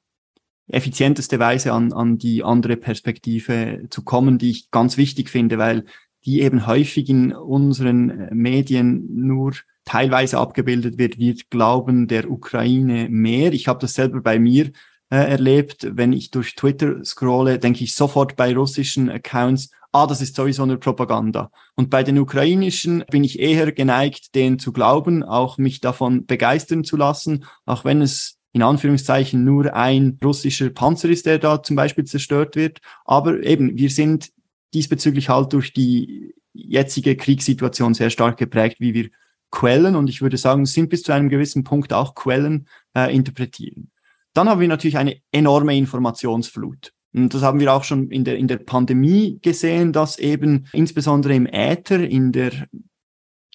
effizienteste 0.69 1.39
Weise 1.39 1.73
an, 1.73 1.93
an 1.93 2.19
die 2.19 2.43
andere 2.43 2.77
Perspektive 2.77 3.85
zu 3.91 4.03
kommen, 4.03 4.39
die 4.39 4.51
ich 4.51 4.71
ganz 4.71 4.97
wichtig 4.97 5.29
finde, 5.29 5.59
weil 5.59 5.85
die 6.25 6.41
eben 6.41 6.67
häufig 6.67 7.09
in 7.11 7.33
unseren 7.33 8.11
äh, 8.11 8.35
Medien 8.35 9.07
nur 9.27 9.53
teilweise 9.85 10.39
abgebildet 10.39 10.99
wird. 10.99 11.19
Wir 11.19 11.35
glauben 11.51 12.07
der 12.07 12.31
Ukraine 12.31 13.09
mehr. 13.09 13.53
Ich 13.53 13.69
habe 13.69 13.81
das 13.81 13.95
selber 13.95 14.21
bei 14.21 14.39
mir 14.39 14.71
äh, 15.13 15.31
erlebt. 15.31 15.87
Wenn 15.93 16.15
ich 16.15 16.31
durch 16.31 16.55
Twitter 16.55 17.05
scrolle, 17.05 17.59
denke 17.59 17.85
ich 17.85 17.95
sofort 17.95 18.35
bei 18.35 18.55
russischen 18.55 19.11
Accounts, 19.11 19.71
ah, 19.93 20.07
das 20.07 20.23
ist 20.23 20.35
sowieso 20.35 20.63
eine 20.63 20.79
Propaganda. 20.79 21.51
Und 21.75 21.91
bei 21.91 22.03
den 22.03 22.19
ukrainischen 22.19 23.05
bin 23.11 23.23
ich 23.23 23.39
eher 23.39 23.73
geneigt, 23.73 24.35
denen 24.35 24.59
zu 24.59 24.73
glauben, 24.73 25.23
auch 25.23 25.59
mich 25.59 25.81
davon 25.81 26.25
begeistern 26.25 26.83
zu 26.83 26.97
lassen, 26.97 27.45
auch 27.67 27.85
wenn 27.85 28.01
es 28.01 28.39
in 28.55 28.63
Anführungszeichen 28.63 29.45
nur 29.45 29.75
ein 29.75 30.19
russischer 30.25 30.71
Panzer 30.71 31.11
ist, 31.11 31.27
der 31.27 31.39
da 31.39 31.63
zum 31.63 31.77
Beispiel 31.77 32.05
zerstört 32.05 32.57
wird. 32.57 32.81
Aber 33.05 33.43
eben, 33.43 33.77
wir 33.77 33.91
sind 33.91 34.31
diesbezüglich 34.73 35.29
halt 35.29 35.53
durch 35.53 35.75
die 35.75 36.35
jetzige 36.55 37.17
Kriegssituation 37.17 37.93
sehr 37.93 38.09
stark 38.09 38.39
geprägt, 38.39 38.77
wie 38.79 38.95
wir 38.95 39.11
Quellen, 39.51 39.95
und 39.95 40.09
ich 40.09 40.23
würde 40.23 40.39
sagen, 40.39 40.65
sind 40.65 40.89
bis 40.89 41.03
zu 41.03 41.13
einem 41.13 41.29
gewissen 41.29 41.65
Punkt 41.65 41.93
auch 41.93 42.15
Quellen 42.15 42.67
äh, 42.97 43.15
interpretieren. 43.15 43.91
Dann 44.35 44.49
haben 44.49 44.61
wir 44.61 44.69
natürlich 44.69 44.99
eine 44.99 45.17
enorme 45.31 45.77
Informationsflut. 45.77 46.93
Und 47.15 47.35
das 47.35 47.43
haben 47.43 47.61
wir 47.61 47.73
auch 47.73 47.85
schon 47.85 48.11
in 48.11 48.25
der, 48.25 48.39
in 48.39 48.49
der 48.49 48.57
Pandemie 48.57 49.39
gesehen, 49.43 49.93
dass 49.93 50.19
eben 50.19 50.67
insbesondere 50.73 51.35
im 51.35 51.47
Äther, 51.47 52.01
in 52.01 52.33
der, 52.33 52.53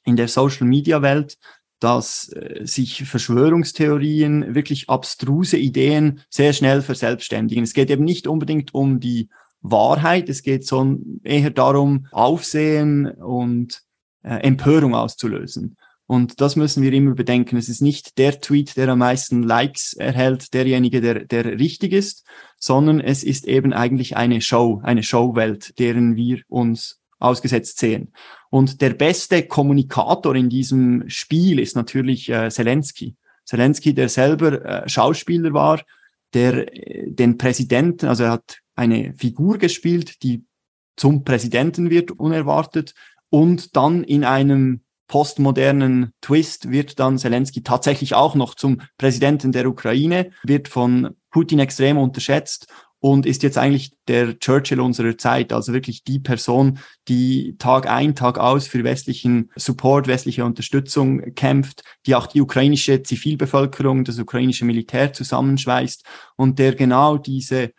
in 0.04 0.16
der 0.16 0.28
Social 0.28 0.68
Media 0.68 1.02
Welt, 1.02 1.38
dass 1.80 2.30
äh, 2.30 2.66
sich 2.66 3.04
Verschwörungstheorien, 3.04 4.56
wirklich 4.56 4.90
abstruse 4.90 5.58
Ideen 5.58 6.22
sehr 6.30 6.54
schnell 6.54 6.82
verselbstständigen. 6.82 7.64
Es 7.64 7.74
geht 7.74 7.90
eben 7.90 8.04
nicht 8.04 8.28
unbedingt 8.28 8.74
um 8.74 9.00
die 9.00 9.30
Wahrheit, 9.62 10.30
es 10.30 10.44
geht 10.44 10.66
so 10.66 10.98
eher 11.24 11.50
darum, 11.50 12.08
Aufsehen 12.12 13.08
und 13.08 13.82
äh, 14.24 14.36
Empörung 14.42 14.96
auszulösen. 14.96 15.78
Und 16.08 16.40
das 16.40 16.56
müssen 16.56 16.84
wir 16.84 16.94
immer 16.94 17.14
bedenken. 17.14 17.58
Es 17.58 17.68
ist 17.68 17.82
nicht 17.82 18.18
der 18.18 18.40
Tweet, 18.40 18.78
der 18.78 18.88
am 18.88 19.00
meisten 19.00 19.44
Likes 19.44 19.94
erhält, 19.94 20.54
derjenige, 20.54 21.02
der, 21.02 21.26
der 21.26 21.60
richtig 21.60 21.92
ist, 21.92 22.26
sondern 22.58 23.02
es 23.02 23.24
ist 23.24 23.46
eben 23.46 23.74
eigentlich 23.74 24.16
eine 24.16 24.40
Show, 24.40 24.80
eine 24.84 25.04
Showwelt, 25.04 25.78
deren 25.80 26.16
wir 26.16 26.42
uns 26.48 27.02
ausgesetzt 27.20 27.80
sehen. 27.80 28.14
Und 28.50 28.82
der 28.82 28.92
beste 28.92 29.44
Kommunikator 29.44 30.34
in 30.36 30.50
diesem 30.50 31.10
Spiel 31.10 31.60
ist 31.60 31.76
natürlich 31.76 32.30
äh, 32.30 32.50
Zelensky. 32.50 33.16
Zelensky, 33.46 33.94
der 33.94 34.08
selber 34.08 34.64
äh, 34.64 34.90
Schauspieler 34.90 35.52
war, 35.54 35.82
der 36.34 36.74
äh, 36.74 37.12
den 37.12 37.38
Präsidenten, 37.38 38.08
also 38.08 38.24
er 38.24 38.32
hat 38.32 38.60
eine 38.76 39.14
Figur 39.18 39.58
gespielt, 39.58 40.24
die 40.24 40.46
zum 40.96 41.24
Präsidenten 41.26 41.90
wird, 41.90 42.12
unerwartet, 42.12 42.94
und 43.30 43.76
dann 43.76 44.06
in 44.06 44.24
einem 44.24 44.82
postmodernen 45.08 46.14
Twist 46.22 46.70
wird 46.70 47.00
dann 47.00 47.18
Zelensky 47.18 47.64
tatsächlich 47.64 48.14
auch 48.14 48.36
noch 48.36 48.56
zum 48.56 48.82
Präsidenten 48.98 49.52
der 49.52 49.68
Ukraine, 49.68 50.32
wird 50.44 50.68
von 50.68 51.16
Putin 51.32 51.60
extrem 51.60 51.98
unterschätzt 51.98 52.68
und 53.00 53.26
ist 53.26 53.44
jetzt 53.44 53.58
eigentlich 53.58 53.92
der 54.08 54.40
Churchill 54.40 54.80
unserer 54.80 55.18
Zeit, 55.18 55.54
also 55.54 55.72
wirklich 55.72 56.04
die 56.04 56.20
Person, 56.20 56.80
die 57.08 57.56
Tag 57.58 57.88
ein, 57.88 58.16
Tag 58.16 58.40
aus 58.40 58.68
für 58.68 58.84
westlichen 58.84 59.52
Support, 59.56 60.08
westliche 60.08 60.44
Unterstützung 60.44 61.36
kämpft, 61.36 61.84
die 62.06 62.16
auch 62.16 62.28
die 62.28 62.42
ukrainische 62.42 63.04
Zivilbevölkerung, 63.04 64.04
das 64.04 64.18
ukrainische 64.18 64.66
Militär 64.66 65.14
zusammenschweißt 65.14 66.04
und 66.36 66.60
der 66.60 66.74
genau 66.74 67.18
diese 67.18 67.72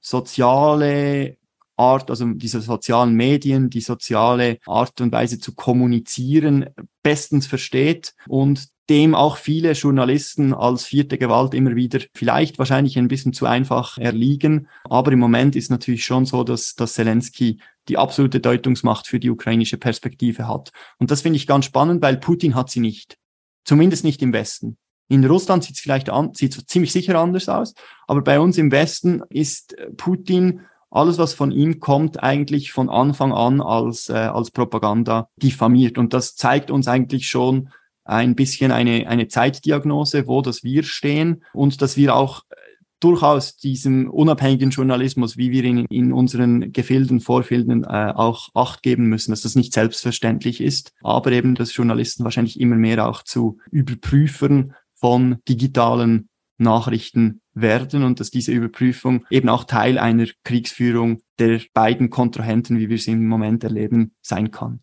soziale 0.00 1.36
Art, 1.82 2.10
also 2.10 2.26
diese 2.26 2.60
sozialen 2.60 3.14
Medien, 3.14 3.70
die 3.70 3.80
soziale 3.80 4.58
Art 4.66 5.00
und 5.00 5.12
Weise 5.12 5.38
zu 5.38 5.54
kommunizieren, 5.54 6.66
bestens 7.02 7.46
versteht 7.46 8.14
und 8.28 8.68
dem 8.88 9.14
auch 9.14 9.36
viele 9.36 9.72
Journalisten 9.72 10.52
als 10.52 10.84
vierte 10.84 11.16
Gewalt 11.16 11.54
immer 11.54 11.74
wieder 11.76 12.00
vielleicht 12.14 12.58
wahrscheinlich 12.58 12.98
ein 12.98 13.08
bisschen 13.08 13.32
zu 13.32 13.46
einfach 13.46 13.96
erliegen. 13.96 14.68
Aber 14.84 15.12
im 15.12 15.18
Moment 15.18 15.56
ist 15.56 15.70
natürlich 15.70 16.04
schon 16.04 16.26
so, 16.26 16.44
dass, 16.44 16.74
dass 16.74 16.94
Zelensky 16.94 17.60
die 17.88 17.96
absolute 17.96 18.40
Deutungsmacht 18.40 19.06
für 19.06 19.20
die 19.20 19.30
ukrainische 19.30 19.78
Perspektive 19.78 20.48
hat. 20.48 20.72
Und 20.98 21.10
das 21.10 21.22
finde 21.22 21.36
ich 21.36 21.46
ganz 21.46 21.64
spannend, 21.64 22.02
weil 22.02 22.16
Putin 22.16 22.54
hat 22.54 22.70
sie 22.70 22.80
nicht. 22.80 23.16
Zumindest 23.64 24.04
nicht 24.04 24.20
im 24.22 24.32
Westen. 24.32 24.76
In 25.08 25.24
Russland 25.24 25.64
sieht 25.64 25.76
es 25.76 25.80
vielleicht 25.80 26.10
an, 26.10 26.34
sieht 26.34 26.54
ziemlich 26.68 26.92
sicher 26.92 27.18
anders 27.18 27.48
aus, 27.48 27.74
aber 28.06 28.22
bei 28.22 28.40
uns 28.40 28.56
im 28.58 28.72
Westen 28.72 29.22
ist 29.28 29.76
Putin 29.96 30.62
alles, 30.92 31.18
was 31.18 31.32
von 31.34 31.50
ihm 31.50 31.80
kommt, 31.80 32.22
eigentlich 32.22 32.70
von 32.70 32.88
Anfang 32.88 33.32
an 33.32 33.60
als, 33.60 34.08
äh, 34.08 34.12
als 34.12 34.50
Propaganda 34.50 35.28
diffamiert. 35.36 35.98
Und 35.98 36.12
das 36.12 36.36
zeigt 36.36 36.70
uns 36.70 36.86
eigentlich 36.86 37.26
schon 37.28 37.70
ein 38.04 38.34
bisschen 38.34 38.72
eine, 38.72 39.08
eine 39.08 39.28
Zeitdiagnose, 39.28 40.26
wo 40.26 40.42
das 40.42 40.62
wir 40.62 40.82
stehen 40.82 41.44
und 41.54 41.80
dass 41.80 41.96
wir 41.96 42.14
auch 42.14 42.42
äh, 42.50 42.56
durchaus 43.00 43.56
diesem 43.56 44.10
unabhängigen 44.10 44.70
Journalismus, 44.70 45.36
wie 45.36 45.50
wir 45.50 45.64
ihn 45.64 45.86
in 45.86 46.12
unseren 46.12 46.72
Gefilden 46.72 47.20
vorfinden, 47.20 47.84
äh, 47.84 48.12
auch 48.14 48.50
Acht 48.54 48.82
geben 48.82 49.06
müssen, 49.06 49.32
dass 49.32 49.42
das 49.42 49.56
nicht 49.56 49.72
selbstverständlich 49.72 50.60
ist, 50.60 50.92
aber 51.02 51.32
eben, 51.32 51.54
dass 51.54 51.74
Journalisten 51.74 52.24
wahrscheinlich 52.24 52.60
immer 52.60 52.76
mehr 52.76 53.08
auch 53.08 53.22
zu 53.22 53.58
Überprüfern 53.70 54.74
von 54.94 55.38
digitalen 55.48 56.28
Nachrichten 56.58 57.40
werden 57.54 58.02
und 58.04 58.20
dass 58.20 58.30
diese 58.30 58.52
Überprüfung 58.52 59.26
eben 59.30 59.48
auch 59.48 59.64
Teil 59.64 59.98
einer 59.98 60.26
Kriegsführung 60.44 61.22
der 61.38 61.60
beiden 61.74 62.10
Kontrahenten, 62.10 62.78
wie 62.78 62.88
wir 62.88 62.98
sie 62.98 63.12
im 63.12 63.26
Moment 63.26 63.64
erleben, 63.64 64.14
sein 64.22 64.50
kann. 64.50 64.80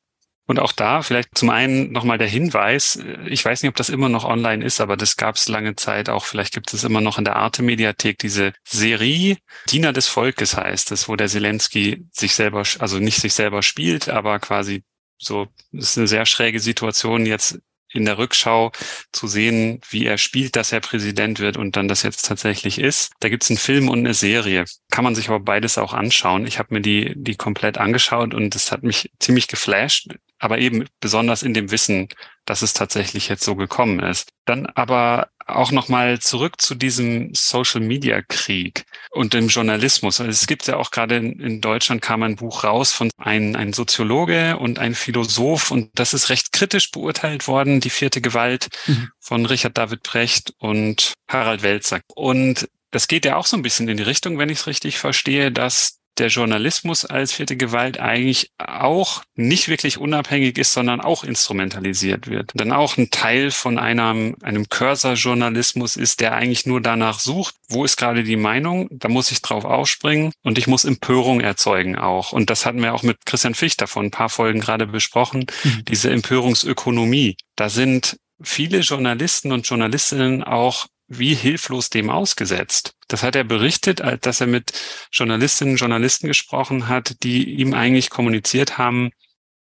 Und 0.50 0.60
auch 0.60 0.72
da 0.72 1.04
vielleicht 1.04 1.38
zum 1.38 1.52
einen 1.52 1.92
nochmal 1.92 2.18
der 2.18 2.28
Hinweis, 2.28 3.00
ich 3.28 3.46
weiß 3.46 3.62
nicht, 3.62 3.70
ob 3.70 3.76
das 3.76 3.90
immer 3.90 4.10
noch 4.10 4.26
online 4.26 4.66
ist, 4.66 4.82
aber 4.82 4.98
das 4.98 5.16
gab 5.16 5.36
es 5.36 5.48
lange 5.48 5.76
Zeit 5.76 6.10
auch, 6.10 6.26
vielleicht 6.26 6.56
gibt 6.56 6.74
es 6.74 6.84
immer 6.84 7.02
noch 7.02 7.20
in 7.20 7.24
der 7.24 7.36
Arte-Mediathek 7.36 8.18
diese 8.18 8.54
Serie, 8.64 9.38
Diener 9.70 9.94
des 9.94 10.08
Volkes 10.08 10.58
heißt 10.58 10.92
es, 10.92 11.08
wo 11.08 11.16
der 11.16 11.28
Zelensky 11.28 12.08
sich 12.12 12.34
selber, 12.34 12.64
also 12.80 12.98
nicht 12.98 13.22
sich 13.22 13.36
selber 13.36 13.62
spielt, 13.62 14.10
aber 14.10 14.40
quasi 14.40 14.82
so, 15.20 15.50
ist 15.72 16.00
eine 16.00 16.08
sehr 16.08 16.26
schräge 16.26 16.60
Situation 16.60 17.28
jetzt 17.28 17.60
in 17.92 18.06
der 18.06 18.18
Rückschau 18.18 18.72
zu 19.12 19.28
sehen, 19.28 19.82
wie 19.90 20.06
er 20.06 20.18
spielt, 20.18 20.56
dass 20.56 20.72
er 20.72 20.80
Präsident 20.80 21.40
wird 21.40 21.58
und 21.58 21.76
dann 21.76 21.88
das 21.88 22.04
jetzt 22.04 22.26
tatsächlich 22.26 22.80
ist. 22.80 23.12
Da 23.20 23.30
gibt's 23.30 23.50
einen 23.50 23.58
Film 23.58 23.90
und 23.90 24.00
eine 24.00 24.14
Serie. 24.14 24.66
Kann 24.92 25.04
man 25.04 25.16
sich 25.16 25.30
aber 25.30 25.40
beides 25.40 25.78
auch 25.78 25.94
anschauen. 25.94 26.46
Ich 26.46 26.60
habe 26.60 26.74
mir 26.74 26.82
die, 26.82 27.14
die 27.16 27.36
komplett 27.36 27.78
angeschaut 27.78 28.34
und 28.34 28.56
das 28.56 28.72
hat 28.72 28.84
mich 28.84 29.12
ziemlich 29.20 29.48
geflasht, 29.48 30.08
aber 30.38 30.60
eben 30.60 30.86
besonders 31.00 31.44
in 31.44 31.54
dem 31.54 31.72
Wissen, 31.72 32.10
dass 32.46 32.62
es 32.62 32.74
tatsächlich 32.74 33.28
jetzt 33.30 33.44
so 33.44 33.56
gekommen 33.56 34.00
ist. 34.00 34.30
Dann 34.46 34.66
aber 34.68 35.30
auch 35.56 35.72
nochmal 35.72 36.20
zurück 36.20 36.62
zu 36.62 36.76
diesem 36.76 37.34
Social 37.34 37.82
Media 37.82 38.22
Krieg 38.22 38.86
und 39.12 39.34
dem 39.34 39.48
Journalismus. 39.48 40.20
Also 40.20 40.32
es 40.32 40.48
gibt 40.48 40.68
ja 40.68 40.78
auch 40.78 40.92
gerade 40.92 41.18
in, 41.18 41.40
in, 41.40 41.62
Deutschland 41.62 42.02
kam 42.02 42.24
ein 42.24 42.36
Buch 42.36 42.64
raus 42.64 42.92
von 42.92 43.10
ein, 43.18 43.56
ein 43.56 43.74
Soziologe 43.74 44.58
und 44.58 44.80
ein 44.80 44.96
Philosoph 44.96 45.72
und 45.72 45.90
das 45.96 46.14
ist 46.14 46.30
recht 46.30 46.52
kritisch 46.52 46.92
beurteilt 46.92 47.48
worden, 47.48 47.80
die 47.80 47.90
vierte 47.90 48.22
Gewalt 48.22 48.70
mhm. 48.88 49.10
von 49.20 49.46
Richard 49.46 49.78
David 49.78 50.04
Precht 50.04 50.54
und 50.58 51.14
Harald 51.28 51.64
Welzer. 51.64 52.02
Und 52.16 52.68
das 52.92 53.08
geht 53.08 53.26
ja 53.26 53.36
auch 53.36 53.46
so 53.46 53.56
ein 53.56 53.62
bisschen 53.62 53.88
in 53.88 53.98
die 53.98 54.04
Richtung, 54.04 54.38
wenn 54.38 54.50
ich 54.50 54.60
es 54.60 54.68
richtig 54.68 54.98
verstehe, 54.98 55.52
dass 55.52 55.99
der 56.20 56.28
Journalismus 56.28 57.06
als 57.06 57.32
vierte 57.32 57.58
Gewalt 57.58 58.00
eigentlich 58.00 58.52
auch 58.58 59.24
nicht 59.36 59.68
wirklich 59.68 59.98
unabhängig 59.98 60.58
ist, 60.58 60.74
sondern 60.74 61.02
auch 61.02 61.24
instrumentalisiert 61.24 62.28
wird. 62.28 62.52
Dann 62.54 62.72
auch 62.72 62.98
ein 62.98 63.10
Teil 63.10 63.52
von 63.52 63.78
einem, 63.78 64.36
einem 64.42 64.68
Cursor-Journalismus 64.70 65.96
ist, 65.96 66.20
der 66.20 66.34
eigentlich 66.34 66.66
nur 66.66 66.82
danach 66.82 67.20
sucht, 67.20 67.56
wo 67.70 67.86
ist 67.86 67.98
gerade 67.98 68.24
die 68.24 68.36
Meinung, 68.36 68.88
da 68.92 69.10
muss 69.10 69.32
ich 69.32 69.42
drauf 69.42 69.66
aufspringen 69.66 70.34
und 70.44 70.58
ich 70.58 70.68
muss 70.68 70.86
Empörung 70.86 71.42
erzeugen 71.42 71.96
auch. 71.96 72.34
Und 72.34 72.50
das 72.50 72.66
hatten 72.66 72.82
wir 72.82 72.94
auch 72.94 73.04
mit 73.04 73.26
Christian 73.26 73.56
Fichter 73.56 73.88
von 73.88 74.06
ein 74.06 74.12
paar 74.12 74.30
Folgen 74.30 74.60
gerade 74.60 74.88
besprochen, 74.88 75.46
mhm. 75.64 75.86
diese 75.88 76.10
Empörungsökonomie. 76.12 77.38
Da 77.56 77.70
sind 77.70 78.18
viele 78.42 78.80
Journalisten 78.80 79.52
und 79.52 79.68
Journalistinnen 79.68 80.44
auch 80.44 80.88
wie 81.10 81.34
hilflos 81.34 81.90
dem 81.90 82.10
ausgesetzt. 82.10 82.94
Das 83.08 83.24
hat 83.24 83.36
er 83.36 83.44
berichtet, 83.44 84.02
dass 84.22 84.40
er 84.40 84.48
mit 84.48 84.72
Journalistinnen 85.12 85.74
und 85.74 85.80
Journalisten 85.80 86.28
gesprochen 86.28 86.88
hat, 86.88 87.24
die 87.24 87.56
ihm 87.56 87.74
eigentlich 87.74 88.10
kommuniziert 88.10 88.78
haben, 88.78 89.10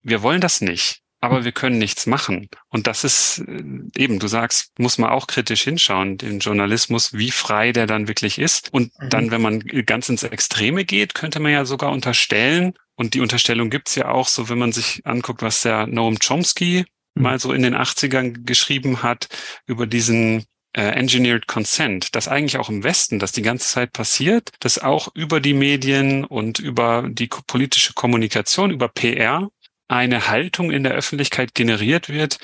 wir 0.03 0.23
wollen 0.23 0.41
das 0.41 0.61
nicht, 0.61 1.01
aber 1.21 1.45
wir 1.45 1.53
können 1.53 1.79
nichts 1.79 2.07
machen. 2.07 2.49
Und 2.69 2.87
das 2.87 3.05
ist 3.05 3.43
äh, 3.47 3.63
eben, 3.97 4.19
du 4.19 4.29
sagst, 4.29 4.73
muss 4.79 4.99
man 4.99 5.11
auch 5.11 5.27
kritisch 5.27 5.63
hinschauen, 5.63 6.17
den 6.17 6.41
Journalismus, 6.41 7.13
wie 7.13 7.31
frei 7.31 7.73
der 7.73 7.87
dann 7.87 8.09
wirklich 8.09 8.39
ist. 8.39 8.73
Und 8.73 8.93
mhm. 8.99 9.11
dann, 9.11 9.31
wenn 9.31 9.43
man 9.43 9.61
ganz 9.61 10.09
ins 10.09 10.23
Extreme 10.23 10.85
geht, 10.85 11.15
könnte 11.15 11.41
man 11.41 11.53
ja 11.53 11.65
sogar 11.65 11.93
unterstellen, 11.93 12.75
und 12.97 13.15
die 13.15 13.21
Unterstellung 13.21 13.71
gibt's 13.71 13.95
ja 13.95 14.11
auch 14.11 14.29
so, 14.29 14.51
wenn 14.51 14.59
man 14.59 14.73
sich 14.73 15.01
anguckt, 15.07 15.41
was 15.41 15.63
der 15.63 15.87
Noam 15.87 16.19
Chomsky 16.19 16.85
mhm. 17.15 17.23
mal 17.23 17.39
so 17.39 17.53
in 17.53 17.63
den 17.63 17.75
80ern 17.75 18.45
geschrieben 18.45 19.03
hat 19.03 19.29
über 19.67 19.87
diesen 19.87 20.45
äh, 20.73 20.83
Engineered 20.83 21.47
Consent, 21.47 22.15
das 22.15 22.29
eigentlich 22.29 22.59
auch 22.59 22.69
im 22.69 22.85
Westen, 22.85 23.19
das 23.19 23.33
die 23.33 23.43
ganze 23.43 23.69
Zeit 23.69 23.93
passiert, 23.93 24.51
dass 24.61 24.79
auch 24.79 25.09
über 25.15 25.41
die 25.41 25.55
Medien 25.55 26.25
und 26.25 26.59
über 26.59 27.09
die 27.09 27.27
politische 27.27 27.95
Kommunikation, 27.95 28.71
über 28.71 28.89
PR 28.89 29.51
eine 29.89 30.29
Haltung 30.29 30.71
in 30.71 30.85
der 30.85 30.93
Öffentlichkeit 30.93 31.55
generiert 31.55 32.09
wird, 32.09 32.39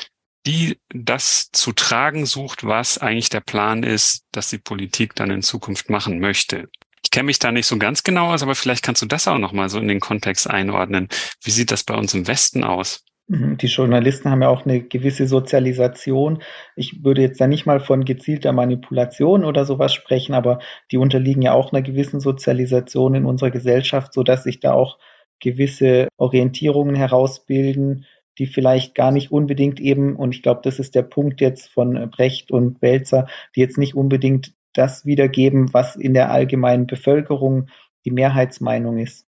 die 0.47 0.79
das 0.89 1.51
zu 1.53 1.73
tragen 1.73 2.27
sucht, 2.27 2.65
was 2.65 2.99
eigentlich 2.99 3.31
der 3.31 3.41
Plan 3.41 3.83
ist, 3.83 4.25
dass 4.33 4.51
die 4.51 4.59
Politik 4.59 5.15
dann 5.15 5.31
in 5.31 5.43
Zukunft 5.43 5.91
machen 5.91 6.21
möchte. 6.21 6.69
Ich 7.03 7.11
kenne 7.11 7.27
mich 7.27 7.39
da 7.39 7.53
nicht 7.53 7.67
so 7.67 7.79
ganz 7.79 8.03
genau 8.03 8.33
aus, 8.33 8.43
aber 8.43 8.55
vielleicht 8.55 8.83
kannst 8.83 9.03
du 9.03 9.07
das 9.07 9.29
auch 9.29 9.39
nochmal 9.39 9.69
so 9.69 9.79
in 9.79 9.89
den 9.89 10.01
Kontext 10.01 10.49
einordnen. 10.49 11.09
Wie 11.43 11.51
sieht 11.51 11.71
das 11.71 11.85
bei 11.85 11.95
uns 11.95 12.15
im 12.15 12.27
Westen 12.27 12.65
aus? 12.65 13.05
Mhm, 13.29 13.57
die 13.57 13.67
Journalisten 13.67 14.31
haben 14.31 14.43
ja 14.43 14.49
auch 14.49 14.65
eine 14.65 14.81
gewisse 14.83 15.27
Sozialisation. 15.27 16.43
Ich 16.77 17.03
würde 17.05 17.23
jetzt 17.23 17.41
da 17.41 17.47
nicht 17.49 17.67
mal 17.67 17.81
von 17.81 18.05
gezielter 18.05 18.53
Manipulation 18.53 19.45
oder 19.45 19.65
sowas 19.65 19.93
sprechen, 19.95 20.35
aber 20.35 20.61
die 20.93 20.97
unterliegen 20.97 21.43
ja 21.43 21.53
auch 21.53 21.73
einer 21.73 21.83
gewissen 21.83 22.21
Sozialisation 22.21 23.15
in 23.15 23.25
unserer 23.25 23.51
Gesellschaft, 23.51 24.15
so 24.15 24.23
dass 24.23 24.45
sich 24.45 24.61
da 24.61 24.73
auch 24.73 24.99
gewisse 25.41 26.09
Orientierungen 26.17 26.95
herausbilden, 26.95 28.07
die 28.39 28.47
vielleicht 28.47 28.95
gar 28.95 29.11
nicht 29.11 29.33
unbedingt 29.33 29.81
eben, 29.81 30.15
und 30.15 30.35
ich 30.35 30.43
glaube, 30.43 30.61
das 30.63 30.79
ist 30.79 30.95
der 30.95 31.03
Punkt 31.03 31.41
jetzt 31.41 31.69
von 31.69 32.11
Brecht 32.11 32.51
und 32.53 32.81
Welzer, 32.81 33.27
die 33.57 33.61
jetzt 33.61 33.79
nicht 33.79 33.95
unbedingt 33.95 34.55
das 34.73 35.05
wiedergeben, 35.05 35.73
was 35.73 35.97
in 35.97 36.15
der 36.15 36.31
allgemeinen 36.31 36.87
Bevölkerung 36.87 37.69
die 38.05 38.11
Mehrheitsmeinung 38.11 38.99
ist. 38.99 39.27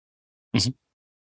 Mhm. 0.52 0.74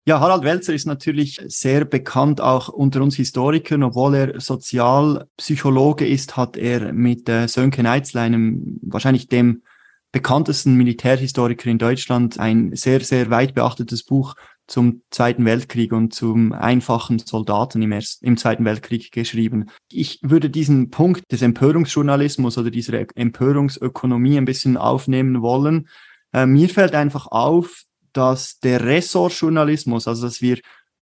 Ja, 0.09 0.21
Harald 0.21 0.43
Welzer 0.43 0.73
ist 0.73 0.87
natürlich 0.87 1.39
sehr 1.49 1.85
bekannt 1.85 2.41
auch 2.41 2.71
unter 2.71 3.03
uns 3.03 3.17
Historikern. 3.17 3.83
Obwohl 3.83 4.15
er 4.15 4.41
Sozialpsychologe 4.41 6.09
ist, 6.09 6.35
hat 6.35 6.57
er 6.57 6.95
mit 6.95 7.29
äh, 7.29 7.47
Sönke 7.47 7.83
Neitzl, 7.83 8.17
einem 8.17 8.81
wahrscheinlich 8.81 9.29
dem 9.29 9.65
bekanntesten 10.11 10.77
Militärhistoriker 10.77 11.69
in 11.69 11.77
Deutschland, 11.77 12.41
ein 12.41 12.75
sehr, 12.75 13.01
sehr 13.01 13.29
weit 13.29 13.55
beachtetes 13.55 14.03
Buch 14.03 14.35
zum 14.67 15.03
Zweiten 15.11 15.45
Weltkrieg 15.45 15.93
und 15.93 16.15
zum 16.15 16.55
einfachen 16.55 17.19
Soldaten 17.19 17.83
im, 17.83 17.93
Ersten, 17.93 18.25
im 18.25 18.39
Zweiten 18.39 18.65
Weltkrieg 18.65 19.13
geschrieben. 19.13 19.67
Ich 19.93 20.21
würde 20.23 20.49
diesen 20.49 20.89
Punkt 20.89 21.31
des 21.31 21.43
Empörungsjournalismus 21.43 22.57
oder 22.57 22.71
dieser 22.71 23.05
Empörungsökonomie 23.15 24.39
ein 24.39 24.47
bisschen 24.47 24.79
aufnehmen 24.79 25.43
wollen. 25.43 25.87
Äh, 26.33 26.47
mir 26.47 26.71
fällt 26.71 26.95
einfach 26.95 27.27
auf, 27.27 27.85
dass 28.13 28.59
der 28.61 28.85
Ressortjournalismus, 28.85 30.09
also 30.09 30.27
dass 30.27 30.41
wir 30.43 30.59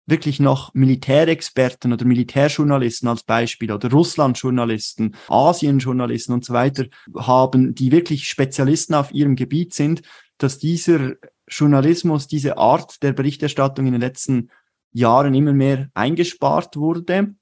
wirklich 0.08 0.39
noch 0.39 0.74
Militärexperten 0.74 1.93
oder 1.93 2.06
Militärjournalisten 2.06 3.08
als 3.08 3.24
Beispiel 3.24 3.72
oder 3.72 3.89
Russlandjournalisten, 3.91 5.16
Asienjournalisten 5.28 6.34
und 6.34 6.43
so 6.43 6.54
weiter 6.54 6.86
haben, 7.18 7.76
die 7.76 7.91
wirklich 7.91 8.28
Spezialisten 8.28 8.95
auf 8.95 9.12
ihrem 9.14 9.36
Gebiet 9.36 9.74
sind, 9.74 10.02
dass 10.38 10.58
dieser 10.58 11.14
Journalismus, 11.47 12.28
diese 12.28 12.58
Art 12.58 13.04
der 13.04 13.14
Berichterstattung 13.14 13.86
in 13.86 13.93
den 13.93 14.02
letzten 14.02 14.49
Jahren 14.91 15.34
immer 15.34 15.54
mehr 15.54 15.89
eingespart 15.93 16.76
wurde 16.76 17.34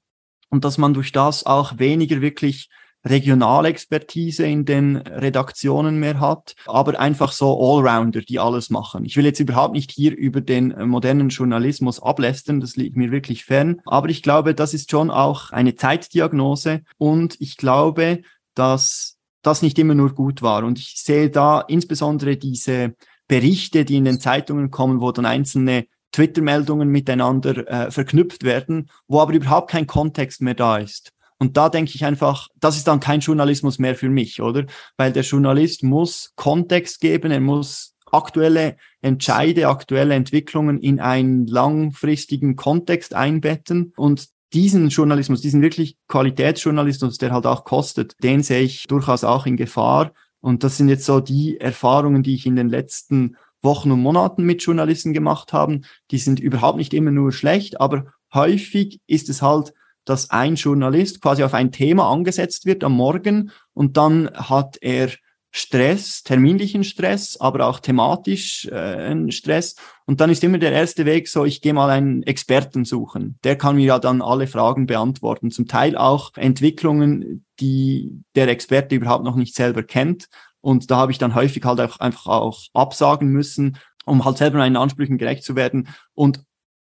und 0.50 0.64
dass 0.64 0.78
man 0.78 0.94
durch 0.94 1.12
das 1.12 1.46
auch 1.46 1.78
weniger 1.78 2.20
wirklich 2.20 2.68
Regionalexpertise 3.04 4.46
in 4.46 4.64
den 4.64 4.96
Redaktionen 4.96 5.98
mehr 5.98 6.20
hat, 6.20 6.54
aber 6.66 7.00
einfach 7.00 7.32
so 7.32 7.58
Allrounder, 7.58 8.20
die 8.20 8.38
alles 8.38 8.70
machen. 8.70 9.04
Ich 9.04 9.16
will 9.16 9.24
jetzt 9.24 9.40
überhaupt 9.40 9.74
nicht 9.74 9.90
hier 9.90 10.16
über 10.16 10.40
den 10.40 10.74
modernen 10.88 11.30
Journalismus 11.30 12.00
ablästern, 12.00 12.60
das 12.60 12.76
liegt 12.76 12.96
mir 12.96 13.10
wirklich 13.10 13.44
fern, 13.44 13.80
aber 13.86 14.08
ich 14.08 14.22
glaube, 14.22 14.54
das 14.54 14.74
ist 14.74 14.90
schon 14.90 15.10
auch 15.10 15.50
eine 15.50 15.74
Zeitdiagnose 15.74 16.82
und 16.98 17.40
ich 17.40 17.56
glaube, 17.56 18.22
dass 18.54 19.16
das 19.42 19.62
nicht 19.62 19.78
immer 19.78 19.94
nur 19.94 20.14
gut 20.14 20.42
war 20.42 20.64
und 20.64 20.78
ich 20.78 20.94
sehe 20.96 21.30
da 21.30 21.60
insbesondere 21.62 22.36
diese 22.36 22.94
Berichte, 23.28 23.84
die 23.84 23.96
in 23.96 24.04
den 24.04 24.20
Zeitungen 24.20 24.70
kommen, 24.70 25.00
wo 25.00 25.12
dann 25.12 25.24
einzelne 25.24 25.86
Twitter-Meldungen 26.12 26.88
miteinander 26.88 27.68
äh, 27.68 27.90
verknüpft 27.90 28.42
werden, 28.42 28.90
wo 29.06 29.20
aber 29.20 29.32
überhaupt 29.32 29.70
kein 29.70 29.86
Kontext 29.86 30.42
mehr 30.42 30.54
da 30.54 30.78
ist. 30.78 31.12
Und 31.40 31.56
da 31.56 31.70
denke 31.70 31.92
ich 31.94 32.04
einfach, 32.04 32.48
das 32.60 32.76
ist 32.76 32.86
dann 32.86 33.00
kein 33.00 33.20
Journalismus 33.20 33.78
mehr 33.78 33.94
für 33.94 34.10
mich, 34.10 34.42
oder? 34.42 34.66
Weil 34.98 35.10
der 35.12 35.22
Journalist 35.22 35.82
muss 35.82 36.32
Kontext 36.36 37.00
geben, 37.00 37.32
er 37.32 37.40
muss 37.40 37.96
aktuelle 38.12 38.76
Entscheide, 39.00 39.68
aktuelle 39.68 40.14
Entwicklungen 40.14 40.78
in 40.78 41.00
einen 41.00 41.46
langfristigen 41.46 42.56
Kontext 42.56 43.14
einbetten 43.14 43.94
und 43.96 44.28
diesen 44.52 44.88
Journalismus, 44.88 45.40
diesen 45.40 45.62
wirklich 45.62 45.96
Qualitätsjournalismus, 46.08 47.16
der 47.16 47.30
halt 47.30 47.46
auch 47.46 47.64
kostet, 47.64 48.16
den 48.22 48.42
sehe 48.42 48.62
ich 48.62 48.86
durchaus 48.86 49.24
auch 49.24 49.46
in 49.46 49.56
Gefahr. 49.56 50.12
Und 50.40 50.62
das 50.64 50.76
sind 50.76 50.88
jetzt 50.88 51.06
so 51.06 51.20
die 51.20 51.58
Erfahrungen, 51.58 52.22
die 52.22 52.34
ich 52.34 52.46
in 52.46 52.56
den 52.56 52.68
letzten 52.68 53.36
Wochen 53.62 53.92
und 53.92 54.00
Monaten 54.00 54.44
mit 54.44 54.62
Journalisten 54.62 55.12
gemacht 55.12 55.52
habe. 55.52 55.80
Die 56.10 56.18
sind 56.18 56.40
überhaupt 56.40 56.78
nicht 56.78 56.92
immer 56.92 57.12
nur 57.12 57.32
schlecht, 57.32 57.80
aber 57.80 58.06
häufig 58.34 59.00
ist 59.06 59.28
es 59.28 59.40
halt 59.40 59.72
dass 60.04 60.30
ein 60.30 60.54
Journalist 60.54 61.20
quasi 61.20 61.42
auf 61.42 61.54
ein 61.54 61.72
Thema 61.72 62.10
angesetzt 62.10 62.66
wird 62.66 62.84
am 62.84 62.92
Morgen 62.92 63.50
und 63.74 63.96
dann 63.96 64.30
hat 64.34 64.78
er 64.80 65.10
Stress, 65.52 66.22
terminlichen 66.22 66.84
Stress, 66.84 67.36
aber 67.40 67.66
auch 67.66 67.80
thematisch 67.80 68.66
äh, 68.66 69.30
Stress. 69.32 69.74
Und 70.06 70.20
dann 70.20 70.30
ist 70.30 70.44
immer 70.44 70.58
der 70.58 70.70
erste 70.70 71.06
Weg 71.06 71.28
so, 71.28 71.44
ich 71.44 71.60
gehe 71.60 71.74
mal 71.74 71.90
einen 71.90 72.22
Experten 72.22 72.84
suchen. 72.84 73.36
Der 73.42 73.56
kann 73.56 73.74
mir 73.74 73.84
ja 73.84 73.98
dann 73.98 74.22
alle 74.22 74.46
Fragen 74.46 74.86
beantworten. 74.86 75.50
Zum 75.50 75.66
Teil 75.66 75.96
auch 75.96 76.36
Entwicklungen, 76.36 77.44
die 77.58 78.22
der 78.36 78.48
Experte 78.48 78.94
überhaupt 78.94 79.24
noch 79.24 79.34
nicht 79.34 79.56
selber 79.56 79.82
kennt. 79.82 80.28
Und 80.60 80.90
da 80.90 80.98
habe 80.98 81.10
ich 81.10 81.18
dann 81.18 81.34
häufig 81.34 81.64
halt 81.64 81.80
auch 81.80 81.98
einfach 81.98 82.26
auch 82.26 82.60
absagen 82.72 83.28
müssen, 83.28 83.78
um 84.04 84.24
halt 84.24 84.38
selber 84.38 84.58
meinen 84.58 84.76
Ansprüchen 84.76 85.18
gerecht 85.18 85.42
zu 85.42 85.56
werden. 85.56 85.88
Und 86.14 86.44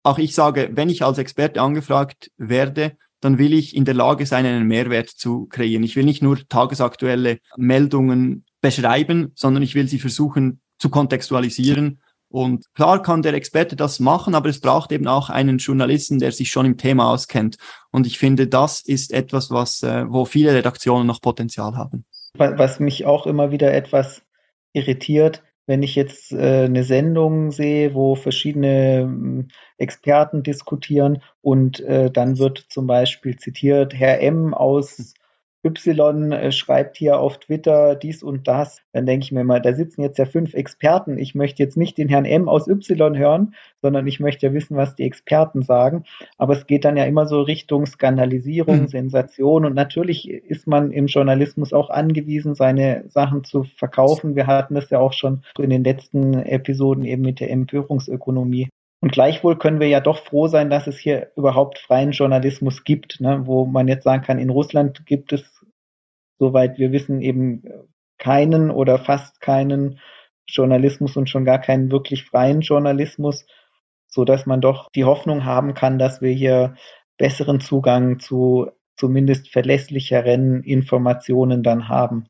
auch 0.05 0.19
ich 0.19 0.35
sage, 0.35 0.71
wenn 0.75 0.91
ich 0.91 1.03
als 1.03 1.19
Experte 1.19 1.61
angefragt 1.61 2.31
werde, 2.37 2.97
dann 3.21 3.39
will 3.39 3.55
ich 3.55 3.75
in 3.75 3.87
der 3.87 3.95
Lage 3.95 4.27
sein, 4.27 4.45
einen 4.45 4.69
Mehrwert 4.69 5.09
zu 5.09 5.47
kreieren. 5.47 5.83
Ich 5.83 5.97
will 5.97 6.05
nicht 6.05 6.23
nur 6.23 6.39
tagesaktuelle 6.49 7.39
Meldungen 7.57 8.45
beschreiben, 8.61 9.33
sondern 9.35 9.63
ich 9.63 9.75
will 9.75 9.89
sie 9.89 9.99
versuchen 9.99 10.61
zu 10.79 10.91
kontextualisieren. 10.91 12.01
Und 12.29 12.67
klar 12.75 13.01
kann 13.01 13.23
der 13.23 13.33
Experte 13.33 13.77
das 13.77 13.99
machen, 13.99 14.35
aber 14.35 14.51
es 14.51 14.61
braucht 14.61 14.93
eben 14.93 15.07
auch 15.07 15.31
einen 15.31 15.59
Journalisten, 15.59 16.19
der 16.19 16.33
sich 16.33 16.51
schon 16.51 16.67
im 16.67 16.77
Thema 16.77 17.11
auskennt. 17.11 17.57
Und 17.91 18.07
ich 18.07 18.19
finde, 18.19 18.47
das 18.47 18.81
ist 18.81 19.13
etwas, 19.13 19.51
was, 19.51 19.83
äh, 19.83 20.05
wo 20.09 20.27
viele 20.27 20.53
Redaktionen 20.53 21.07
noch 21.07 21.23
Potenzial 21.23 21.77
haben. 21.77 22.05
Was 22.37 22.81
mich 22.81 23.07
auch 23.07 23.27
immer 23.27 23.53
wieder 23.53 23.73
etwas 23.73 24.23
irritiert, 24.73 25.43
wenn 25.67 25.83
ich 25.83 25.95
jetzt 25.95 26.33
äh, 26.33 26.65
eine 26.65 26.85
Sendung 26.85 27.51
sehe, 27.51 27.95
wo 27.95 28.15
verschiedene 28.15 29.03
hm, 29.03 29.49
Experten 29.79 30.43
diskutieren 30.43 31.23
und 31.43 31.81
äh, 31.81 32.11
dann 32.11 32.39
wird 32.39 32.67
zum 32.69 32.87
Beispiel 32.87 33.37
zitiert, 33.37 33.95
Herr 33.95 34.21
M 34.21 34.55
aus 34.55 35.15
Y 35.65 36.33
äh, 36.33 36.53
schreibt 36.53 36.97
hier 36.97 37.19
auf 37.19 37.39
Twitter 37.39 37.95
dies 37.95 38.23
und 38.23 38.47
das, 38.47 38.83
dann 38.93 39.07
denke 39.07 39.25
ich 39.25 39.33
mir 39.33 39.45
mal, 39.45 39.63
da 39.63 39.73
sitzen 39.73 40.03
jetzt 40.03 40.19
ja 40.19 40.27
fünf 40.27 40.53
Experten. 40.55 41.19
Ich 41.19 41.35
möchte 41.35 41.63
jetzt 41.63 41.77
nicht 41.77 41.97
den 41.97 42.09
Herrn 42.09 42.27
M 42.27 42.49
aus 42.49 42.69
Y 42.69 43.17
hören, 43.17 43.55
sondern 43.81 44.07
ich 44.07 44.21
möchte 44.21 44.47
ja 44.47 44.53
wissen, 44.53 44.77
was 44.77 44.95
die 44.95 45.05
Experten 45.05 45.63
sagen. 45.63 46.05
Aber 46.37 46.53
es 46.53 46.67
geht 46.67 46.85
dann 46.85 46.97
ja 46.97 47.05
immer 47.05 47.27
so 47.27 47.41
Richtung 47.41 47.87
Skandalisierung, 47.87 48.83
mhm. 48.83 48.89
Sensation 48.89 49.65
und 49.65 49.75
natürlich 49.75 50.29
ist 50.29 50.67
man 50.67 50.93
im 50.93 51.07
Journalismus 51.07 51.73
auch 51.73 51.91
angewiesen, 51.91 52.55
seine 52.55 53.05
Sachen 53.09 53.45
zu 53.45 53.65
verkaufen. 53.65 54.37
Wir 54.37 54.47
hatten 54.47 54.75
das 54.75 54.91
ja 54.91 54.99
auch 54.99 55.13
schon 55.15 55.43
in 55.59 55.71
den 55.71 55.85
letzten 55.85 56.35
Episoden 56.35 57.05
eben 57.05 57.23
mit 57.23 57.41
der 57.41 57.51
Empörungsökonomie. 57.51 58.69
Und 59.05 59.13
gleichwohl 59.13 59.59
können 59.59 59.81
wir 59.81 59.89
ja 59.89 60.01
doch 60.01 60.17
froh 60.17 60.49
sein, 60.49 60.71
dass 60.71 60.87
es 60.87 60.97
hier 60.97 61.31
überhaupt 61.37 61.79
freien 61.79 62.13
Journalismus 62.13 62.85
gibt, 62.85 63.21
ne, 63.21 63.43
wo 63.45 63.67
man 63.67 63.87
jetzt 63.87 64.05
sagen 64.05 64.23
kann, 64.23 64.39
in 64.39 64.49
Russland 64.49 65.05
gibt 65.05 65.35
es 65.35 65.54
soweit 66.39 66.79
wir 66.79 66.93
wissen, 66.93 67.21
eben 67.21 67.63
keinen 68.19 68.71
oder 68.71 68.99
fast 68.99 69.41
keinen 69.41 70.01
Journalismus 70.47 71.17
und 71.17 71.29
schon 71.29 71.45
gar 71.45 71.59
keinen 71.59 71.91
wirklich 71.91 72.25
freien 72.25 72.61
Journalismus, 72.61 73.47
so 74.09 74.25
dass 74.25 74.47
man 74.47 74.61
doch 74.61 74.91
die 74.95 75.05
Hoffnung 75.05 75.45
haben 75.45 75.75
kann, 75.75 75.99
dass 75.99 76.21
wir 76.21 76.33
hier 76.33 76.75
besseren 77.19 77.61
Zugang 77.61 78.19
zu 78.21 78.71
zumindest 78.97 79.51
verlässlicheren 79.51 80.63
Informationen 80.63 81.63
dann 81.63 81.89
haben. 81.89 82.27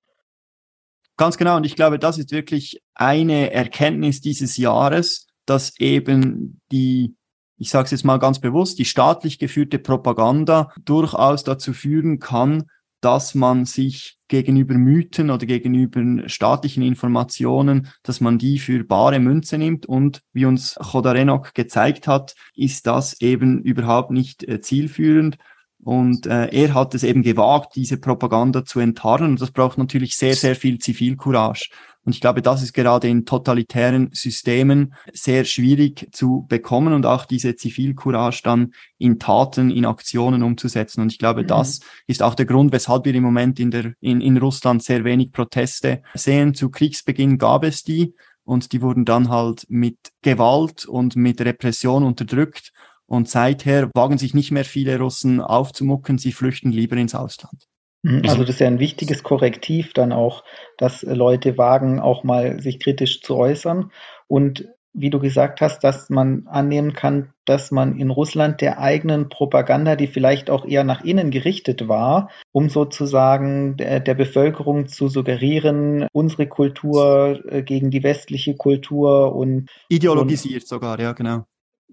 Ganz 1.17 1.37
genau. 1.37 1.57
Und 1.57 1.67
ich 1.67 1.77
glaube, 1.77 1.99
das 1.99 2.19
ist 2.19 2.33
wirklich 2.33 2.83
eine 2.95 3.53
Erkenntnis 3.53 4.21
dieses 4.21 4.57
Jahres, 4.57 5.29
dass 5.47 5.79
eben 5.79 6.61
die, 6.73 7.15
ich 7.59 7.71
sage 7.71 7.85
es 7.85 7.91
jetzt 7.93 8.05
mal 8.05 8.19
ganz 8.19 8.41
bewusst, 8.41 8.79
die 8.79 8.85
staatlich 8.85 9.39
geführte 9.39 9.79
Propaganda 9.79 10.73
durchaus 10.85 11.45
dazu 11.45 11.73
führen 11.73 12.19
kann, 12.19 12.65
dass 13.05 13.35
man 13.35 13.67
sich 13.67 14.17
gegenüber 14.29 14.75
Mythen 14.75 15.31
oder 15.31 15.45
gegenüber 15.45 16.27
staatlichen 16.29 16.83
Informationen, 16.83 17.89
dass 18.03 18.23
man 18.23 18.39
die 18.39 18.59
für 18.59 18.83
bare 18.85 19.21
Münze 19.21 19.59
nimmt. 19.59 19.85
Und 19.85 20.23
wie 20.33 20.47
uns 20.47 20.75
Chodarenok 20.77 21.53
gezeigt 21.55 22.09
hat, 22.09 22.35
ist 22.55 22.87
das 22.87 23.21
eben 23.21 23.63
überhaupt 23.63 24.11
nicht 24.11 24.43
äh, 24.49 24.61
zielführend. 24.61 25.37
Und 25.83 26.27
äh, 26.27 26.47
er 26.47 26.73
hat 26.73 26.95
es 26.95 27.05
eben 27.05 27.23
gewagt, 27.23 27.77
diese 27.77 27.99
Propaganda 27.99 28.65
zu 28.65 28.81
enttarnen. 28.81 29.33
Und 29.33 29.43
das 29.43 29.51
braucht 29.51 29.77
natürlich 29.77 30.17
sehr, 30.17 30.35
sehr 30.35 30.57
viel 30.57 30.79
Zivilcourage. 30.79 31.69
Und 32.05 32.15
ich 32.15 32.21
glaube, 32.21 32.43
das 32.43 32.63
ist 32.63 32.75
gerade 32.75 33.09
in 33.09 33.25
totalitären 33.25 34.11
Systemen 34.13 34.95
sehr 35.13 35.45
schwierig 35.45 36.09
zu 36.13 36.45
bekommen 36.49 36.93
und 36.93 37.07
auch 37.07 37.25
diese 37.25 37.57
Zivilcourage 37.57 38.43
dann 38.43 38.75
in 38.99 39.19
Taten, 39.19 39.71
in 39.71 39.87
Aktionen 39.87 40.43
umzusetzen. 40.43 41.01
Und 41.01 41.13
ich 41.13 41.19
glaube, 41.19 41.43
mhm. 41.43 41.47
das 41.47 41.81
ist 42.07 42.23
auch 42.23 42.35
der 42.35 42.47
Grund, 42.47 42.73
weshalb 42.73 43.07
wir 43.07 43.15
im 43.15 43.23
Moment 43.23 43.59
in, 43.59 43.71
der, 43.71 43.95
in, 44.01 44.21
in 44.21 44.37
Russland 44.37 44.83
sehr 44.83 45.05
wenig 45.05 45.33
Proteste 45.33 46.03
sehen. 46.15 46.55
Zu 46.55 46.71
Kriegsbeginn 46.71 47.39
gab 47.39 47.65
es 47.65 47.83
die 47.83 48.15
und 48.45 48.73
die 48.73 48.83
wurden 48.83 49.07
dann 49.07 49.31
halt 49.31 49.65
mit 49.69 49.97
Gewalt 50.23 50.85
und 50.85 51.17
mit 51.17 51.41
Repression 51.41 52.05
unterdrückt. 52.05 52.73
Und 53.07 53.29
seither 53.29 53.91
wagen 53.95 54.19
sich 54.19 54.35
nicht 54.35 54.51
mehr 54.51 54.65
viele 54.65 54.99
Russen 54.99 55.41
aufzumucken, 55.41 56.19
sie 56.19 56.33
flüchten 56.33 56.73
lieber 56.73 56.97
ins 56.97 57.15
Ausland. 57.15 57.67
Mhm, 58.05 58.23
also 58.29 58.43
das 58.43 58.51
ist 58.51 58.61
ja 58.61 58.67
ein 58.67 58.79
wichtiges 58.79 59.23
Korrektiv 59.23 59.95
dann 59.95 60.13
auch, 60.13 60.45
dass 60.77 61.03
Leute 61.03 61.59
wagen, 61.59 62.01
auch 62.01 62.23
mal 62.23 62.61
sich 62.61 62.79
kritisch 62.79 63.23
zu 63.23 63.37
äußern. 63.37 63.91
Und 64.29 64.69
wie 64.93 65.11
du 65.11 65.19
gesagt 65.19 65.61
hast, 65.61 65.83
dass 65.83 66.09
man 66.11 66.47
annehmen 66.47 66.93
kann, 66.93 67.33
dass 67.47 67.73
man 67.73 67.99
in 67.99 68.11
Russland 68.11 68.61
der 68.61 68.79
eigenen 68.79 69.29
Propaganda, 69.29 69.97
die 69.97 70.07
vielleicht 70.07 70.51
auch 70.51 70.67
eher 70.67 70.85
nach 70.85 71.03
innen 71.03 71.31
gerichtet 71.31 71.89
war, 71.89 72.31
um 72.53 72.69
sozusagen 72.69 73.77
der, 73.77 74.01
der 74.01 74.15
Bevölkerung 74.15 74.87
zu 74.87 75.09
suggerieren, 75.09 76.07
unsere 76.13 76.47
Kultur 76.47 77.43
äh, 77.49 77.63
gegen 77.63 77.91
die 77.91 78.05
westliche 78.05 78.55
Kultur 78.55 79.35
und 79.35 79.69
ideologisiert 79.89 80.63
und, 80.63 80.69
sogar, 80.69 81.01
ja, 81.01 81.13
genau. 81.13 81.47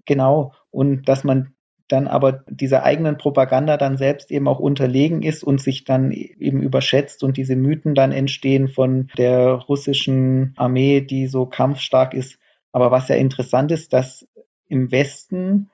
Genau. 0.04 0.52
Und 0.70 1.08
dass 1.08 1.24
man 1.24 1.54
dann 1.92 2.08
aber 2.08 2.44
dieser 2.48 2.82
eigenen 2.84 3.18
Propaganda 3.18 3.76
dann 3.76 3.98
selbst 3.98 4.30
eben 4.30 4.48
auch 4.48 4.58
unterlegen 4.58 5.22
ist 5.22 5.44
und 5.44 5.60
sich 5.60 5.84
dann 5.84 6.10
eben 6.10 6.62
überschätzt 6.62 7.22
und 7.22 7.36
diese 7.36 7.54
Mythen 7.54 7.94
dann 7.94 8.12
entstehen 8.12 8.68
von 8.68 9.10
der 9.18 9.52
russischen 9.52 10.54
Armee, 10.56 11.02
die 11.02 11.26
so 11.26 11.46
kampfstark 11.46 12.14
ist. 12.14 12.38
Aber 12.72 12.90
was 12.90 13.08
ja 13.08 13.16
interessant 13.16 13.70
ist, 13.70 13.92
dass 13.92 14.26
im 14.68 14.90
Westen, 14.90 15.70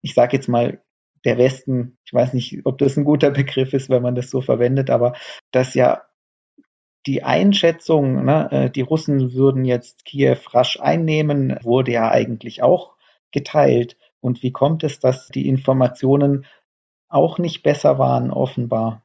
ich 0.00 0.14
sage 0.14 0.36
jetzt 0.36 0.48
mal 0.48 0.80
der 1.24 1.36
Westen, 1.36 1.98
ich 2.04 2.14
weiß 2.14 2.32
nicht, 2.32 2.64
ob 2.64 2.78
das 2.78 2.96
ein 2.96 3.04
guter 3.04 3.30
Begriff 3.30 3.74
ist, 3.74 3.90
wenn 3.90 4.02
man 4.02 4.14
das 4.14 4.30
so 4.30 4.40
verwendet, 4.40 4.88
aber 4.88 5.12
dass 5.50 5.74
ja 5.74 6.02
die 7.06 7.22
Einschätzung, 7.22 8.24
ne, 8.24 8.48
äh, 8.50 8.70
die 8.70 8.80
Russen 8.80 9.34
würden 9.34 9.64
jetzt 9.64 10.04
Kiew 10.04 10.38
rasch 10.52 10.80
einnehmen, 10.80 11.58
wurde 11.62 11.92
ja 11.92 12.10
eigentlich 12.10 12.62
auch 12.62 12.94
geteilt. 13.32 13.96
Und 14.22 14.42
wie 14.42 14.52
kommt 14.52 14.84
es, 14.84 15.00
dass 15.00 15.28
die 15.28 15.48
Informationen 15.48 16.46
auch 17.08 17.38
nicht 17.38 17.62
besser 17.62 17.98
waren, 17.98 18.30
offenbar? 18.30 19.02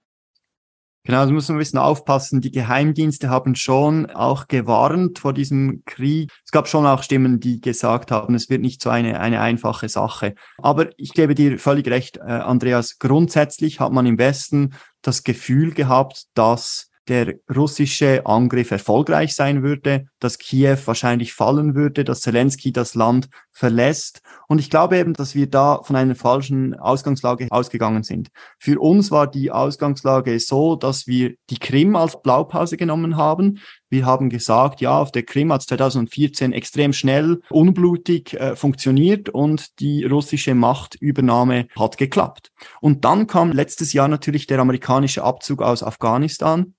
Genau, 1.04 1.26
da 1.26 1.32
muss 1.32 1.48
man 1.48 1.56
ein 1.56 1.60
bisschen 1.60 1.80
aufpassen. 1.80 2.42
Die 2.42 2.52
Geheimdienste 2.52 3.30
haben 3.30 3.56
schon 3.56 4.08
auch 4.08 4.48
gewarnt 4.48 5.20
vor 5.20 5.34
diesem 5.34 5.84
Krieg. 5.86 6.30
Es 6.44 6.52
gab 6.52 6.68
schon 6.68 6.86
auch 6.86 7.02
Stimmen, 7.02 7.40
die 7.40 7.62
gesagt 7.62 8.12
haben, 8.12 8.36
es 8.36 8.50
wird 8.50 8.62
nicht 8.62 8.82
so 8.82 8.90
eine, 8.90 9.20
eine 9.22 9.40
einfache 9.40 9.88
Sache. 9.88 10.36
Aber 10.58 10.90
ich 10.98 11.14
gebe 11.14 11.34
dir 11.34 11.60
völlig 11.60 11.88
recht, 11.88 12.18
äh, 12.18 12.24
Andreas. 12.24 13.00
Grundsätzlich 13.00 13.80
hat 13.80 13.94
man 13.94 14.06
im 14.06 14.20
Westen 14.20 14.74
das 15.02 15.24
Gefühl 15.24 15.74
gehabt, 15.74 16.26
dass 16.34 16.87
der 17.08 17.36
russische 17.54 18.26
Angriff 18.26 18.72
erfolgreich 18.72 19.34
sein 19.36 19.64
würde, 19.64 20.08
dass 20.20 20.38
Kiew 20.38 20.78
wahrscheinlich 20.86 21.34
fallen 21.34 21.76
würde, 21.76 22.04
dass 22.04 22.22
Zelensky 22.22 22.72
das 22.72 22.96
Land 22.96 23.30
verlässt. 23.52 24.22
Und 24.48 24.60
ich 24.60 24.70
glaube 24.70 24.98
eben, 24.98 25.14
dass 25.14 25.34
wir 25.34 25.50
da 25.50 25.82
von 25.84 25.96
einer 25.96 26.16
falschen 26.16 26.76
Ausgangslage 26.76 27.48
ausgegangen 27.50 28.04
sind. 28.04 28.30
Für 28.60 28.80
uns 28.80 29.12
war 29.12 29.28
die 29.28 29.52
Ausgangslage 29.52 30.40
so, 30.40 30.76
dass 30.76 31.08
wir 31.08 31.34
die 31.50 31.58
Krim 31.58 31.96
als 31.96 32.22
Blaupause 32.22 32.78
genommen 32.78 33.18
haben. 33.18 33.60
Wir 33.90 34.06
haben 34.06 34.30
gesagt, 34.30 34.82
ja, 34.82 35.00
auf 35.00 35.12
der 35.12 35.24
Krim 35.24 35.52
hat 35.52 35.64
2014 35.64 36.54
extrem 36.54 36.94
schnell, 36.94 37.42
unblutig 37.50 38.34
äh, 38.34 38.56
funktioniert 38.56 39.30
und 39.30 39.80
die 39.80 40.04
russische 40.04 40.56
Machtübernahme 40.56 41.68
hat 41.78 41.98
geklappt. 41.98 42.52
Und 42.82 43.06
dann 43.06 43.28
kam 43.28 43.52
letztes 43.52 43.94
Jahr 43.94 44.08
natürlich 44.08 44.46
der 44.46 44.60
amerikanische 44.60 45.24
Abzug 45.24 45.62
aus 45.62 45.84
Afghanistan 45.84 46.74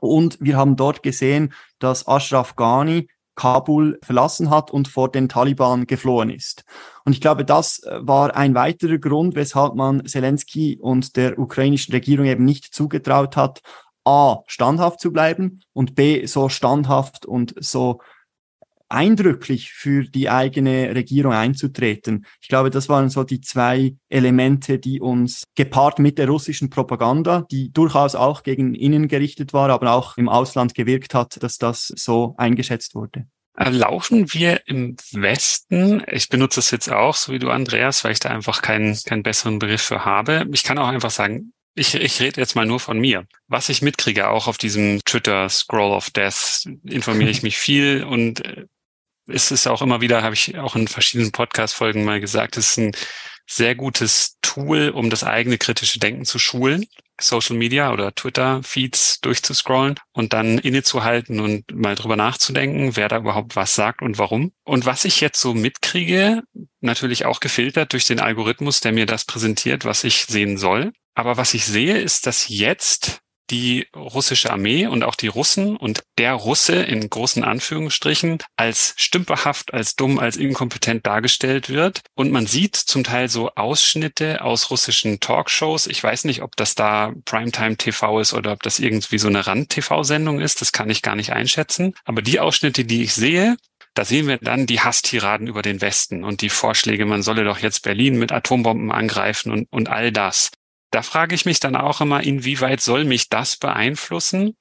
und 0.00 0.38
wir 0.40 0.56
haben 0.56 0.76
dort 0.76 1.02
gesehen, 1.02 1.52
dass 1.78 2.06
Ashraf 2.06 2.56
Ghani 2.56 3.08
Kabul 3.34 3.98
verlassen 4.02 4.50
hat 4.50 4.70
und 4.70 4.88
vor 4.88 5.10
den 5.10 5.28
Taliban 5.28 5.86
geflohen 5.86 6.30
ist. 6.30 6.64
Und 7.04 7.12
ich 7.12 7.20
glaube, 7.20 7.44
das 7.44 7.82
äh, 7.82 7.98
war 8.02 8.36
ein 8.36 8.54
weiterer 8.54 8.98
Grund, 8.98 9.34
weshalb 9.34 9.74
man 9.74 10.06
Zelensky 10.06 10.78
und 10.80 11.16
der 11.16 11.38
ukrainischen 11.38 11.92
Regierung 11.92 12.26
eben 12.26 12.44
nicht 12.44 12.74
zugetraut 12.74 13.36
hat, 13.36 13.60
A, 14.04 14.42
standhaft 14.46 15.00
zu 15.00 15.12
bleiben 15.12 15.60
und 15.72 15.94
B, 15.94 16.26
so 16.26 16.48
standhaft 16.48 17.26
und 17.26 17.54
so 17.58 18.00
eindrücklich 18.94 19.72
für 19.72 20.04
die 20.04 20.30
eigene 20.30 20.94
Regierung 20.94 21.32
einzutreten. 21.32 22.24
Ich 22.40 22.48
glaube, 22.48 22.70
das 22.70 22.88
waren 22.88 23.10
so 23.10 23.24
die 23.24 23.40
zwei 23.40 23.96
Elemente, 24.08 24.78
die 24.78 25.00
uns 25.00 25.44
gepaart 25.54 25.98
mit 25.98 26.18
der 26.18 26.28
russischen 26.28 26.70
Propaganda, 26.70 27.46
die 27.50 27.72
durchaus 27.72 28.14
auch 28.14 28.42
gegen 28.42 28.74
innen 28.74 29.08
gerichtet 29.08 29.52
war, 29.52 29.70
aber 29.70 29.92
auch 29.92 30.16
im 30.16 30.28
Ausland 30.28 30.74
gewirkt 30.74 31.14
hat, 31.14 31.42
dass 31.42 31.58
das 31.58 31.92
so 31.96 32.34
eingeschätzt 32.38 32.94
wurde. 32.94 33.26
Laufen 33.56 34.32
wir 34.32 34.66
im 34.66 34.96
Westen, 35.12 36.02
ich 36.10 36.28
benutze 36.28 36.58
es 36.58 36.72
jetzt 36.72 36.90
auch, 36.90 37.14
so 37.14 37.32
wie 37.32 37.38
du, 37.38 37.50
Andreas, 37.50 38.02
weil 38.02 38.12
ich 38.12 38.18
da 38.18 38.30
einfach 38.30 38.62
keinen, 38.62 38.96
keinen 39.04 39.22
besseren 39.22 39.60
Begriff 39.60 39.82
für 39.82 40.04
habe. 40.04 40.46
Ich 40.52 40.64
kann 40.64 40.76
auch 40.76 40.88
einfach 40.88 41.12
sagen, 41.12 41.52
ich, 41.76 41.94
ich 41.94 42.20
rede 42.20 42.40
jetzt 42.40 42.54
mal 42.54 42.66
nur 42.66 42.80
von 42.80 42.98
mir. 42.98 43.26
Was 43.48 43.68
ich 43.68 43.82
mitkriege, 43.82 44.28
auch 44.28 44.46
auf 44.46 44.58
diesem 44.58 45.00
Twitter 45.04 45.48
Scroll 45.48 45.92
of 45.92 46.10
Death, 46.10 46.68
informiere 46.84 47.30
ich 47.30 47.42
mich 47.44 47.58
viel 47.58 48.04
und 48.04 48.44
äh, 48.44 48.66
ist 49.26 49.50
es 49.50 49.66
auch 49.66 49.82
immer 49.82 50.00
wieder, 50.00 50.22
habe 50.22 50.34
ich 50.34 50.58
auch 50.58 50.76
in 50.76 50.88
verschiedenen 50.88 51.32
Podcast-Folgen 51.32 52.04
mal 52.04 52.20
gesagt, 52.20 52.56
es 52.56 52.70
ist 52.70 52.78
ein 52.78 52.92
sehr 53.46 53.74
gutes 53.74 54.38
Tool, 54.42 54.90
um 54.90 55.10
das 55.10 55.24
eigene 55.24 55.58
kritische 55.58 55.98
Denken 55.98 56.24
zu 56.24 56.38
schulen. 56.38 56.86
Social 57.20 57.56
Media 57.56 57.92
oder 57.92 58.14
Twitter-Feeds 58.14 59.20
durchzuscrollen 59.20 60.00
und 60.12 60.32
dann 60.32 60.58
innezuhalten 60.58 61.38
und 61.38 61.72
mal 61.72 61.94
drüber 61.94 62.16
nachzudenken, 62.16 62.96
wer 62.96 63.08
da 63.08 63.18
überhaupt 63.18 63.54
was 63.54 63.74
sagt 63.74 64.02
und 64.02 64.18
warum. 64.18 64.52
Und 64.64 64.84
was 64.84 65.04
ich 65.04 65.20
jetzt 65.20 65.40
so 65.40 65.54
mitkriege, 65.54 66.42
natürlich 66.80 67.24
auch 67.24 67.38
gefiltert 67.38 67.92
durch 67.92 68.04
den 68.04 68.18
Algorithmus, 68.18 68.80
der 68.80 68.92
mir 68.92 69.06
das 69.06 69.24
präsentiert, 69.24 69.84
was 69.84 70.02
ich 70.02 70.24
sehen 70.24 70.58
soll. 70.58 70.92
Aber 71.14 71.36
was 71.36 71.54
ich 71.54 71.64
sehe, 71.66 71.98
ist, 71.98 72.26
dass 72.26 72.48
jetzt 72.48 73.20
die 73.54 73.86
russische 73.94 74.50
Armee 74.50 74.88
und 74.88 75.04
auch 75.04 75.14
die 75.14 75.28
Russen 75.28 75.76
und 75.76 76.02
der 76.18 76.32
Russe 76.32 76.74
in 76.74 77.08
großen 77.08 77.44
Anführungsstrichen 77.44 78.38
als 78.56 78.94
stümperhaft, 78.96 79.72
als 79.72 79.94
dumm, 79.94 80.18
als 80.18 80.36
inkompetent 80.36 81.06
dargestellt 81.06 81.68
wird. 81.68 82.00
Und 82.16 82.32
man 82.32 82.48
sieht 82.48 82.74
zum 82.74 83.04
Teil 83.04 83.28
so 83.28 83.52
Ausschnitte 83.54 84.42
aus 84.42 84.70
russischen 84.70 85.20
Talkshows. 85.20 85.86
Ich 85.86 86.02
weiß 86.02 86.24
nicht, 86.24 86.42
ob 86.42 86.56
das 86.56 86.74
da 86.74 87.12
Primetime 87.26 87.76
TV 87.76 88.18
ist 88.18 88.34
oder 88.34 88.50
ob 88.50 88.62
das 88.64 88.80
irgendwie 88.80 89.18
so 89.18 89.28
eine 89.28 89.46
Rand-TV-Sendung 89.46 90.40
ist. 90.40 90.60
Das 90.60 90.72
kann 90.72 90.90
ich 90.90 91.02
gar 91.02 91.14
nicht 91.14 91.32
einschätzen. 91.32 91.94
Aber 92.04 92.22
die 92.22 92.40
Ausschnitte, 92.40 92.84
die 92.84 93.04
ich 93.04 93.14
sehe, 93.14 93.56
da 93.94 94.04
sehen 94.04 94.26
wir 94.26 94.38
dann 94.38 94.66
die 94.66 94.80
Hasstiraden 94.80 95.46
über 95.46 95.62
den 95.62 95.80
Westen 95.80 96.24
und 96.24 96.40
die 96.40 96.48
Vorschläge, 96.48 97.06
man 97.06 97.22
solle 97.22 97.44
doch 97.44 97.58
jetzt 97.58 97.84
Berlin 97.84 98.18
mit 98.18 98.32
Atombomben 98.32 98.90
angreifen 98.90 99.52
und, 99.52 99.68
und 99.70 99.88
all 99.88 100.10
das. 100.10 100.50
Da 100.94 101.02
frage 101.02 101.34
ich 101.34 101.44
mich 101.44 101.58
dann 101.58 101.74
auch 101.74 102.00
immer, 102.00 102.22
inwieweit 102.22 102.80
soll 102.80 103.04
mich 103.04 103.28
das 103.28 103.56
beeinflussen, 103.56 104.56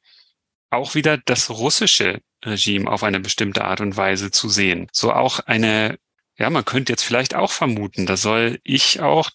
auch 0.72 0.96
wieder 0.96 1.20
das 1.20 1.52
russische 1.52 2.22
Regime 2.44 2.90
auf 2.90 3.04
eine 3.04 3.20
bestimmte 3.20 3.66
Art 3.66 3.82
und 3.82 3.96
Weise 3.98 4.32
zu 4.32 4.50
sehen. 4.50 4.88
So 4.92 5.14
auch 5.14 5.42
eine, 5.42 6.00
ja, 6.40 6.50
man 6.50 6.66
könnte 6.66 6.92
jetzt 6.92 7.04
vielleicht 7.04 7.36
auch 7.36 7.52
vermuten, 7.52 8.08
da 8.08 8.18
soll 8.18 8.58
ich 8.64 9.00
auch, 9.00 9.30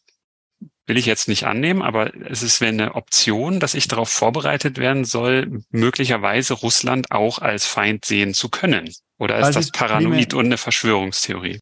will 0.87 0.99
ich 0.99 1.07
jetzt 1.07 1.29
nicht 1.29 1.45
annehmen, 1.45 1.83
aber 1.83 2.13
es 2.29 2.43
ist 2.43 2.61
eine 2.65 2.97
Option, 2.97 3.61
dass 3.61 3.75
ich 3.75 3.87
darauf 3.87 4.09
vorbereitet 4.09 4.77
werden 4.77 5.05
soll, 5.05 5.63
möglicherweise 5.71 6.55
Russland 6.55 7.13
auch 7.13 7.39
als 7.39 7.65
Feind 7.65 8.07
sehen 8.07 8.35
zu 8.35 8.49
können. 8.49 8.93
Oder 9.21 9.39
ist 9.39 9.45
also 9.45 9.61
das 9.61 9.71
paranoid 9.71 10.35
und 10.35 10.47
eine 10.47 10.59
Verschwörungstheorie? 10.59 11.61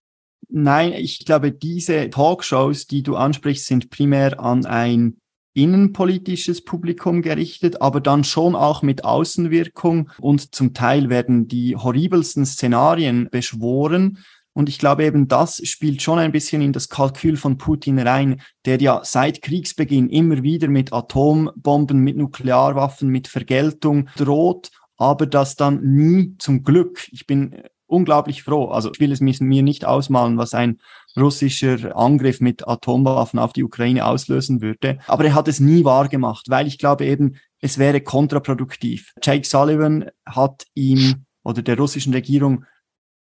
Nein, 0.49 0.95
ich 0.95 1.27
glaube, 1.27 1.53
diese 1.53 2.09
Talkshows, 2.09 2.87
die 2.87 3.03
du 3.03 3.17
ansprichst, 3.17 3.67
sind 3.67 3.91
primär 3.91 4.41
an 4.41 4.65
ein 4.65 5.19
innenpolitisches 5.57 6.63
Publikum 6.63 7.23
gerichtet, 7.23 7.81
aber 7.81 8.01
dann 8.01 8.25
schon 8.25 8.55
auch 8.55 8.83
mit 8.83 9.05
Außenwirkung 9.05 10.11
und 10.21 10.55
zum 10.55 10.75
Teil 10.75 11.09
werden 11.09 11.49
die 11.49 11.77
horribelsten 11.77 12.45
Szenarien 12.45 13.29
beschworen. 13.31 14.19
Und 14.53 14.69
ich 14.69 14.79
glaube 14.79 15.05
eben, 15.05 15.29
das 15.29 15.61
spielt 15.67 16.03
schon 16.03 16.19
ein 16.19 16.33
bisschen 16.33 16.63
in 16.63 16.73
das 16.73 16.89
Kalkül 16.89 17.37
von 17.37 17.59
Putin 17.59 17.99
rein, 17.99 18.41
der 18.65 18.81
ja 18.81 19.01
seit 19.03 19.43
Kriegsbeginn 19.43 20.09
immer 20.09 20.43
wieder 20.43 20.69
mit 20.69 20.93
Atombomben, 20.93 21.99
mit 22.01 22.17
Nuklearwaffen, 22.17 23.09
mit 23.09 23.29
Vergeltung 23.29 24.09
droht, 24.17 24.71
aber 24.99 25.27
das 25.27 25.57
dann 25.57 25.83
nie 25.83 26.35
zum 26.39 26.65
Glück, 26.65 27.09
ich 27.13 27.27
bin 27.27 27.63
unglaublich 27.87 28.43
froh, 28.43 28.67
also 28.69 28.91
ich 28.93 29.01
will 29.01 29.13
es 29.13 29.21
mir 29.21 29.63
nicht 29.63 29.85
ausmalen, 29.85 30.39
was 30.39 30.55
ein 30.55 30.81
russischer 31.17 31.97
Angriff 31.97 32.41
mit 32.41 32.67
Atomwaffen 32.67 33.39
auf 33.39 33.53
die 33.53 33.65
Ukraine 33.65 34.05
auslösen 34.05 34.61
würde. 34.61 34.99
Aber 35.07 35.25
er 35.25 35.35
hat 35.35 35.49
es 35.49 35.61
nie 35.61 35.85
wahr 35.85 36.09
gemacht, 36.09 36.47
weil 36.49 36.67
ich 36.67 36.79
glaube 36.79 37.07
eben, 37.07 37.37
es 37.61 37.79
wäre 37.79 38.01
kontraproduktiv. 38.01 39.13
Jake 39.23 39.47
Sullivan 39.47 40.11
hat 40.27 40.67
ihm 40.75 41.27
oder 41.43 41.63
der 41.63 41.79
russischen 41.79 42.13
Regierung 42.13 42.65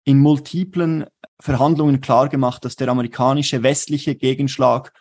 in 0.04 0.18
multiplen 0.18 1.06
Verhandlungen 1.40 2.00
klargemacht, 2.00 2.64
dass 2.64 2.76
der 2.76 2.88
amerikanische 2.88 3.62
westliche 3.62 4.14
Gegenschlag 4.14 4.92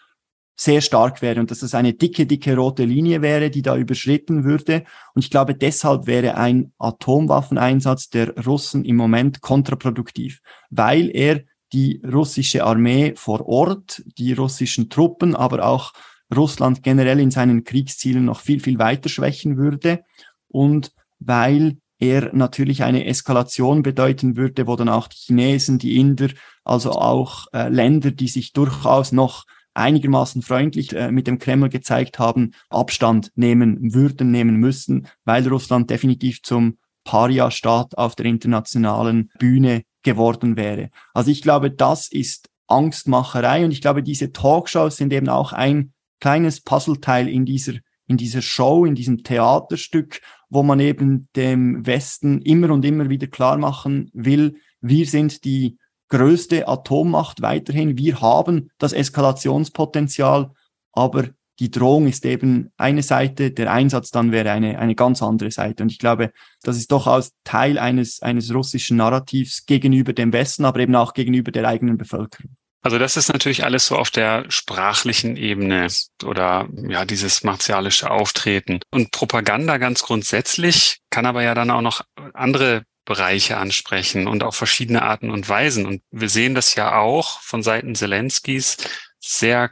sehr 0.56 0.82
stark 0.82 1.22
wäre 1.22 1.40
und 1.40 1.50
dass 1.52 1.64
es 1.64 1.74
eine 1.74 1.94
dicke, 1.94 2.26
dicke 2.26 2.56
rote 2.56 2.86
Linie 2.86 3.22
wäre, 3.22 3.50
die 3.50 3.62
da 3.62 3.76
überschritten 3.76 4.44
würde. 4.44 4.84
Und 5.16 5.24
ich 5.24 5.32
glaube, 5.32 5.56
deshalb 5.56 6.06
wäre 6.06 6.36
ein 6.36 6.74
Atomwaffeneinsatz 6.78 8.10
der 8.10 8.36
Russen 8.46 8.86
im 8.86 8.96
Moment 8.96 9.42
kontraproduktiv, 9.42 10.42
weil 10.70 11.10
er 11.14 11.42
die 11.74 12.02
russische 12.06 12.64
Armee 12.64 13.14
vor 13.16 13.48
Ort, 13.48 14.04
die 14.18 14.34
russischen 14.34 14.90
Truppen, 14.90 15.36
aber 15.36 15.66
auch 15.66 15.92
Russland 16.34 16.84
generell 16.84 17.20
in 17.20 17.32
seinen 17.32 17.64
Kriegszielen 17.64 18.26
noch 18.26 18.40
viel, 18.40 18.60
viel 18.60 18.78
weiter 18.78 19.10
schwächen 19.10 19.58
würde 19.58 20.04
und 20.48 20.92
weil 21.20 21.78
er 22.00 22.34
natürlich 22.34 22.84
eine 22.84 23.06
Eskalation 23.06 23.82
bedeuten 23.82 24.36
würde, 24.36 24.68
wo 24.68 24.76
dann 24.76 24.90
auch 24.90 25.08
die 25.08 25.18
Chinesen, 25.18 25.80
die 25.80 25.98
Inder, 25.98 26.30
also 26.64 26.92
auch 26.92 27.48
äh, 27.54 27.70
Länder, 27.70 28.12
die 28.12 28.28
sich 28.28 28.52
durchaus 28.52 29.12
noch 29.12 29.46
einigermaßen 29.74 30.42
freundlich 30.42 30.94
äh, 30.94 31.12
mit 31.12 31.28
dem 31.28 31.40
Kreml 31.40 31.70
gezeigt 31.70 32.20
haben, 32.20 32.52
Abstand 32.70 33.32
nehmen 33.36 33.94
würden, 33.94 34.32
nehmen 34.32 34.58
müssen, 34.58 35.08
weil 35.26 35.48
Russland 35.48 35.90
definitiv 35.90 36.42
zum 36.44 36.78
Paria-Staat 37.04 37.98
auf 37.98 38.16
der 38.16 38.28
internationalen 38.28 39.32
Bühne 39.40 39.84
geworden 40.04 40.56
wäre. 40.58 40.90
Also 41.14 41.32
ich 41.32 41.42
glaube, 41.42 41.72
das 41.72 42.12
ist 42.12 42.50
Angstmacherei 42.68 43.66
und 43.66 43.72
ich 43.72 43.82
glaube, 43.82 44.04
diese 44.04 44.32
Talkshows 44.32 44.98
sind 44.98 45.12
eben 45.12 45.30
auch 45.30 45.54
ein 45.54 45.94
kleines 46.20 46.62
Puzzleteil 46.62 47.28
in 47.28 47.46
dieser 47.46 47.74
in 48.06 48.18
dieser 48.18 48.42
Show, 48.42 48.86
in 48.86 48.96
diesem 48.96 49.24
Theaterstück, 49.24 50.22
wo 50.50 50.62
man 50.62 50.80
eben 50.80 51.30
dem 51.36 51.86
Westen 51.86 52.42
immer 52.42 52.70
und 52.72 52.84
immer 52.86 53.10
wieder 53.10 53.28
klar 53.28 53.58
machen 53.58 54.10
will, 54.14 54.58
wir 54.82 55.06
sind 55.06 55.46
die 55.46 55.78
größte 56.14 56.68
Atommacht 56.68 57.42
weiterhin, 57.42 57.98
wir 57.98 58.22
haben 58.22 58.70
das 58.78 58.94
Eskalationspotenzial, 58.94 60.52
aber 60.92 61.30
die 61.60 61.72
Drohung 61.72 62.08
ist 62.08 62.24
eben 62.26 62.72
eine 62.78 63.02
Seite, 63.02 63.50
der 63.50 63.72
Einsatz 63.72 64.12
dann 64.12 64.32
wäre 64.32 64.52
eine, 64.52 64.78
eine 64.78 64.94
ganz 64.94 65.24
andere 65.24 65.50
Seite. 65.50 65.82
Und 65.82 65.92
ich 65.92 65.98
glaube, 65.98 66.32
das 66.62 66.78
ist 66.78 66.92
durchaus 66.92 67.32
Teil 67.44 67.80
eines, 67.80 68.22
eines 68.22 68.54
russischen 68.54 68.98
Narrativs 68.98 69.66
gegenüber 69.66 70.14
dem 70.14 70.34
Westen, 70.34 70.66
aber 70.66 70.82
eben 70.82 70.96
auch 70.96 71.16
gegenüber 71.16 71.52
der 71.52 71.68
eigenen 71.68 71.98
Bevölkerung. 71.98 72.56
Also 72.84 73.00
das 73.00 73.18
ist 73.18 73.32
natürlich 73.32 73.64
alles 73.64 73.88
so 73.88 73.96
auf 73.96 74.12
der 74.12 74.46
sprachlichen 74.50 75.36
Ebene 75.36 75.88
oder 76.26 76.68
ja, 76.90 77.06
dieses 77.06 77.44
martialische 77.44 78.12
Auftreten. 78.12 78.82
Und 78.92 79.12
Propaganda 79.12 79.78
ganz 79.78 80.04
grundsätzlich 80.04 81.00
kann 81.10 81.26
aber 81.26 81.42
ja 81.42 81.56
dann 81.56 81.72
auch 81.72 81.82
noch 81.82 82.02
andere 82.34 82.84
Bereiche 83.06 83.58
ansprechen 83.58 84.28
und 84.28 84.44
auf 84.44 84.56
verschiedene 84.56 85.02
Arten 85.02 85.32
und 85.32 85.48
Weisen. 85.48 85.86
Und 85.86 86.02
wir 86.12 86.30
sehen 86.30 86.56
das 86.56 86.76
ja 86.76 86.98
auch 86.98 87.42
von 87.42 87.64
Seiten 87.64 87.96
Zelenskis 87.96 88.78
sehr 89.20 89.72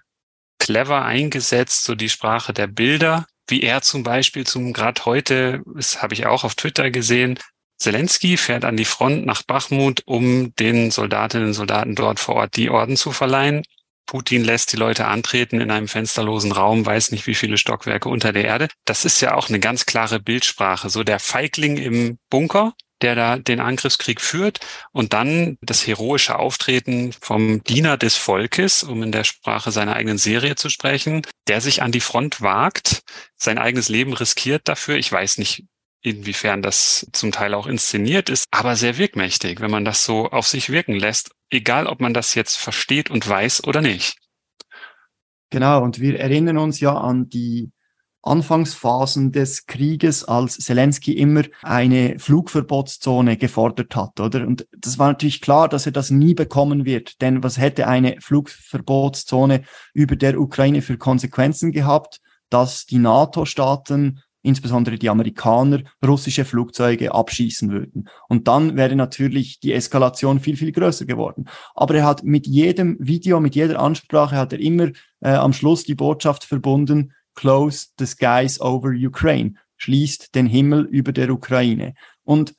clever 0.59 1.03
eingesetzt, 1.03 1.83
so 1.83 1.95
die 1.95 2.09
Sprache 2.09 2.53
der 2.53 2.67
Bilder, 2.67 3.25
wie 3.47 3.63
er 3.63 3.81
zum 3.81 4.03
Beispiel 4.03 4.45
zum 4.45 4.73
gerade 4.73 5.05
heute, 5.05 5.61
das 5.75 6.01
habe 6.01 6.13
ich 6.13 6.25
auch 6.25 6.43
auf 6.43 6.55
Twitter 6.55 6.91
gesehen, 6.91 7.39
Zelensky 7.81 8.37
fährt 8.37 8.63
an 8.63 8.77
die 8.77 8.85
Front 8.85 9.25
nach 9.25 9.41
Bachmut, 9.41 10.03
um 10.05 10.53
den 10.55 10.91
Soldatinnen 10.91 11.47
und 11.47 11.53
Soldaten 11.53 11.95
dort 11.95 12.19
vor 12.19 12.35
Ort 12.35 12.55
die 12.55 12.69
Orden 12.69 12.95
zu 12.95 13.11
verleihen. 13.11 13.63
Putin 14.05 14.43
lässt 14.43 14.71
die 14.71 14.77
Leute 14.77 15.07
antreten 15.07 15.59
in 15.59 15.71
einem 15.71 15.87
fensterlosen 15.87 16.51
Raum, 16.51 16.85
weiß 16.85 17.11
nicht 17.11 17.25
wie 17.25 17.33
viele 17.33 17.57
Stockwerke 17.57 18.07
unter 18.07 18.33
der 18.33 18.45
Erde. 18.45 18.67
Das 18.85 19.03
ist 19.03 19.19
ja 19.21 19.33
auch 19.33 19.49
eine 19.49 19.59
ganz 19.59 19.87
klare 19.87 20.19
Bildsprache. 20.19 20.91
So 20.91 21.03
der 21.03 21.19
Feigling 21.19 21.77
im 21.77 22.19
Bunker, 22.29 22.73
der 23.01 23.15
da 23.15 23.37
den 23.37 23.59
Angriffskrieg 23.59 24.21
führt 24.21 24.59
und 24.91 25.13
dann 25.13 25.57
das 25.61 25.85
heroische 25.85 26.37
Auftreten 26.37 27.13
vom 27.19 27.63
Diener 27.63 27.97
des 27.97 28.15
Volkes, 28.15 28.83
um 28.83 29.03
in 29.03 29.11
der 29.11 29.23
Sprache 29.23 29.71
seiner 29.71 29.95
eigenen 29.95 30.17
Serie 30.17 30.55
zu 30.55 30.69
sprechen, 30.69 31.21
der 31.47 31.61
sich 31.61 31.81
an 31.81 31.91
die 31.91 31.99
Front 31.99 32.41
wagt, 32.41 33.01
sein 33.35 33.57
eigenes 33.57 33.89
Leben 33.89 34.13
riskiert 34.13 34.67
dafür. 34.67 34.97
Ich 34.97 35.11
weiß 35.11 35.37
nicht, 35.37 35.65
inwiefern 36.01 36.61
das 36.61 37.07
zum 37.13 37.31
Teil 37.31 37.53
auch 37.53 37.67
inszeniert 37.67 38.29
ist, 38.29 38.45
aber 38.51 38.75
sehr 38.75 38.97
wirkmächtig, 38.97 39.61
wenn 39.61 39.71
man 39.71 39.85
das 39.85 40.03
so 40.03 40.29
auf 40.29 40.47
sich 40.47 40.69
wirken 40.69 40.95
lässt, 40.95 41.31
egal 41.49 41.87
ob 41.87 42.01
man 42.01 42.13
das 42.13 42.35
jetzt 42.35 42.57
versteht 42.57 43.09
und 43.09 43.27
weiß 43.27 43.63
oder 43.65 43.81
nicht. 43.81 44.17
Genau, 45.51 45.83
und 45.83 45.99
wir 45.99 46.19
erinnern 46.19 46.57
uns 46.57 46.79
ja 46.79 46.93
an 46.95 47.29
die 47.29 47.71
Anfangsphasen 48.23 49.31
des 49.31 49.65
Krieges, 49.65 50.23
als 50.23 50.57
Zelensky 50.57 51.13
immer 51.13 51.43
eine 51.63 52.19
Flugverbotszone 52.19 53.37
gefordert 53.37 53.95
hat, 53.95 54.19
oder? 54.19 54.45
Und 54.45 54.67
das 54.77 54.99
war 54.99 55.07
natürlich 55.07 55.41
klar, 55.41 55.67
dass 55.67 55.85
er 55.85 55.91
das 55.91 56.11
nie 56.11 56.33
bekommen 56.33 56.85
wird, 56.85 57.21
denn 57.21 57.43
was 57.43 57.57
hätte 57.57 57.87
eine 57.87 58.17
Flugverbotszone 58.19 59.63
über 59.93 60.15
der 60.15 60.39
Ukraine 60.39 60.81
für 60.81 60.97
Konsequenzen 60.97 61.71
gehabt, 61.71 62.21
dass 62.49 62.85
die 62.85 62.99
NATO-Staaten 62.99 64.21
insbesondere 64.43 64.97
die 64.97 65.09
Amerikaner, 65.09 65.81
russische 66.05 66.45
Flugzeuge 66.45 67.13
abschießen 67.13 67.69
würden. 67.69 68.09
Und 68.27 68.47
dann 68.47 68.75
wäre 68.75 68.95
natürlich 68.95 69.59
die 69.59 69.73
Eskalation 69.73 70.39
viel, 70.39 70.57
viel 70.57 70.71
größer 70.71 71.05
geworden. 71.05 71.47
Aber 71.75 71.95
er 71.95 72.05
hat 72.05 72.23
mit 72.23 72.47
jedem 72.47 72.97
Video, 72.99 73.39
mit 73.39 73.55
jeder 73.55 73.79
Ansprache, 73.79 74.37
hat 74.37 74.53
er 74.53 74.59
immer 74.59 74.89
äh, 75.19 75.29
am 75.29 75.53
Schluss 75.53 75.83
die 75.83 75.95
Botschaft 75.95 76.43
verbunden, 76.43 77.13
close 77.35 77.87
the 77.97 78.05
skies 78.05 78.59
over 78.59 78.89
Ukraine, 78.89 79.55
schließt 79.77 80.35
den 80.35 80.47
Himmel 80.47 80.85
über 80.85 81.11
der 81.11 81.29
Ukraine. 81.29 81.93
Und 82.23 82.53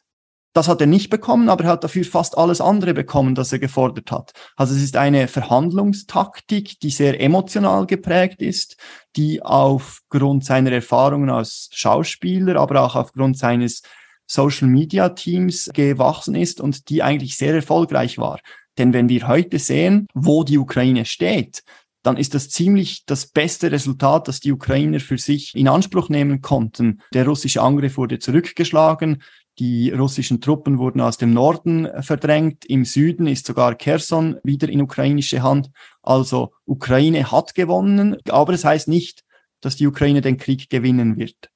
das 0.55 0.69
hat 0.69 0.83
er 0.83 0.87
nicht 0.87 1.09
bekommen, 1.09 1.49
aber 1.49 1.65
er 1.65 1.71
hat 1.71 1.85
dafür 1.85 2.05
fast 2.05 2.37
alles 2.37 2.61
andere 2.61 2.93
bekommen, 2.93 3.35
das 3.35 3.53
er 3.53 3.59
gefordert 3.59 4.11
hat. 4.13 4.33
Also 4.57 4.75
es 4.75 4.83
ist 4.83 4.97
eine 4.97 5.27
Verhandlungstaktik, 5.29 6.79
die 6.81 6.91
sehr 6.91 7.21
emotional 7.21 7.87
geprägt 7.87 8.43
ist, 8.43 8.77
die 9.17 9.43
aufgrund 9.43 10.45
seiner 10.45 10.73
Erfahrungen 10.73 11.31
als 11.31 11.71
Schauspieler, 11.73 12.57
aber 12.57 12.83
auch 12.83 12.97
aufgrund 12.97 13.39
seines 13.39 13.83
Social 14.27 14.69
Media 14.69 15.11
Teams 15.11 15.71
gewachsen 15.73 16.35
ist 16.35 16.61
und 16.61 16.89
die 16.91 17.03
eigentlich 17.03 17.37
sehr 17.37 17.55
erfolgreich 17.55 18.19
war. 18.19 18.39
Denn 18.79 18.93
wenn 18.93 19.09
wir 19.09 19.29
heute 19.29 19.59
sehen, 19.59 20.07
wo 20.15 20.45
die 20.45 20.59
Ukraine 20.59 21.05
steht, 21.05 21.63
dann 22.03 22.17
ist 22.17 22.35
das 22.35 22.49
ziemlich 22.49 23.05
das 23.07 23.27
beste 23.27 23.71
Resultat, 23.71 24.29
das 24.29 24.41
die 24.41 24.53
Ukrainer 24.53 25.01
für 25.01 25.19
sich 25.19 25.55
in 25.55 25.69
Anspruch 25.69 26.09
nehmen 26.09 26.41
konnten. 26.41 27.01
Der 27.15 27.27
russische 27.27 27.63
Angriff 27.63 27.97
wurde 27.97 28.19
zurückgeschlagen. 28.19 29.23
Die 29.59 29.91
russischen 29.91 30.41
Truppen 30.41 30.79
wurden 30.79 31.01
aus 31.01 31.19
dem 31.19 31.33
Norden 31.33 31.89
verdrängt. 32.03 32.65
Im 32.65 32.85
Süden 32.85 33.27
ist 33.27 33.47
sogar 33.47 33.75
Kherson 33.75 34.39
wieder 34.43 34.69
in 34.69 34.81
ukrainische 34.81 35.43
Hand. 35.43 35.71
Also 36.03 36.53
Ukraine 36.65 37.31
hat 37.31 37.55
gewonnen, 37.55 38.17
aber 38.29 38.55
es 38.55 38.63
das 38.63 38.71
heißt 38.71 38.89
nicht, 38.89 39.25
dass 39.61 39.77
die 39.77 39.87
Ukraine 39.87 40.23
den 40.23 40.39
Krieg 40.39 40.71
gewinnen 40.71 41.17
wird. 41.17 41.51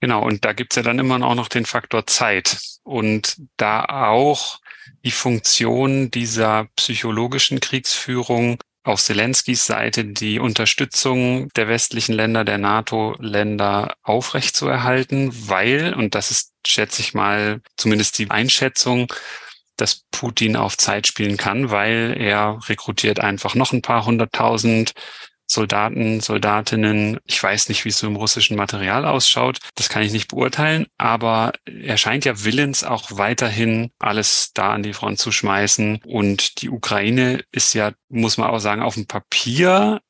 Genau, 0.00 0.24
und 0.24 0.44
da 0.44 0.52
gibt's 0.52 0.76
ja 0.76 0.82
dann 0.82 0.98
immer 0.98 1.20
auch 1.26 1.34
noch 1.34 1.48
den 1.48 1.66
Faktor 1.66 2.06
Zeit 2.06 2.58
und 2.82 3.36
da 3.56 3.84
auch 3.84 4.60
die 5.04 5.10
Funktion 5.10 6.10
dieser 6.10 6.68
psychologischen 6.76 7.60
Kriegsführung 7.60 8.58
auf 8.86 9.02
Zelenskys 9.02 9.66
Seite 9.66 10.04
die 10.04 10.38
Unterstützung 10.38 11.48
der 11.56 11.68
westlichen 11.68 12.12
Länder, 12.14 12.44
der 12.44 12.58
NATO-Länder 12.58 13.96
aufrechtzuerhalten, 14.02 15.30
weil, 15.48 15.92
und 15.94 16.14
das 16.14 16.30
ist, 16.30 16.52
schätze 16.66 17.02
ich 17.02 17.12
mal, 17.12 17.60
zumindest 17.76 18.18
die 18.18 18.30
Einschätzung, 18.30 19.12
dass 19.76 20.04
Putin 20.12 20.56
auf 20.56 20.78
Zeit 20.78 21.06
spielen 21.06 21.36
kann, 21.36 21.70
weil 21.70 22.16
er 22.18 22.60
rekrutiert 22.68 23.20
einfach 23.20 23.54
noch 23.56 23.72
ein 23.72 23.82
paar 23.82 24.06
hunderttausend 24.06 24.92
Soldaten, 25.56 26.20
Soldatinnen. 26.20 27.18
Ich 27.24 27.42
weiß 27.42 27.70
nicht, 27.70 27.84
wie 27.84 27.88
es 27.88 27.98
so 27.98 28.06
im 28.06 28.16
russischen 28.16 28.56
Material 28.56 29.06
ausschaut. 29.06 29.58
Das 29.74 29.88
kann 29.88 30.02
ich 30.02 30.12
nicht 30.12 30.28
beurteilen. 30.28 30.86
Aber 30.98 31.52
er 31.64 31.96
scheint 31.96 32.26
ja 32.26 32.44
willens, 32.44 32.84
auch 32.84 33.10
weiterhin 33.12 33.90
alles 33.98 34.52
da 34.52 34.72
an 34.72 34.82
die 34.82 34.92
Front 34.92 35.18
zu 35.18 35.32
schmeißen. 35.32 36.02
Und 36.04 36.60
die 36.60 36.68
Ukraine 36.68 37.42
ist 37.52 37.72
ja, 37.72 37.92
muss 38.10 38.36
man 38.36 38.50
auch 38.50 38.58
sagen, 38.58 38.82
auf 38.82 38.94
dem 38.94 39.06
Papier 39.06 40.00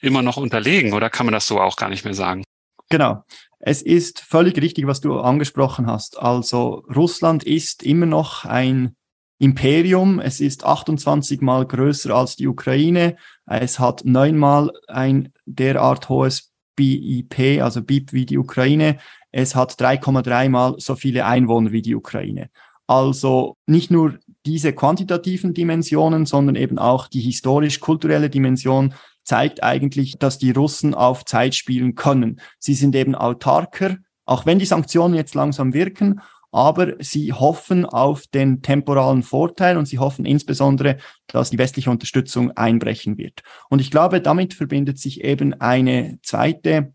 immer 0.00 0.22
noch 0.22 0.36
unterlegen. 0.36 0.92
Oder 0.92 1.08
kann 1.08 1.26
man 1.26 1.32
das 1.32 1.46
so 1.46 1.60
auch 1.60 1.76
gar 1.76 1.88
nicht 1.88 2.04
mehr 2.04 2.14
sagen? 2.14 2.42
Genau. 2.90 3.22
Es 3.60 3.82
ist 3.82 4.20
völlig 4.20 4.60
richtig, 4.60 4.88
was 4.88 5.00
du 5.00 5.20
angesprochen 5.20 5.86
hast. 5.86 6.18
Also 6.18 6.84
Russland 6.94 7.44
ist 7.44 7.84
immer 7.84 8.06
noch 8.06 8.44
ein 8.44 8.96
Imperium. 9.38 10.18
Es 10.18 10.40
ist 10.40 10.64
28 10.64 11.40
mal 11.40 11.66
größer 11.66 12.14
als 12.14 12.36
die 12.36 12.46
Ukraine. 12.46 13.16
Es 13.46 13.78
hat 13.78 14.04
neunmal 14.04 14.70
ein 14.88 15.32
derart 15.44 16.08
hohes 16.08 16.52
BIP, 16.74 17.62
also 17.62 17.82
BIP 17.82 18.12
wie 18.12 18.26
die 18.26 18.38
Ukraine. 18.38 18.98
Es 19.32 19.54
hat 19.54 19.72
3,3 19.72 20.48
mal 20.48 20.74
so 20.78 20.94
viele 20.94 21.26
Einwohner 21.26 21.72
wie 21.72 21.82
die 21.82 21.94
Ukraine. 21.94 22.50
Also 22.86 23.56
nicht 23.66 23.90
nur 23.90 24.18
diese 24.46 24.72
quantitativen 24.72 25.54
Dimensionen, 25.54 26.24
sondern 26.24 26.54
eben 26.54 26.78
auch 26.78 27.08
die 27.08 27.20
historisch-kulturelle 27.20 28.30
Dimension 28.30 28.94
zeigt 29.24 29.62
eigentlich, 29.62 30.18
dass 30.18 30.38
die 30.38 30.52
Russen 30.52 30.94
auf 30.94 31.24
Zeit 31.24 31.54
spielen 31.56 31.96
können. 31.96 32.40
Sie 32.58 32.74
sind 32.74 32.94
eben 32.94 33.16
autarker, 33.16 33.96
auch 34.24 34.46
wenn 34.46 34.60
die 34.60 34.66
Sanktionen 34.66 35.14
jetzt 35.14 35.34
langsam 35.34 35.74
wirken, 35.74 36.20
aber 36.56 36.94
sie 37.00 37.34
hoffen 37.34 37.84
auf 37.84 38.26
den 38.28 38.62
temporalen 38.62 39.22
Vorteil 39.22 39.76
und 39.76 39.84
sie 39.84 39.98
hoffen 39.98 40.24
insbesondere, 40.24 40.96
dass 41.26 41.50
die 41.50 41.58
westliche 41.58 41.90
Unterstützung 41.90 42.50
einbrechen 42.52 43.18
wird. 43.18 43.42
Und 43.68 43.80
ich 43.82 43.90
glaube, 43.90 44.22
damit 44.22 44.54
verbindet 44.54 44.98
sich 44.98 45.22
eben 45.22 45.52
eine 45.60 46.18
zweite 46.22 46.94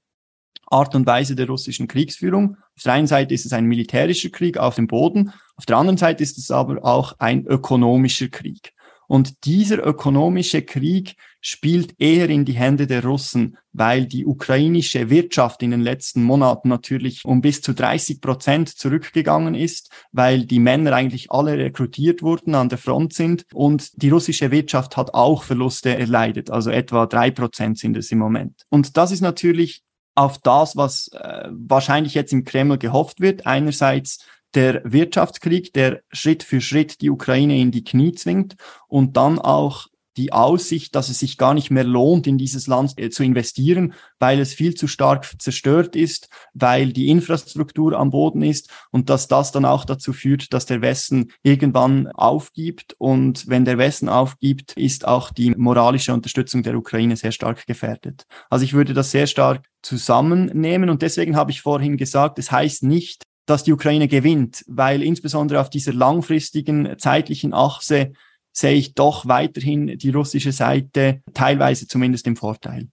Art 0.66 0.96
und 0.96 1.06
Weise 1.06 1.36
der 1.36 1.46
russischen 1.46 1.88
Kriegsführung. 1.88 2.58
Auf 2.76 2.84
der 2.84 2.94
einen 2.94 3.06
Seite 3.06 3.36
ist 3.36 3.46
es 3.46 3.54
ein 3.54 3.66
militärischer 3.66 4.32
Krieg 4.32 4.58
auf 4.58 4.74
dem 4.76 4.88
Boden, 4.88 5.32
auf 5.56 5.68
der 5.68 5.78
anderen 5.78 5.98
Seite 5.98 6.24
ist 6.24 6.40
es 6.40 6.50
aber 6.50 6.84
auch 6.84 7.14
ein 7.20 7.46
ökonomischer 7.46 8.30
Krieg. 8.30 8.74
Und 9.08 9.46
dieser 9.46 9.86
ökonomische 9.86 10.64
Krieg 10.64 11.18
spielt 11.42 12.00
eher 12.00 12.30
in 12.30 12.46
die 12.46 12.54
Hände 12.54 12.88
der 12.88 13.04
Russen, 13.04 13.58
weil 13.74 14.06
die 14.06 14.26
ukrainische 14.26 15.10
Wirtschaft 15.10 15.64
in 15.64 15.72
den 15.72 15.82
letzten 15.82 16.24
Monaten 16.24 16.70
natürlich 16.70 17.26
um 17.26 17.42
bis 17.42 17.62
zu 17.62 17.74
30 17.74 18.22
Prozent 18.22 18.70
zurückgegangen 18.70 19.56
ist, 19.56 19.92
weil 20.12 20.46
die 20.46 20.60
Männer 20.60 20.94
eigentlich 20.94 21.32
alle 21.32 21.58
rekrutiert 21.58 22.22
wurden, 22.22 22.56
an 22.56 22.70
der 22.70 22.78
Front 22.78 23.14
sind 23.14 23.46
und 23.54 24.02
die 24.02 24.10
russische 24.10 24.52
Wirtschaft 24.52 24.96
hat 24.98 25.14
auch 25.14 25.44
Verluste 25.44 25.98
erleidet, 25.98 26.52
also 26.52 26.70
etwa 26.70 27.08
drei 27.08 27.32
Prozent 27.32 27.80
sind 27.80 27.98
es 27.98 28.12
im 28.12 28.20
Moment. 28.20 28.66
Und 28.70 28.96
das 28.96 29.12
ist 29.12 29.22
natürlich 29.22 29.82
auf 30.14 30.38
das, 30.38 30.76
was 30.76 31.08
äh, 31.14 31.50
wahrscheinlich 31.50 32.14
jetzt 32.14 32.34
im 32.34 32.44
Kreml 32.44 32.78
gehofft 32.78 33.22
wird. 33.22 33.48
Einerseits 33.48 34.26
der 34.54 34.82
Wirtschaftskrieg, 34.84 35.74
der 35.74 36.02
Schritt 36.12 36.44
für 36.44 36.62
Schritt 36.62 37.02
die 37.02 37.10
Ukraine 37.10 37.58
in 37.60 37.72
die 37.72 37.84
Knie 37.84 38.12
zwingt 38.12 38.56
und 38.88 39.16
dann 39.16 39.40
auch 39.40 39.88
die 40.18 40.34
Aussicht, 40.34 40.96
dass 40.96 41.10
es 41.10 41.20
sich 41.20 41.38
gar 41.38 41.54
nicht 41.54 41.72
mehr 41.72 41.84
lohnt, 41.84 42.28
in 42.28 42.38
dieses 42.38 42.68
Land 42.68 43.00
äh, 43.00 43.10
zu 43.10 43.24
investieren, 43.24 43.94
weil 44.20 44.40
es 44.40 44.54
viel 44.54 44.76
zu 44.76 44.88
stark 44.88 45.42
zerstört 45.42 45.96
ist, 45.96 46.30
weil 46.54 46.94
die 46.94 47.10
Infrastruktur 47.10 47.98
am 47.98 48.10
Boden 48.12 48.42
ist 48.42 48.70
und 48.92 49.10
dass 49.10 49.28
das 49.28 49.52
dann 49.52 49.66
auch 49.66 49.86
dazu 49.86 50.14
führt, 50.14 50.54
dass 50.54 50.66
der 50.66 50.82
Westen 50.82 51.32
irgendwann 51.44 52.08
aufgibt. 52.08 52.96
Und 52.98 53.48
wenn 53.48 53.66
der 53.66 53.78
Westen 53.78 54.10
aufgibt, 54.10 54.74
ist 54.74 55.08
auch 55.08 55.32
die 55.32 55.52
moralische 55.52 56.14
Unterstützung 56.14 56.64
der 56.64 56.76
Ukraine 56.76 57.16
sehr 57.16 57.32
stark 57.32 57.66
gefährdet. 57.66 58.26
Also 58.50 58.66
ich 58.66 58.74
würde 58.74 58.94
das 58.94 59.12
sehr 59.12 59.28
stark 59.28 59.66
zusammennehmen 59.82 60.90
und 60.90 61.02
deswegen 61.02 61.36
habe 61.36 61.52
ich 61.52 61.62
vorhin 61.62 61.98
gesagt, 61.98 62.38
es 62.38 62.52
heißt 62.52 62.84
nicht, 62.84 63.24
dass 63.46 63.64
die 63.64 63.74
Ukraine 63.74 64.08
gewinnt, 64.08 64.64
weil 64.68 65.02
insbesondere 65.02 65.60
auf 65.60 65.70
dieser 65.70 65.94
langfristigen 65.94 66.96
zeitlichen 66.98 67.54
Achse 67.54 68.14
sehe 68.52 68.74
ich 68.74 68.94
doch 68.94 69.28
weiterhin 69.28 69.98
die 69.98 70.10
russische 70.10 70.52
Seite 70.52 71.22
teilweise 71.34 71.88
zumindest 71.88 72.28
im 72.28 72.36
Vorteil. 72.36 72.88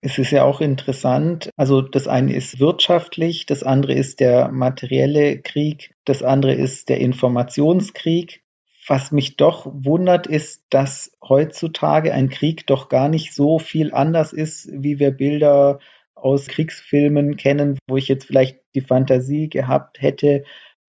Es 0.00 0.18
ist 0.18 0.30
ja 0.30 0.44
auch 0.44 0.60
interessant, 0.60 1.50
also 1.56 1.80
das 1.80 2.06
eine 2.06 2.34
ist 2.34 2.60
wirtschaftlich, 2.60 3.46
das 3.46 3.62
andere 3.62 3.94
ist 3.94 4.20
der 4.20 4.52
materielle 4.52 5.40
Krieg, 5.40 5.94
das 6.04 6.22
andere 6.22 6.54
ist 6.54 6.88
der 6.88 7.00
Informationskrieg. 7.00 8.42
Was 8.86 9.10
mich 9.10 9.36
doch 9.36 9.66
wundert, 9.66 10.28
ist, 10.28 10.62
dass 10.70 11.10
heutzutage 11.26 12.14
ein 12.14 12.28
Krieg 12.28 12.68
doch 12.68 12.88
gar 12.88 13.08
nicht 13.08 13.34
so 13.34 13.58
viel 13.58 13.92
anders 13.92 14.32
ist, 14.32 14.68
wie 14.70 15.00
wir 15.00 15.10
Bilder 15.10 15.80
aus 16.14 16.46
Kriegsfilmen 16.46 17.36
kennen, 17.36 17.78
wo 17.88 17.96
ich 17.96 18.06
jetzt 18.06 18.26
vielleicht 18.26 18.60
die 18.76 18.82
Fantasie 18.82 19.48
gehabt 19.48 20.00
hätte, 20.00 20.44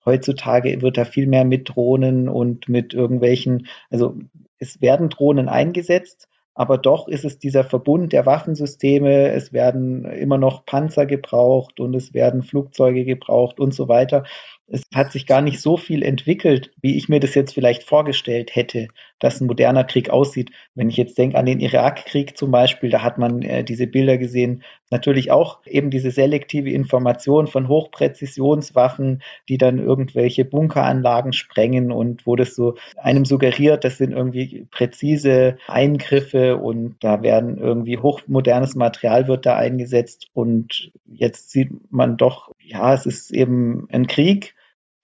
heutzutage 0.07 0.81
wird 0.81 0.97
da 0.97 1.05
viel 1.05 1.27
mehr 1.27 1.45
mit 1.45 1.69
Drohnen 1.69 2.27
und 2.29 2.67
mit 2.67 2.95
irgendwelchen, 2.95 3.67
also 3.91 4.17
es 4.57 4.81
werden 4.81 5.09
Drohnen 5.09 5.49
eingesetzt, 5.49 6.27
aber 6.55 6.79
doch 6.79 7.07
ist 7.07 7.23
es 7.23 7.37
dieser 7.37 7.63
Verbund 7.63 8.13
der 8.13 8.25
Waffensysteme, 8.25 9.29
es 9.29 9.53
werden 9.53 10.05
immer 10.05 10.39
noch 10.39 10.65
Panzer 10.65 11.05
gebraucht 11.05 11.79
und 11.79 11.93
es 11.93 12.15
werden 12.15 12.41
Flugzeuge 12.41 13.05
gebraucht 13.05 13.59
und 13.59 13.75
so 13.75 13.87
weiter 13.87 14.23
es 14.69 14.83
hat 14.93 15.13
sich 15.13 15.25
gar 15.25 15.41
nicht 15.41 15.61
so 15.61 15.77
viel 15.77 16.03
entwickelt, 16.03 16.71
wie 16.81 16.97
ich 16.97 17.07
mir 17.07 17.21
das 17.21 17.35
jetzt 17.35 17.53
vielleicht 17.53 17.83
vorgestellt 17.83 18.53
hätte, 18.53 18.89
dass 19.17 19.39
ein 19.39 19.47
moderner 19.47 19.85
Krieg 19.85 20.09
aussieht. 20.09 20.51
Wenn 20.75 20.89
ich 20.89 20.97
jetzt 20.97 21.17
denke 21.17 21.37
an 21.37 21.45
den 21.45 21.61
Irakkrieg 21.61 22.37
zum 22.37 22.51
Beispiel, 22.51 22.89
da 22.89 23.01
hat 23.01 23.17
man 23.17 23.41
äh, 23.41 23.63
diese 23.63 23.87
Bilder 23.87 24.17
gesehen, 24.17 24.63
natürlich 24.91 25.31
auch 25.31 25.65
eben 25.65 25.89
diese 25.89 26.11
selektive 26.11 26.69
Information 26.69 27.47
von 27.47 27.69
Hochpräzisionswaffen, 27.69 29.21
die 29.47 29.57
dann 29.57 29.79
irgendwelche 29.79 30.43
Bunkeranlagen 30.43 31.31
sprengen 31.31 31.91
und 31.91 32.27
wo 32.27 32.35
das 32.35 32.53
so 32.53 32.75
einem 32.97 33.23
suggeriert, 33.23 33.85
das 33.85 33.97
sind 33.97 34.11
irgendwie 34.11 34.67
präzise 34.69 35.57
Eingriffe 35.67 36.57
und 36.57 36.97
da 36.99 37.21
werden 37.21 37.57
irgendwie 37.57 37.97
hochmodernes 37.97 38.75
Material 38.75 39.27
wird 39.29 39.45
da 39.45 39.55
eingesetzt 39.55 40.27
und 40.33 40.91
jetzt 41.05 41.51
sieht 41.51 41.69
man 41.89 42.17
doch, 42.17 42.51
ja, 42.59 42.93
es 42.93 43.05
ist 43.05 43.31
eben 43.31 43.87
ein 43.91 44.07
Krieg, 44.07 44.55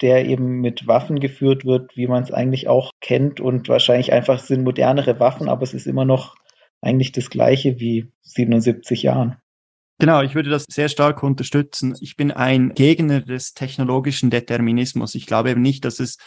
der 0.02 0.26
eben 0.26 0.62
mit 0.62 0.88
Waffen 0.88 1.20
geführt 1.20 1.66
wird, 1.66 1.96
wie 1.96 2.08
man 2.08 2.24
es 2.24 2.32
eigentlich 2.32 2.68
auch 2.68 2.92
kennt 3.00 3.40
und 3.40 3.70
wahrscheinlich 3.70 4.12
einfach 4.12 4.40
sind 4.40 4.64
modernere 4.64 5.20
Waffen, 5.20 5.50
aber 5.50 5.64
es 5.64 5.74
ist 5.74 5.88
immer 5.88 6.06
noch 6.06 6.36
eigentlich 6.82 7.12
das 7.12 7.30
gleiche 7.30 7.80
wie 7.80 8.12
77 8.22 9.04
Jahren. 9.04 9.38
Genau, 10.00 10.22
ich 10.22 10.36
würde 10.36 10.50
das 10.50 10.66
sehr 10.70 10.90
stark 10.90 11.24
unterstützen. 11.24 11.96
Ich 12.02 12.18
bin 12.18 12.32
ein 12.32 12.74
Gegner 12.74 13.22
des 13.22 13.54
technologischen 13.54 14.30
Determinismus. 14.30 15.16
Ich 15.16 15.28
glaube 15.28 15.52
eben 15.52 15.62
nicht, 15.62 15.86
dass 15.86 16.00
es 16.00 16.18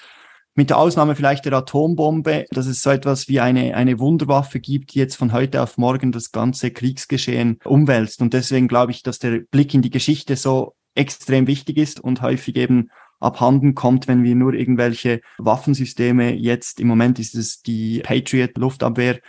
mit 0.54 0.70
der 0.70 0.78
Ausnahme 0.78 1.14
vielleicht 1.14 1.44
der 1.44 1.52
Atombombe, 1.52 2.46
dass 2.50 2.66
es 2.66 2.80
so 2.80 2.90
etwas 2.90 3.28
wie 3.28 3.40
eine, 3.40 3.76
eine 3.76 3.98
Wunderwaffe 3.98 4.58
gibt, 4.58 4.94
die 4.94 4.98
jetzt 4.98 5.16
von 5.16 5.32
heute 5.32 5.62
auf 5.62 5.76
morgen 5.76 6.12
das 6.12 6.32
ganze 6.32 6.70
Kriegsgeschehen 6.70 7.58
umwälzt. 7.64 8.22
Und 8.22 8.32
deswegen 8.32 8.66
glaube 8.66 8.92
ich, 8.92 9.02
dass 9.02 9.18
der 9.18 9.40
Blick 9.50 9.74
in 9.74 9.82
die 9.82 9.90
Geschichte 9.90 10.36
so 10.36 10.74
extrem 10.94 11.46
wichtig 11.46 11.76
ist 11.76 12.00
und 12.00 12.22
häufig 12.22 12.56
eben 12.56 12.90
abhanden 13.26 13.74
kommt, 13.74 14.06
wenn 14.06 14.22
wir 14.22 14.36
nur 14.36 14.54
irgendwelche 14.54 15.20
Waffensysteme 15.38 16.34
jetzt, 16.34 16.80
im 16.80 16.86
Moment 16.86 17.18
ist 17.18 17.34
es 17.34 17.60
die 17.60 18.00
Patriot 18.00 18.56
Luftabwehr 18.56 19.20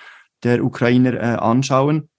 der 0.43 0.63
Ukrainer 0.63 1.13
äh, 1.15 1.35
anschauen. 1.37 2.09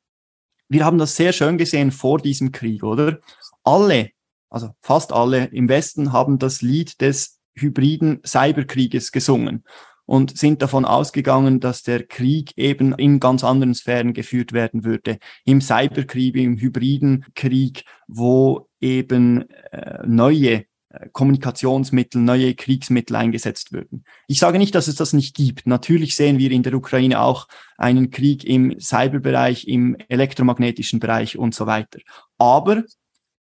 Wir 0.69 0.85
haben 0.85 0.99
das 0.99 1.17
sehr 1.17 1.33
schön 1.33 1.57
gesehen 1.57 1.93
vor 1.93 2.19
diesem 2.19 2.51
Krieg, 2.53 2.83
oder? 2.83 3.21
Alle, 3.63 4.11
also 4.51 4.71
fast 4.83 5.13
alle 5.13 5.45
im 5.47 5.69
Westen 5.69 6.13
haben 6.13 6.39
das 6.39 6.63
Lied 6.63 7.01
des 7.01 7.39
hybriden 7.55 8.21
Cyberkrieges 8.27 9.13
gesungen 9.13 9.65
und 10.05 10.37
sind 10.37 10.63
davon 10.63 10.85
ausgegangen, 10.85 11.61
dass 11.61 11.83
der 11.83 12.07
Krieg 12.07 12.53
eben 12.57 12.93
in 12.95 13.21
ganz 13.21 13.45
anderen 13.45 13.75
Sphären 13.75 14.15
geführt 14.15 14.53
werden 14.53 14.85
würde. 14.85 15.19
Im 15.45 15.61
Cyberkrieg, 15.61 16.35
im 16.37 16.57
hybriden 16.57 17.27
Krieg, 17.35 17.85
wo 18.09 18.69
eben 18.81 19.49
äh, 19.71 20.07
neue 20.07 20.65
Kommunikationsmittel, 21.13 22.21
neue 22.21 22.55
Kriegsmittel 22.55 23.15
eingesetzt 23.17 23.73
würden. 23.73 24.05
Ich 24.27 24.39
sage 24.39 24.59
nicht, 24.59 24.75
dass 24.75 24.89
es 24.89 24.95
das 24.97 25.13
nicht 25.13 25.37
gibt. 25.37 25.67
Natürlich 25.67 26.17
sehen 26.17 26.39
wir 26.39 26.51
in 26.51 26.63
der 26.63 26.73
Ukraine 26.75 27.21
auch 27.21 27.47
einen 27.77 28.11
Krieg 28.11 28.45
im 28.45 28.81
Cyberbereich, 28.81 29.69
im 29.69 29.97
elektromagnetischen 30.09 30.99
Bereich 30.99 31.39
und 31.39 31.55
so 31.55 31.67
weiter. 31.67 31.99
Aber, 32.39 32.85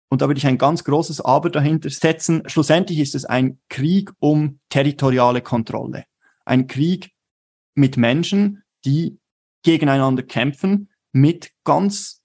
und 0.09 0.21
da 0.21 0.27
würde 0.27 0.37
ich 0.37 0.45
ein 0.45 0.59
ganz 0.59 0.83
großes 0.83 1.21
Aber 1.21 1.49
dahinter 1.49 1.89
setzen, 1.89 2.43
schlussendlich 2.45 2.99
ist 2.99 3.15
es 3.15 3.25
ein 3.25 3.59
Krieg 3.67 4.11
um 4.19 4.59
territoriale 4.69 5.41
Kontrolle. 5.41 6.05
Ein 6.45 6.67
Krieg 6.67 7.11
mit 7.73 7.97
Menschen, 7.97 8.61
die 8.85 9.17
gegeneinander 9.63 10.21
kämpfen, 10.21 10.89
mit 11.11 11.51
ganz 11.63 12.22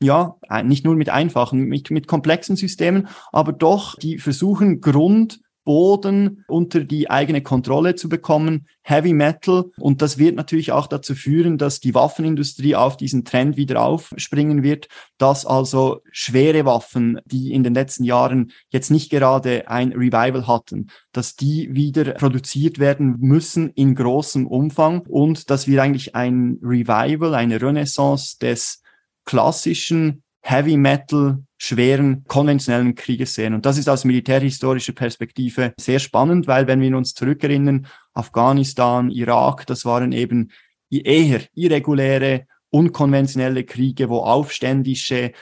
ja, 0.00 0.36
nicht 0.62 0.84
nur 0.84 0.94
mit 0.94 1.08
einfachen, 1.08 1.64
mit, 1.64 1.90
mit 1.90 2.06
komplexen 2.06 2.56
Systemen, 2.56 3.08
aber 3.32 3.52
doch, 3.52 3.96
die 3.96 4.18
versuchen 4.18 4.80
Grund, 4.80 5.40
Boden 5.66 6.44
unter 6.46 6.84
die 6.84 7.10
eigene 7.10 7.42
Kontrolle 7.42 7.96
zu 7.96 8.08
bekommen, 8.08 8.68
Heavy 8.82 9.12
Metal. 9.12 9.64
Und 9.78 10.00
das 10.00 10.16
wird 10.16 10.36
natürlich 10.36 10.72
auch 10.72 10.86
dazu 10.86 11.14
führen, 11.14 11.58
dass 11.58 11.80
die 11.80 11.92
Waffenindustrie 11.92 12.76
auf 12.76 12.96
diesen 12.96 13.24
Trend 13.24 13.58
wieder 13.58 13.82
aufspringen 13.82 14.62
wird, 14.62 14.88
dass 15.18 15.44
also 15.44 16.02
schwere 16.12 16.64
Waffen, 16.64 17.20
die 17.26 17.52
in 17.52 17.64
den 17.64 17.74
letzten 17.74 18.04
Jahren 18.04 18.52
jetzt 18.70 18.90
nicht 18.90 19.10
gerade 19.10 19.68
ein 19.68 19.92
Revival 19.92 20.46
hatten, 20.46 20.86
dass 21.12 21.34
die 21.34 21.74
wieder 21.74 22.12
produziert 22.12 22.78
werden 22.78 23.16
müssen 23.18 23.70
in 23.70 23.96
großem 23.96 24.46
Umfang 24.46 25.00
und 25.08 25.50
dass 25.50 25.66
wir 25.66 25.82
eigentlich 25.82 26.14
ein 26.14 26.58
Revival, 26.62 27.34
eine 27.34 27.60
Renaissance 27.60 28.38
des 28.38 28.84
klassischen 29.26 30.22
Heavy 30.40 30.76
Metal 30.76 31.42
schweren 31.58 32.24
konventionellen 32.24 32.94
Krieges 32.94 33.34
sehen. 33.34 33.54
Und 33.54 33.66
das 33.66 33.78
ist 33.78 33.88
aus 33.88 34.04
militärhistorischer 34.04 34.92
Perspektive 34.92 35.74
sehr 35.78 35.98
spannend, 35.98 36.46
weil 36.46 36.66
wenn 36.66 36.80
wir 36.80 36.96
uns 36.96 37.14
zurückerinnern, 37.14 37.86
Afghanistan, 38.14 39.10
Irak, 39.10 39.66
das 39.66 39.84
waren 39.84 40.12
eben 40.12 40.52
eher 40.90 41.40
irreguläre, 41.54 42.46
unkonventionelle 42.70 43.64
Kriege, 43.64 44.08
wo 44.08 44.18
aufständische, 44.18 45.32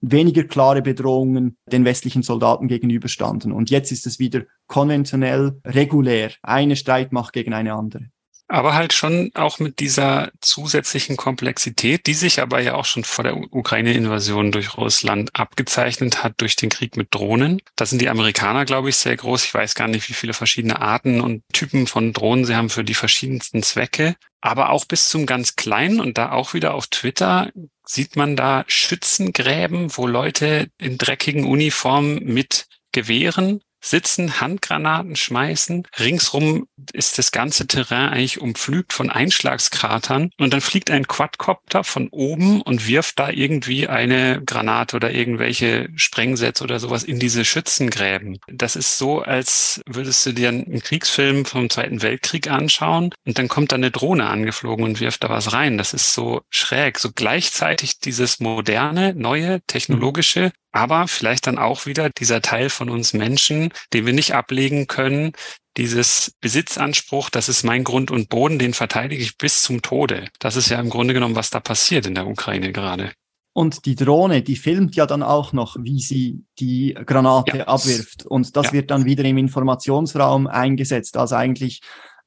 weniger 0.00 0.44
klare 0.44 0.82
Bedrohungen 0.82 1.56
den 1.70 1.84
westlichen 1.86 2.22
Soldaten 2.22 2.68
gegenüberstanden. 2.68 3.52
Und 3.52 3.70
jetzt 3.70 3.90
ist 3.92 4.06
es 4.06 4.18
wieder 4.18 4.42
konventionell, 4.66 5.58
regulär, 5.64 6.32
eine 6.42 6.76
Streitmacht 6.76 7.32
gegen 7.32 7.54
eine 7.54 7.72
andere. 7.72 8.10
Aber 8.46 8.74
halt 8.74 8.92
schon 8.92 9.30
auch 9.34 9.58
mit 9.58 9.78
dieser 9.78 10.30
zusätzlichen 10.40 11.16
Komplexität, 11.16 12.06
die 12.06 12.14
sich 12.14 12.42
aber 12.42 12.60
ja 12.60 12.74
auch 12.74 12.84
schon 12.84 13.02
vor 13.02 13.24
der 13.24 13.36
Ukraine-Invasion 13.36 14.52
durch 14.52 14.76
Russland 14.76 15.30
abgezeichnet 15.34 16.22
hat 16.22 16.34
durch 16.38 16.54
den 16.54 16.68
Krieg 16.68 16.96
mit 16.96 17.08
Drohnen. 17.14 17.62
Da 17.76 17.86
sind 17.86 18.02
die 18.02 18.10
Amerikaner, 18.10 18.66
glaube 18.66 18.90
ich, 18.90 18.96
sehr 18.96 19.16
groß. 19.16 19.44
Ich 19.44 19.54
weiß 19.54 19.74
gar 19.74 19.88
nicht, 19.88 20.08
wie 20.10 20.14
viele 20.14 20.34
verschiedene 20.34 20.80
Arten 20.80 21.22
und 21.22 21.42
Typen 21.52 21.86
von 21.86 22.12
Drohnen 22.12 22.44
sie 22.44 22.54
haben 22.54 22.68
für 22.68 22.84
die 22.84 22.94
verschiedensten 22.94 23.62
Zwecke. 23.62 24.14
Aber 24.42 24.68
auch 24.68 24.84
bis 24.84 25.08
zum 25.08 25.24
ganz 25.24 25.56
kleinen 25.56 26.00
und 26.00 26.18
da 26.18 26.32
auch 26.32 26.52
wieder 26.52 26.74
auf 26.74 26.88
Twitter 26.88 27.50
sieht 27.86 28.14
man 28.14 28.36
da 28.36 28.64
Schützengräben, 28.66 29.96
wo 29.96 30.06
Leute 30.06 30.68
in 30.78 30.98
dreckigen 30.98 31.46
Uniformen 31.46 32.22
mit 32.24 32.66
Gewehren 32.92 33.62
sitzen, 33.84 34.40
Handgranaten 34.40 35.16
schmeißen. 35.16 35.86
Ringsrum 35.98 36.66
ist 36.92 37.18
das 37.18 37.32
ganze 37.32 37.66
Terrain 37.66 38.08
eigentlich 38.08 38.40
umpflügt 38.40 38.92
von 38.92 39.10
Einschlagskratern 39.10 40.30
und 40.38 40.52
dann 40.52 40.60
fliegt 40.60 40.90
ein 40.90 41.06
Quadcopter 41.06 41.84
von 41.84 42.08
oben 42.08 42.62
und 42.62 42.88
wirft 42.88 43.18
da 43.18 43.30
irgendwie 43.30 43.88
eine 43.88 44.42
Granate 44.44 44.96
oder 44.96 45.12
irgendwelche 45.12 45.88
Sprengsätze 45.96 46.64
oder 46.64 46.80
sowas 46.80 47.04
in 47.04 47.18
diese 47.18 47.44
Schützengräben. 47.44 48.38
Das 48.46 48.76
ist 48.76 48.98
so, 48.98 49.20
als 49.20 49.82
würdest 49.86 50.24
du 50.26 50.32
dir 50.32 50.48
einen 50.48 50.80
Kriegsfilm 50.80 51.44
vom 51.44 51.70
Zweiten 51.70 52.02
Weltkrieg 52.02 52.48
anschauen 52.48 53.14
und 53.26 53.38
dann 53.38 53.48
kommt 53.48 53.72
da 53.72 53.76
eine 53.76 53.90
Drohne 53.90 54.26
angeflogen 54.26 54.84
und 54.84 55.00
wirft 55.00 55.24
da 55.24 55.28
was 55.28 55.52
rein. 55.52 55.78
Das 55.78 55.92
ist 55.92 56.14
so 56.14 56.42
schräg. 56.50 56.98
So 56.98 57.10
gleichzeitig 57.14 57.98
dieses 57.98 58.40
moderne, 58.40 59.14
neue, 59.14 59.60
technologische 59.66 60.52
aber 60.74 61.06
vielleicht 61.06 61.46
dann 61.46 61.56
auch 61.56 61.86
wieder 61.86 62.10
dieser 62.10 62.42
Teil 62.42 62.68
von 62.68 62.90
uns 62.90 63.12
Menschen, 63.12 63.70
den 63.92 64.06
wir 64.06 64.12
nicht 64.12 64.34
ablegen 64.34 64.88
können, 64.88 65.32
dieses 65.76 66.32
Besitzanspruch, 66.40 67.30
das 67.30 67.48
ist 67.48 67.62
mein 67.62 67.84
Grund 67.84 68.10
und 68.10 68.28
Boden, 68.28 68.58
den 68.58 68.74
verteidige 68.74 69.22
ich 69.22 69.38
bis 69.38 69.62
zum 69.62 69.82
Tode. 69.82 70.28
Das 70.40 70.56
ist 70.56 70.68
ja 70.68 70.80
im 70.80 70.90
Grunde 70.90 71.14
genommen, 71.14 71.36
was 71.36 71.50
da 71.50 71.60
passiert 71.60 72.06
in 72.06 72.16
der 72.16 72.26
Ukraine 72.26 72.72
gerade. 72.72 73.12
Und 73.52 73.86
die 73.86 73.94
Drohne, 73.94 74.42
die 74.42 74.56
filmt 74.56 74.96
ja 74.96 75.06
dann 75.06 75.22
auch 75.22 75.52
noch, 75.52 75.76
wie 75.78 76.00
sie 76.00 76.42
die 76.58 76.98
Granate 77.06 77.58
ja. 77.58 77.64
abwirft. 77.68 78.26
Und 78.26 78.56
das 78.56 78.66
ja. 78.66 78.72
wird 78.72 78.90
dann 78.90 79.04
wieder 79.04 79.24
im 79.24 79.38
Informationsraum 79.38 80.48
eingesetzt. 80.48 81.16
Also 81.16 81.36
eigentlich 81.36 81.82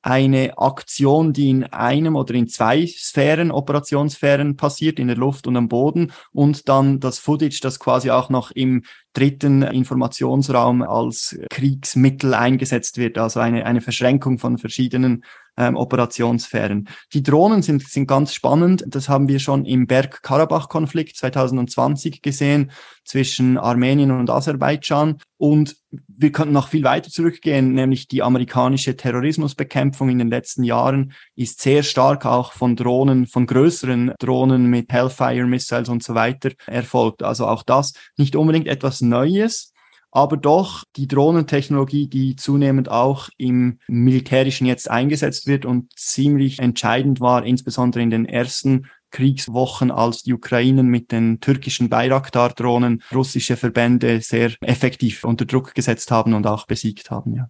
eine 0.07 0.57
Aktion, 0.57 1.33
die 1.33 1.49
in 1.49 1.65
einem 1.65 2.15
oder 2.15 2.33
in 2.33 2.47
zwei 2.47 2.87
Sphären, 2.87 3.51
Operationssphären 3.51 4.55
passiert, 4.55 4.99
in 4.99 5.07
der 5.07 5.17
Luft 5.17 5.47
und 5.47 5.57
am 5.57 5.67
Boden. 5.67 6.13
Und 6.31 6.69
dann 6.69 7.01
das 7.01 7.19
Footage, 7.19 7.59
das 7.61 7.77
quasi 7.77 8.09
auch 8.09 8.29
noch 8.29 8.51
im 8.51 8.83
dritten 9.11 9.63
Informationsraum 9.63 10.81
als 10.81 11.37
Kriegsmittel 11.49 12.33
eingesetzt 12.33 12.97
wird, 12.97 13.17
also 13.17 13.41
eine, 13.41 13.65
eine 13.65 13.81
Verschränkung 13.81 14.39
von 14.39 14.57
verschiedenen 14.57 15.25
ähm, 15.57 15.75
Operationssphären. 15.75 16.87
Die 17.13 17.23
Drohnen 17.23 17.61
sind, 17.61 17.87
sind 17.87 18.07
ganz 18.07 18.33
spannend. 18.33 18.85
Das 18.87 19.09
haben 19.09 19.27
wir 19.27 19.39
schon 19.39 19.65
im 19.65 19.87
Bergkarabach-Konflikt 19.87 21.17
2020 21.17 22.21
gesehen 22.21 22.71
zwischen 23.03 23.57
Armenien 23.57 24.11
und 24.11 24.29
Aserbaidschan. 24.29 25.17
Und 25.37 25.77
wir 26.07 26.31
könnten 26.31 26.53
noch 26.53 26.67
viel 26.67 26.83
weiter 26.83 27.09
zurückgehen, 27.09 27.73
nämlich 27.73 28.07
die 28.07 28.23
amerikanische 28.23 28.97
Terrorismusbekämpfung 28.97 30.09
in 30.09 30.17
den 30.19 30.29
letzten 30.29 30.63
Jahren 30.63 31.13
ist 31.35 31.61
sehr 31.61 31.83
stark 31.83 32.25
auch 32.25 32.53
von 32.53 32.75
Drohnen, 32.75 33.27
von 33.27 33.45
größeren 33.45 34.13
Drohnen 34.19 34.65
mit 34.65 34.91
Hellfire 34.91 35.45
Missiles 35.45 35.89
und 35.89 36.03
so 36.03 36.15
weiter 36.15 36.51
erfolgt. 36.65 37.23
Also 37.23 37.47
auch 37.47 37.63
das 37.63 37.93
nicht 38.17 38.35
unbedingt 38.35 38.67
etwas 38.67 39.01
Neues, 39.01 39.73
aber 40.17 40.35
doch 40.35 40.83
die 40.95 41.07
Drohnentechnologie, 41.07 42.07
die 42.07 42.35
zunehmend 42.35 42.89
auch 42.89 43.29
im 43.37 43.77
Militärischen 43.87 44.65
jetzt 44.65 44.89
eingesetzt 44.89 45.45
wird 45.45 45.63
und 45.63 45.93
ziemlich 45.95 46.57
entscheidend 46.57 47.21
war, 47.21 47.45
insbesondere 47.45 48.01
in 48.01 48.09
den 48.09 48.25
ersten 48.25 48.87
Kriegswochen, 49.11 49.91
als 49.91 50.23
die 50.23 50.33
Ukrainen 50.33 50.87
mit 50.87 51.11
den 51.11 51.39
türkischen 51.39 51.89
Bayraktar-Drohnen 51.89 53.03
russische 53.13 53.57
Verbände 53.57 54.19
sehr 54.21 54.53
effektiv 54.61 55.23
unter 55.23 55.45
Druck 55.45 55.75
gesetzt 55.75 56.09
haben 56.09 56.33
und 56.33 56.47
auch 56.47 56.65
besiegt 56.65 57.11
haben, 57.11 57.35
ja. 57.35 57.49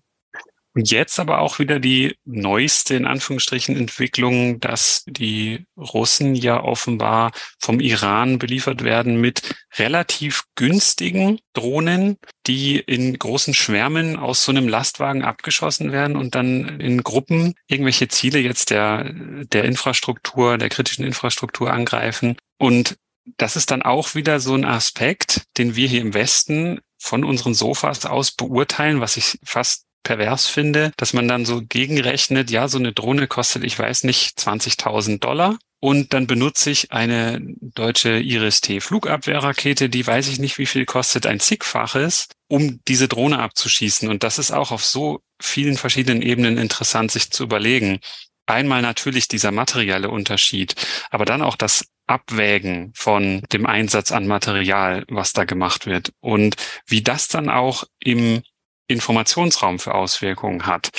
Jetzt 0.79 1.19
aber 1.19 1.39
auch 1.39 1.57
wieder 1.57 1.79
die 1.79 2.15
neueste, 2.23 2.95
in 2.95 3.05
Anführungsstrichen, 3.05 3.75
Entwicklung, 3.75 4.59
dass 4.59 5.03
die 5.07 5.65
Russen 5.75 6.35
ja 6.35 6.63
offenbar 6.63 7.31
vom 7.59 7.79
Iran 7.79 8.37
beliefert 8.37 8.83
werden 8.83 9.19
mit 9.19 9.55
relativ 9.77 10.43
günstigen 10.55 11.39
Drohnen, 11.53 12.17
die 12.45 12.77
in 12.77 13.17
großen 13.17 13.55
Schwärmen 13.55 14.17
aus 14.17 14.43
so 14.43 14.51
einem 14.51 14.67
Lastwagen 14.67 15.23
abgeschossen 15.23 15.91
werden 15.91 16.15
und 16.15 16.35
dann 16.35 16.79
in 16.79 17.01
Gruppen 17.01 17.55
irgendwelche 17.67 18.07
Ziele 18.07 18.39
jetzt 18.39 18.69
der, 18.69 19.11
der 19.51 19.63
Infrastruktur, 19.63 20.59
der 20.59 20.69
kritischen 20.69 21.05
Infrastruktur 21.05 21.73
angreifen. 21.73 22.37
Und 22.59 22.97
das 23.37 23.55
ist 23.55 23.71
dann 23.71 23.81
auch 23.81 24.13
wieder 24.13 24.39
so 24.39 24.53
ein 24.53 24.63
Aspekt, 24.63 25.43
den 25.57 25.75
wir 25.75 25.87
hier 25.87 26.01
im 26.01 26.13
Westen 26.13 26.79
von 26.99 27.23
unseren 27.23 27.53
Sofas 27.53 28.05
aus 28.05 28.31
beurteilen, 28.31 29.01
was 29.01 29.17
ich 29.17 29.39
fast 29.43 29.86
pervers 30.03 30.47
finde, 30.47 30.91
dass 30.97 31.13
man 31.13 31.27
dann 31.27 31.45
so 31.45 31.61
gegenrechnet, 31.61 32.49
ja, 32.49 32.67
so 32.67 32.77
eine 32.77 32.93
Drohne 32.93 33.27
kostet, 33.27 33.63
ich 33.63 33.77
weiß 33.77 34.03
nicht, 34.03 34.37
20.000 34.39 35.19
Dollar. 35.19 35.57
Und 35.79 36.13
dann 36.13 36.25
benutze 36.25 36.71
ich 36.71 36.91
eine 36.91 37.39
deutsche 37.61 38.17
Iris-T 38.17 38.81
Flugabwehrrakete, 38.81 39.89
die 39.89 40.05
weiß 40.05 40.27
ich 40.29 40.39
nicht, 40.39 40.57
wie 40.57 40.65
viel 40.65 40.85
kostet, 40.85 41.27
ein 41.27 41.39
zigfaches, 41.39 42.29
um 42.47 42.79
diese 42.87 43.07
Drohne 43.07 43.39
abzuschießen. 43.39 44.09
Und 44.09 44.23
das 44.23 44.39
ist 44.39 44.51
auch 44.51 44.71
auf 44.71 44.83
so 44.83 45.21
vielen 45.39 45.77
verschiedenen 45.77 46.23
Ebenen 46.23 46.57
interessant, 46.57 47.11
sich 47.11 47.29
zu 47.29 47.43
überlegen. 47.43 47.99
Einmal 48.47 48.81
natürlich 48.81 49.27
dieser 49.27 49.51
materielle 49.51 50.09
Unterschied, 50.09 50.73
aber 51.11 51.25
dann 51.25 51.43
auch 51.43 51.55
das 51.55 51.85
Abwägen 52.07 52.91
von 52.95 53.41
dem 53.51 53.65
Einsatz 53.65 54.11
an 54.11 54.25
Material, 54.25 55.03
was 55.09 55.33
da 55.33 55.43
gemacht 55.43 55.85
wird 55.85 56.13
und 56.21 56.55
wie 56.87 57.03
das 57.03 57.27
dann 57.27 57.49
auch 57.49 57.83
im 57.99 58.41
Informationsraum 58.87 59.79
für 59.79 59.95
Auswirkungen 59.95 60.65
hat, 60.65 60.89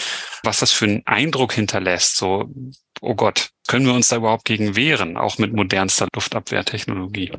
was 0.43 0.61
das 0.61 0.73
für 0.73 0.87
einen 0.87 1.03
Eindruck 1.07 1.53
hinterlässt, 1.53 2.17
so, 2.17 2.51
oh 3.01 3.15
Gott, 3.15 3.51
können 3.67 3.87
wir 3.87 3.95
uns 3.95 4.09
da 4.09 4.17
überhaupt 4.17 4.45
gegen 4.45 4.77
wehren, 4.77 5.17
auch 5.17 5.39
mit 5.39 5.53
modernster 5.53 6.09
Luftabwehrtechnologie? 6.15 7.33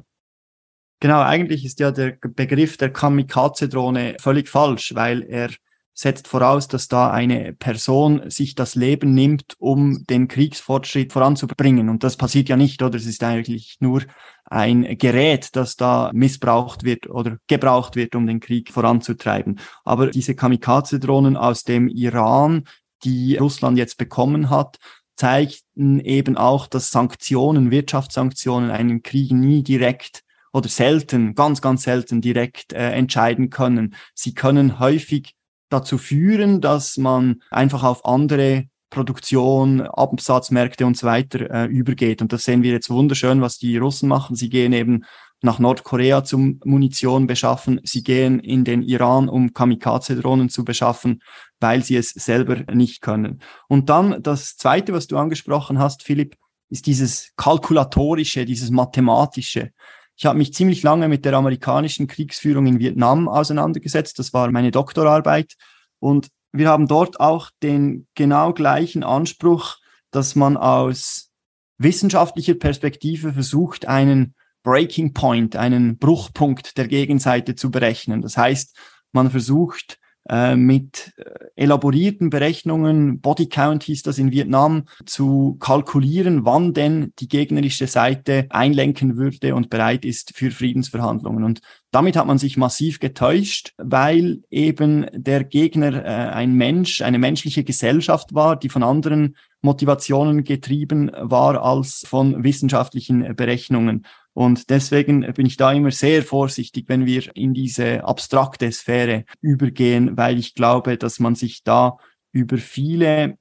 Genau, 1.01 1.21
eigentlich 1.21 1.63
ist 1.65 1.79
ja 1.79 1.91
der 1.91 2.17
Begriff 2.21 2.77
der 2.77 2.91
Kamikaze-Drohne 2.91 4.17
völlig 4.19 4.49
falsch, 4.49 4.93
weil 4.95 5.23
er 5.23 5.49
setzt 5.93 6.27
voraus, 6.27 6.67
dass 6.67 6.87
da 6.87 7.11
eine 7.11 7.53
Person 7.53 8.29
sich 8.29 8.55
das 8.55 8.75
Leben 8.75 9.13
nimmt, 9.13 9.55
um 9.59 10.05
den 10.05 10.27
Kriegsfortschritt 10.29 11.11
voranzubringen. 11.11 11.89
Und 11.89 12.03
das 12.03 12.15
passiert 12.15 12.47
ja 12.47 12.55
nicht, 12.55 12.81
oder? 12.81 12.97
Es 12.97 13.05
ist 13.05 13.23
eigentlich 13.23 13.77
nur 13.79 14.03
ein 14.49 14.97
Gerät, 14.97 15.55
das 15.55 15.75
da 15.75 16.11
missbraucht 16.13 16.83
wird 16.83 17.09
oder 17.09 17.37
gebraucht 17.47 17.95
wird, 17.95 18.15
um 18.15 18.27
den 18.27 18.39
Krieg 18.39 18.71
voranzutreiben. 18.71 19.59
Aber 19.83 20.07
diese 20.07 20.35
Kamikaze-Drohnen 20.35 21.37
aus 21.37 21.63
dem 21.63 21.87
Iran, 21.87 22.63
die 23.03 23.37
Russland 23.37 23.77
jetzt 23.77 23.97
bekommen 23.97 24.49
hat, 24.49 24.77
zeigten 25.15 25.99
eben 25.99 26.37
auch, 26.37 26.67
dass 26.67 26.91
Sanktionen, 26.91 27.71
Wirtschaftssanktionen 27.71 28.71
einen 28.71 29.03
Krieg 29.03 29.31
nie 29.31 29.63
direkt 29.63 30.23
oder 30.53 30.69
selten, 30.69 31.35
ganz, 31.35 31.61
ganz 31.61 31.83
selten 31.83 32.21
direkt 32.21 32.73
äh, 32.73 32.91
entscheiden 32.91 33.49
können. 33.49 33.95
Sie 34.15 34.33
können 34.33 34.79
häufig 34.79 35.35
dazu 35.69 35.97
führen, 35.97 36.61
dass 36.61 36.97
man 36.97 37.41
einfach 37.51 37.83
auf 37.83 38.05
andere 38.05 38.65
Produktion, 38.89 39.81
Absatzmärkte 39.81 40.85
und 40.85 40.97
so 40.97 41.07
weiter 41.07 41.49
äh, 41.51 41.65
übergeht. 41.65 42.21
Und 42.21 42.33
das 42.33 42.43
sehen 42.43 42.63
wir 42.63 42.71
jetzt 42.71 42.89
wunderschön, 42.89 43.41
was 43.41 43.57
die 43.57 43.77
Russen 43.77 44.09
machen. 44.09 44.35
Sie 44.35 44.49
gehen 44.49 44.73
eben 44.73 45.05
nach 45.41 45.59
Nordkorea 45.59 46.23
zum 46.23 46.59
Munition 46.65 47.27
beschaffen. 47.27 47.79
Sie 47.83 48.03
gehen 48.03 48.39
in 48.39 48.65
den 48.65 48.81
Iran, 48.81 49.29
um 49.29 49.53
Kamikaze-Drohnen 49.53 50.49
zu 50.49 50.65
beschaffen, 50.65 51.21
weil 51.59 51.83
sie 51.83 51.95
es 51.95 52.09
selber 52.09 52.57
nicht 52.73 53.01
können. 53.01 53.41
Und 53.67 53.89
dann 53.89 54.21
das 54.21 54.57
Zweite, 54.57 54.93
was 54.93 55.07
du 55.07 55.17
angesprochen 55.17 55.79
hast, 55.79 56.03
Philipp, 56.03 56.35
ist 56.69 56.85
dieses 56.85 57.31
kalkulatorische, 57.35 58.45
dieses 58.45 58.69
mathematische. 58.69 59.71
Ich 60.15 60.25
habe 60.25 60.37
mich 60.37 60.53
ziemlich 60.53 60.83
lange 60.83 61.07
mit 61.07 61.23
der 61.25 61.33
amerikanischen 61.33 62.07
Kriegsführung 62.07 62.67
in 62.67 62.79
Vietnam 62.79 63.29
auseinandergesetzt. 63.29 64.19
Das 64.19 64.33
war 64.33 64.51
meine 64.51 64.71
Doktorarbeit. 64.71 65.53
Und 65.99 66.27
wir 66.51 66.69
haben 66.69 66.87
dort 66.87 67.19
auch 67.19 67.51
den 67.61 68.07
genau 68.15 68.53
gleichen 68.53 69.03
Anspruch, 69.03 69.77
dass 70.11 70.35
man 70.35 70.57
aus 70.57 71.31
wissenschaftlicher 71.77 72.55
Perspektive 72.55 73.33
versucht, 73.33 73.87
einen 73.87 74.35
Breaking 74.63 75.13
Point, 75.13 75.55
einen 75.55 75.97
Bruchpunkt 75.97 76.77
der 76.77 76.87
Gegenseite 76.87 77.55
zu 77.55 77.71
berechnen. 77.71 78.21
Das 78.21 78.35
heißt, 78.37 78.75
man 79.11 79.31
versucht 79.31 79.98
äh, 80.27 80.55
mit 80.55 81.13
äh, 81.17 81.23
elaborierten 81.55 82.29
Berechnungen, 82.29 83.21
Body 83.21 83.47
Count 83.47 83.83
hieß 83.83 84.03
das 84.03 84.17
in 84.17 84.31
Vietnam, 84.31 84.85
zu 85.05 85.57
kalkulieren, 85.59 86.45
wann 86.45 86.73
denn 86.73 87.13
die 87.19 87.27
gegnerische 87.27 87.87
Seite 87.87 88.47
einlenken 88.49 89.17
würde 89.17 89.55
und 89.55 89.69
bereit 89.69 90.05
ist 90.05 90.35
für 90.35 90.51
Friedensverhandlungen. 90.51 91.43
Und 91.43 91.61
damit 91.91 92.15
hat 92.15 92.27
man 92.27 92.37
sich 92.37 92.57
massiv 92.57 92.99
getäuscht, 92.99 93.73
weil 93.77 94.43
eben 94.49 95.07
der 95.13 95.43
Gegner 95.43 96.05
äh, 96.05 96.31
ein 96.31 96.53
Mensch, 96.53 97.01
eine 97.01 97.17
menschliche 97.17 97.63
Gesellschaft 97.63 98.33
war, 98.33 98.55
die 98.55 98.69
von 98.69 98.83
anderen 98.83 99.35
Motivationen 99.61 100.43
getrieben 100.43 101.11
war 101.17 101.63
als 101.63 102.03
von 102.07 102.43
wissenschaftlichen 102.43 103.35
Berechnungen. 103.35 104.05
Und 104.33 104.69
deswegen 104.69 105.21
bin 105.33 105.45
ich 105.45 105.57
da 105.57 105.71
immer 105.71 105.91
sehr 105.91 106.23
vorsichtig, 106.23 106.85
wenn 106.87 107.05
wir 107.05 107.35
in 107.35 107.53
diese 107.53 108.03
abstrakte 108.05 108.71
Sphäre 108.71 109.25
übergehen, 109.41 110.15
weil 110.17 110.39
ich 110.39 110.55
glaube, 110.55 110.97
dass 110.97 111.19
man 111.19 111.35
sich 111.35 111.63
da 111.63 111.97
über 112.31 112.57
viele 112.57 113.37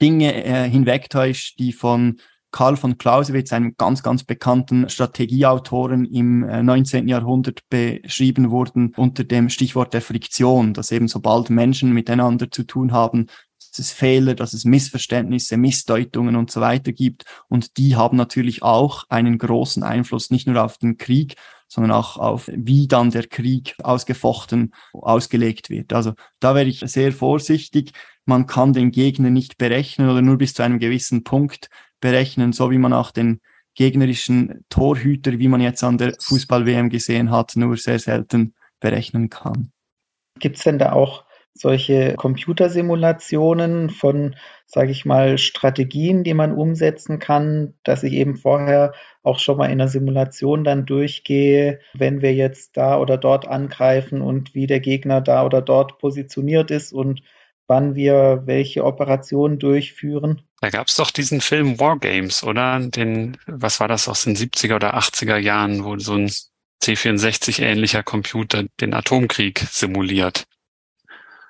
Dinge 0.00 0.44
äh, 0.44 0.68
hinwegtäuscht, 0.68 1.58
die 1.58 1.72
von 1.72 2.18
Karl 2.50 2.76
von 2.76 2.96
Clausewitz, 2.96 3.52
einem 3.52 3.74
ganz, 3.76 4.02
ganz 4.02 4.24
bekannten 4.24 4.88
Strategieautoren 4.88 6.06
im 6.06 6.40
19. 6.40 7.06
Äh, 7.06 7.10
Jahrhundert 7.10 7.60
beschrieben 7.68 8.50
wurden 8.50 8.94
unter 8.96 9.24
dem 9.24 9.50
Stichwort 9.50 9.92
der 9.92 10.00
Friktion, 10.00 10.72
dass 10.72 10.90
eben 10.90 11.06
sobald 11.06 11.50
Menschen 11.50 11.92
miteinander 11.92 12.50
zu 12.50 12.62
tun 12.62 12.92
haben, 12.92 13.26
dass 13.76 13.86
es 13.86 13.92
Fehler, 13.92 14.34
dass 14.34 14.54
es 14.54 14.64
Missverständnisse, 14.64 15.58
Missdeutungen 15.58 16.36
und 16.36 16.50
so 16.50 16.62
weiter 16.62 16.92
gibt. 16.92 17.24
Und 17.48 17.76
die 17.76 17.94
haben 17.94 18.16
natürlich 18.16 18.62
auch 18.62 19.04
einen 19.10 19.36
großen 19.36 19.82
Einfluss 19.82 20.30
nicht 20.30 20.46
nur 20.46 20.64
auf 20.64 20.78
den 20.78 20.96
Krieg, 20.96 21.34
sondern 21.68 21.92
auch 21.92 22.16
auf, 22.16 22.48
wie 22.52 22.88
dann 22.88 23.10
der 23.10 23.26
Krieg 23.26 23.74
ausgefochten, 23.82 24.72
ausgelegt 24.94 25.68
wird. 25.68 25.92
Also 25.92 26.14
da 26.40 26.54
wäre 26.54 26.66
ich 26.66 26.80
sehr 26.80 27.12
vorsichtig. 27.12 27.92
Man 28.24 28.46
kann 28.46 28.72
den 28.72 28.92
Gegner 28.92 29.28
nicht 29.28 29.58
berechnen 29.58 30.08
oder 30.08 30.22
nur 30.22 30.38
bis 30.38 30.54
zu 30.54 30.62
einem 30.62 30.78
gewissen 30.78 31.22
Punkt 31.22 31.68
berechnen, 32.00 32.54
so 32.54 32.70
wie 32.70 32.78
man 32.78 32.94
auch 32.94 33.10
den 33.10 33.40
gegnerischen 33.74 34.64
Torhüter, 34.70 35.38
wie 35.38 35.48
man 35.48 35.60
jetzt 35.60 35.84
an 35.84 35.98
der 35.98 36.14
Fußball-WM 36.18 36.88
gesehen 36.88 37.30
hat, 37.30 37.56
nur 37.56 37.76
sehr 37.76 37.98
selten 37.98 38.54
berechnen 38.80 39.28
kann. 39.28 39.70
Gibt 40.38 40.56
es 40.56 40.62
denn 40.62 40.78
da 40.78 40.92
auch 40.92 41.25
solche 41.58 42.14
Computersimulationen 42.14 43.90
von, 43.90 44.36
sage 44.66 44.90
ich 44.90 45.04
mal, 45.04 45.38
Strategien, 45.38 46.24
die 46.24 46.34
man 46.34 46.52
umsetzen 46.52 47.18
kann, 47.18 47.74
dass 47.82 48.02
ich 48.02 48.12
eben 48.12 48.36
vorher 48.36 48.92
auch 49.22 49.38
schon 49.38 49.58
mal 49.58 49.70
in 49.70 49.78
der 49.78 49.88
Simulation 49.88 50.64
dann 50.64 50.86
durchgehe, 50.86 51.80
wenn 51.94 52.22
wir 52.22 52.34
jetzt 52.34 52.76
da 52.76 52.98
oder 52.98 53.18
dort 53.18 53.48
angreifen 53.48 54.20
und 54.20 54.54
wie 54.54 54.66
der 54.66 54.80
Gegner 54.80 55.20
da 55.20 55.44
oder 55.44 55.62
dort 55.62 55.98
positioniert 55.98 56.70
ist 56.70 56.92
und 56.92 57.22
wann 57.66 57.94
wir 57.94 58.42
welche 58.44 58.84
Operationen 58.84 59.58
durchführen. 59.58 60.42
Da 60.60 60.70
gab 60.70 60.86
es 60.86 60.96
doch 60.96 61.10
diesen 61.10 61.40
Film 61.40 61.80
Wargames, 61.80 62.44
oder? 62.44 62.80
Den, 62.80 63.36
was 63.46 63.80
war 63.80 63.88
das 63.88 64.08
aus 64.08 64.24
den 64.24 64.36
70er 64.36 64.76
oder 64.76 64.96
80er 64.96 65.36
Jahren, 65.36 65.84
wo 65.84 65.98
so 65.98 66.14
ein 66.14 66.30
C64-ähnlicher 66.82 68.02
Computer 68.02 68.64
den 68.80 68.94
Atomkrieg 68.94 69.58
simuliert. 69.58 70.46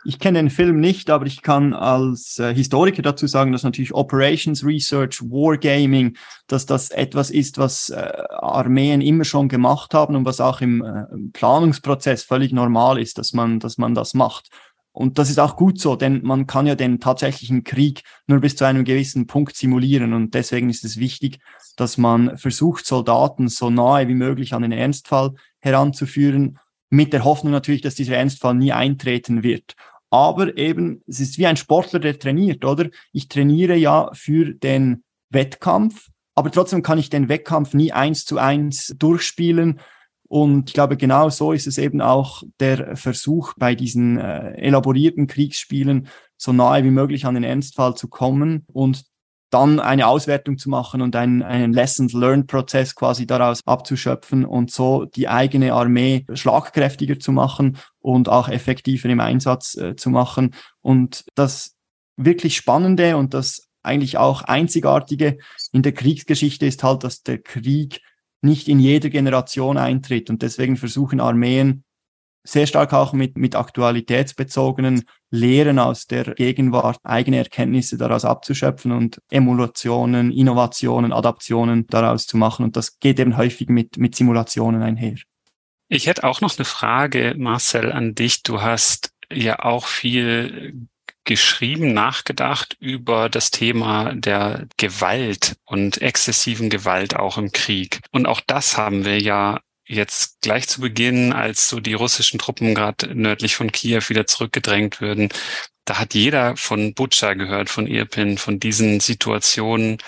Ich 0.06 0.20
kenne 0.20 0.38
den 0.38 0.50
Film 0.50 0.78
nicht, 0.78 1.10
aber 1.10 1.26
ich 1.26 1.42
kann 1.42 1.72
als 1.72 2.38
äh, 2.38 2.54
Historiker 2.54 3.02
dazu 3.02 3.26
sagen, 3.26 3.50
dass 3.50 3.64
natürlich 3.64 3.92
Operations 3.92 4.64
Research, 4.64 5.20
Wargaming, 5.20 6.16
dass 6.46 6.64
das 6.64 6.90
etwas 6.90 7.30
ist, 7.30 7.58
was 7.58 7.88
äh, 7.90 8.12
Armeen 8.30 9.00
immer 9.00 9.24
schon 9.24 9.48
gemacht 9.48 9.94
haben 9.94 10.14
und 10.14 10.24
was 10.24 10.40
auch 10.40 10.60
im, 10.60 10.84
äh, 10.84 11.04
Planungsprozess 11.32 12.22
völlig 12.22 12.52
normal 12.52 13.00
ist, 13.00 13.18
dass 13.18 13.32
man, 13.32 13.58
dass 13.58 13.78
man 13.78 13.94
das 13.94 14.14
macht. 14.14 14.48
Und 14.92 15.18
das 15.18 15.28
ist 15.28 15.40
auch 15.40 15.56
gut 15.56 15.80
so, 15.80 15.96
denn 15.96 16.22
man 16.22 16.46
kann 16.46 16.66
ja 16.66 16.76
den 16.76 17.00
tatsächlichen 17.00 17.64
Krieg 17.64 18.02
nur 18.28 18.40
bis 18.40 18.54
zu 18.54 18.64
einem 18.64 18.84
gewissen 18.84 19.26
Punkt 19.26 19.56
simulieren. 19.56 20.14
Und 20.14 20.34
deswegen 20.34 20.70
ist 20.70 20.84
es 20.84 20.98
wichtig, 20.98 21.38
dass 21.76 21.98
man 21.98 22.38
versucht, 22.38 22.86
Soldaten 22.86 23.48
so 23.48 23.70
nahe 23.70 24.06
wie 24.08 24.14
möglich 24.14 24.54
an 24.54 24.62
den 24.62 24.72
Ernstfall 24.72 25.32
heranzuführen, 25.58 26.58
mit 26.88 27.12
der 27.12 27.24
Hoffnung 27.24 27.52
natürlich, 27.52 27.82
dass 27.82 27.94
dieser 27.94 28.16
Ernstfall 28.16 28.54
nie 28.54 28.72
eintreten 28.72 29.42
wird. 29.42 29.74
Aber 30.16 30.56
eben, 30.56 31.02
es 31.06 31.20
ist 31.20 31.36
wie 31.36 31.46
ein 31.46 31.58
Sportler, 31.58 31.98
der 31.98 32.18
trainiert, 32.18 32.64
oder? 32.64 32.88
Ich 33.12 33.28
trainiere 33.28 33.76
ja 33.76 34.08
für 34.14 34.54
den 34.54 35.04
Wettkampf, 35.28 36.08
aber 36.34 36.50
trotzdem 36.50 36.82
kann 36.82 36.96
ich 36.96 37.10
den 37.10 37.28
Wettkampf 37.28 37.74
nie 37.74 37.92
eins 37.92 38.24
zu 38.24 38.38
eins 38.38 38.94
durchspielen. 38.98 39.78
Und 40.26 40.70
ich 40.70 40.72
glaube, 40.74 40.96
genau 40.96 41.28
so 41.28 41.52
ist 41.52 41.66
es 41.66 41.76
eben 41.76 42.00
auch 42.00 42.42
der 42.60 42.96
Versuch 42.96 43.52
bei 43.58 43.74
diesen 43.74 44.16
äh, 44.16 44.52
elaborierten 44.52 45.26
Kriegsspielen, 45.26 46.08
so 46.38 46.50
nahe 46.50 46.82
wie 46.82 46.90
möglich 46.90 47.26
an 47.26 47.34
den 47.34 47.44
Ernstfall 47.44 47.94
zu 47.94 48.08
kommen 48.08 48.64
und 48.72 49.04
dann 49.56 49.80
eine 49.80 50.06
Auswertung 50.06 50.58
zu 50.58 50.68
machen 50.68 51.00
und 51.00 51.16
einen, 51.16 51.42
einen 51.42 51.72
Lessons-Learned-Prozess 51.72 52.94
quasi 52.94 53.26
daraus 53.26 53.60
abzuschöpfen 53.64 54.44
und 54.44 54.70
so 54.70 55.06
die 55.06 55.28
eigene 55.28 55.72
Armee 55.72 56.26
schlagkräftiger 56.34 57.18
zu 57.18 57.32
machen 57.32 57.78
und 58.00 58.28
auch 58.28 58.50
effektiver 58.50 59.08
im 59.08 59.20
Einsatz 59.20 59.74
äh, 59.76 59.96
zu 59.96 60.10
machen. 60.10 60.54
Und 60.82 61.24
das 61.34 61.74
wirklich 62.18 62.54
Spannende 62.54 63.16
und 63.16 63.32
das 63.32 63.68
eigentlich 63.82 64.18
auch 64.18 64.42
Einzigartige 64.42 65.38
in 65.72 65.82
der 65.82 65.92
Kriegsgeschichte 65.92 66.66
ist 66.66 66.82
halt, 66.82 67.02
dass 67.02 67.22
der 67.22 67.38
Krieg 67.38 68.02
nicht 68.42 68.68
in 68.68 68.78
jeder 68.78 69.08
Generation 69.08 69.78
eintritt 69.78 70.28
und 70.28 70.42
deswegen 70.42 70.76
versuchen 70.76 71.20
Armeen 71.20 71.82
sehr 72.48 72.66
stark 72.66 72.92
auch 72.92 73.12
mit, 73.12 73.36
mit 73.36 73.54
aktualitätsbezogenen 73.54 75.04
Lehren 75.30 75.78
aus 75.78 76.06
der 76.06 76.34
Gegenwart, 76.34 76.98
eigene 77.02 77.38
Erkenntnisse 77.38 77.96
daraus 77.96 78.24
abzuschöpfen 78.24 78.92
und 78.92 79.20
Emulationen, 79.30 80.30
Innovationen, 80.30 81.12
Adaptionen 81.12 81.86
daraus 81.88 82.26
zu 82.26 82.36
machen. 82.36 82.64
Und 82.64 82.76
das 82.76 82.98
geht 82.98 83.18
eben 83.18 83.36
häufig 83.36 83.68
mit, 83.68 83.98
mit 83.98 84.14
Simulationen 84.14 84.82
einher. 84.82 85.16
Ich 85.88 86.06
hätte 86.06 86.24
auch 86.24 86.40
noch 86.40 86.56
eine 86.56 86.64
Frage, 86.64 87.34
Marcel, 87.36 87.92
an 87.92 88.14
dich. 88.14 88.42
Du 88.42 88.60
hast 88.60 89.12
ja 89.32 89.60
auch 89.60 89.86
viel 89.86 90.88
geschrieben, 91.24 91.92
nachgedacht 91.92 92.76
über 92.80 93.28
das 93.28 93.50
Thema 93.50 94.14
der 94.14 94.68
Gewalt 94.76 95.56
und 95.64 96.00
exzessiven 96.00 96.70
Gewalt 96.70 97.16
auch 97.16 97.36
im 97.36 97.52
Krieg. 97.52 98.00
Und 98.12 98.26
auch 98.26 98.40
das 98.46 98.78
haben 98.78 99.04
wir 99.04 99.20
ja 99.20 99.60
jetzt 99.86 100.40
gleich 100.40 100.68
zu 100.68 100.80
Beginn, 100.80 101.32
als 101.32 101.68
so 101.68 101.80
die 101.80 101.94
russischen 101.94 102.38
Truppen 102.38 102.74
gerade 102.74 103.14
nördlich 103.14 103.56
von 103.56 103.72
Kiew 103.72 104.02
wieder 104.08 104.26
zurückgedrängt 104.26 105.00
würden, 105.00 105.28
da 105.84 105.98
hat 105.98 106.14
jeder 106.14 106.56
von 106.56 106.94
Butscha 106.94 107.34
gehört, 107.34 107.70
von 107.70 107.86
Irpin, 107.86 108.38
von 108.38 108.58
diesen 108.58 109.00
Situationen, 109.00 109.98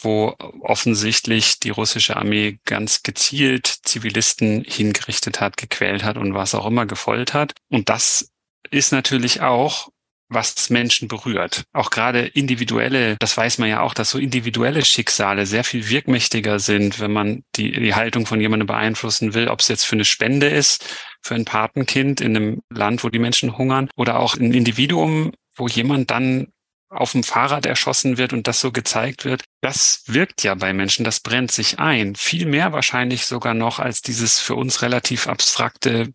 wo 0.00 0.36
offensichtlich 0.60 1.58
die 1.58 1.70
russische 1.70 2.16
Armee 2.16 2.60
ganz 2.64 3.02
gezielt 3.02 3.66
Zivilisten 3.66 4.64
hingerichtet 4.64 5.40
hat, 5.40 5.56
gequält 5.56 6.04
hat 6.04 6.16
und 6.16 6.34
was 6.34 6.54
auch 6.54 6.66
immer 6.66 6.86
gefoltert 6.86 7.34
hat. 7.34 7.54
Und 7.68 7.88
das 7.88 8.30
ist 8.70 8.92
natürlich 8.92 9.40
auch 9.40 9.88
was 10.28 10.70
Menschen 10.70 11.08
berührt. 11.08 11.64
Auch 11.72 11.90
gerade 11.90 12.20
individuelle, 12.20 13.16
das 13.18 13.36
weiß 13.36 13.58
man 13.58 13.68
ja 13.68 13.80
auch, 13.80 13.94
dass 13.94 14.10
so 14.10 14.18
individuelle 14.18 14.84
Schicksale 14.84 15.46
sehr 15.46 15.64
viel 15.64 15.88
wirkmächtiger 15.88 16.58
sind, 16.58 17.00
wenn 17.00 17.12
man 17.12 17.42
die, 17.56 17.72
die 17.72 17.94
Haltung 17.94 18.26
von 18.26 18.40
jemandem 18.40 18.66
beeinflussen 18.66 19.34
will, 19.34 19.48
ob 19.48 19.60
es 19.60 19.68
jetzt 19.68 19.84
für 19.84 19.96
eine 19.96 20.04
Spende 20.04 20.48
ist, 20.48 20.84
für 21.22 21.34
ein 21.34 21.44
Patenkind 21.44 22.20
in 22.20 22.36
einem 22.36 22.62
Land, 22.70 23.04
wo 23.04 23.08
die 23.08 23.18
Menschen 23.18 23.56
hungern, 23.56 23.88
oder 23.96 24.18
auch 24.18 24.36
ein 24.36 24.52
Individuum, 24.52 25.32
wo 25.56 25.66
jemand 25.66 26.10
dann 26.10 26.48
auf 26.90 27.12
dem 27.12 27.22
Fahrrad 27.22 27.66
erschossen 27.66 28.16
wird 28.16 28.32
und 28.32 28.46
das 28.46 28.60
so 28.60 28.72
gezeigt 28.72 29.24
wird, 29.24 29.44
das 29.60 30.02
wirkt 30.06 30.42
ja 30.42 30.54
bei 30.54 30.72
Menschen, 30.72 31.04
das 31.04 31.20
brennt 31.20 31.50
sich 31.50 31.78
ein. 31.78 32.14
Viel 32.14 32.46
mehr 32.46 32.72
wahrscheinlich 32.72 33.26
sogar 33.26 33.54
noch 33.54 33.78
als 33.78 34.00
dieses 34.00 34.40
für 34.40 34.54
uns 34.54 34.82
relativ 34.82 35.26
abstrakte 35.26 36.12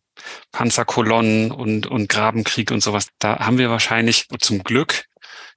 Panzerkolonnen 0.52 1.52
und, 1.52 1.88
und 1.88 2.10
Grabenkrieg 2.10 2.72
und 2.72 2.82
sowas. 2.82 3.08
Da 3.20 3.40
haben 3.40 3.58
wir 3.58 3.70
wahrscheinlich 3.70 4.28
zum 4.40 4.64
Glück 4.64 5.06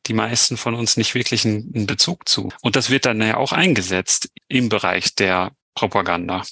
die 0.06 0.14
meisten 0.14 0.56
von 0.56 0.74
uns 0.74 0.96
nicht 0.96 1.14
wirklich 1.14 1.44
einen, 1.44 1.86
Bezug 1.86 2.28
zu. 2.28 2.50
Und 2.62 2.76
das 2.76 2.90
wird 2.90 3.06
dann 3.06 3.20
ja 3.20 3.36
auch 3.36 3.52
eingesetzt 3.52 4.28
im 4.48 4.68
Bereich 4.68 5.14
der 5.14 5.52
Propaganda. 5.74 6.42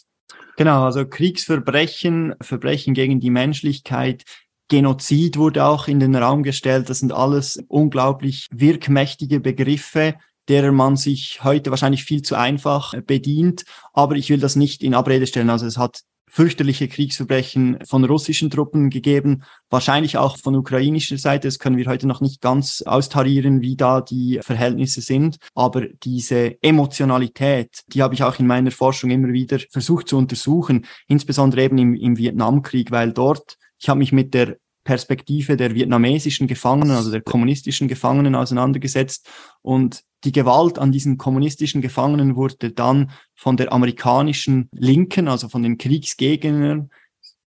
Genau, 0.56 0.84
also 0.84 1.06
Kriegsverbrechen, 1.06 2.34
Verbrechen 2.40 2.94
gegen 2.94 3.20
die 3.20 3.30
Menschlichkeit, 3.30 4.24
Genozid 4.68 5.36
wurde 5.36 5.64
auch 5.64 5.88
in 5.88 6.00
den 6.00 6.16
Raum 6.16 6.42
gestellt. 6.42 6.88
Das 6.88 7.00
sind 7.00 7.12
alles 7.12 7.62
unglaublich 7.68 8.48
wirkmächtige 8.50 9.40
Begriffe, 9.40 10.14
derer 10.48 10.72
man 10.72 10.96
sich 10.96 11.44
heute 11.44 11.70
wahrscheinlich 11.70 12.04
viel 12.04 12.22
zu 12.22 12.34
einfach 12.34 12.94
bedient. 13.06 13.64
Aber 13.92 14.16
ich 14.16 14.30
will 14.30 14.40
das 14.40 14.56
nicht 14.56 14.82
in 14.82 14.94
Abrede 14.94 15.26
stellen. 15.26 15.50
Also 15.50 15.66
es 15.66 15.76
hat 15.76 16.00
fürchterliche 16.34 16.88
Kriegsverbrechen 16.88 17.78
von 17.86 18.04
russischen 18.04 18.50
Truppen 18.50 18.90
gegeben, 18.90 19.44
wahrscheinlich 19.70 20.18
auch 20.18 20.36
von 20.36 20.56
ukrainischer 20.56 21.16
Seite. 21.16 21.46
Das 21.46 21.60
können 21.60 21.76
wir 21.76 21.86
heute 21.86 22.08
noch 22.08 22.20
nicht 22.20 22.40
ganz 22.40 22.82
austarieren, 22.82 23.60
wie 23.60 23.76
da 23.76 24.00
die 24.00 24.40
Verhältnisse 24.42 25.00
sind. 25.00 25.36
Aber 25.54 25.82
diese 26.02 26.60
Emotionalität, 26.60 27.82
die 27.86 28.02
habe 28.02 28.14
ich 28.14 28.24
auch 28.24 28.40
in 28.40 28.48
meiner 28.48 28.72
Forschung 28.72 29.10
immer 29.10 29.28
wieder 29.28 29.60
versucht 29.70 30.08
zu 30.08 30.18
untersuchen, 30.18 30.86
insbesondere 31.06 31.62
eben 31.62 31.78
im, 31.78 31.94
im 31.94 32.18
Vietnamkrieg, 32.18 32.90
weil 32.90 33.12
dort, 33.12 33.56
ich 33.78 33.88
habe 33.88 33.98
mich 33.98 34.10
mit 34.10 34.34
der 34.34 34.56
Perspektive 34.84 35.56
der 35.56 35.74
vietnamesischen 35.74 36.46
Gefangenen, 36.46 36.96
also 36.96 37.10
der 37.10 37.22
kommunistischen 37.22 37.88
Gefangenen 37.88 38.34
auseinandergesetzt. 38.34 39.28
Und 39.62 40.02
die 40.24 40.32
Gewalt 40.32 40.78
an 40.78 40.92
diesen 40.92 41.18
kommunistischen 41.18 41.80
Gefangenen 41.80 42.36
wurde 42.36 42.70
dann 42.70 43.10
von 43.34 43.56
der 43.56 43.72
amerikanischen 43.72 44.68
Linken, 44.72 45.28
also 45.28 45.48
von 45.48 45.62
den 45.62 45.78
Kriegsgegnern, 45.78 46.90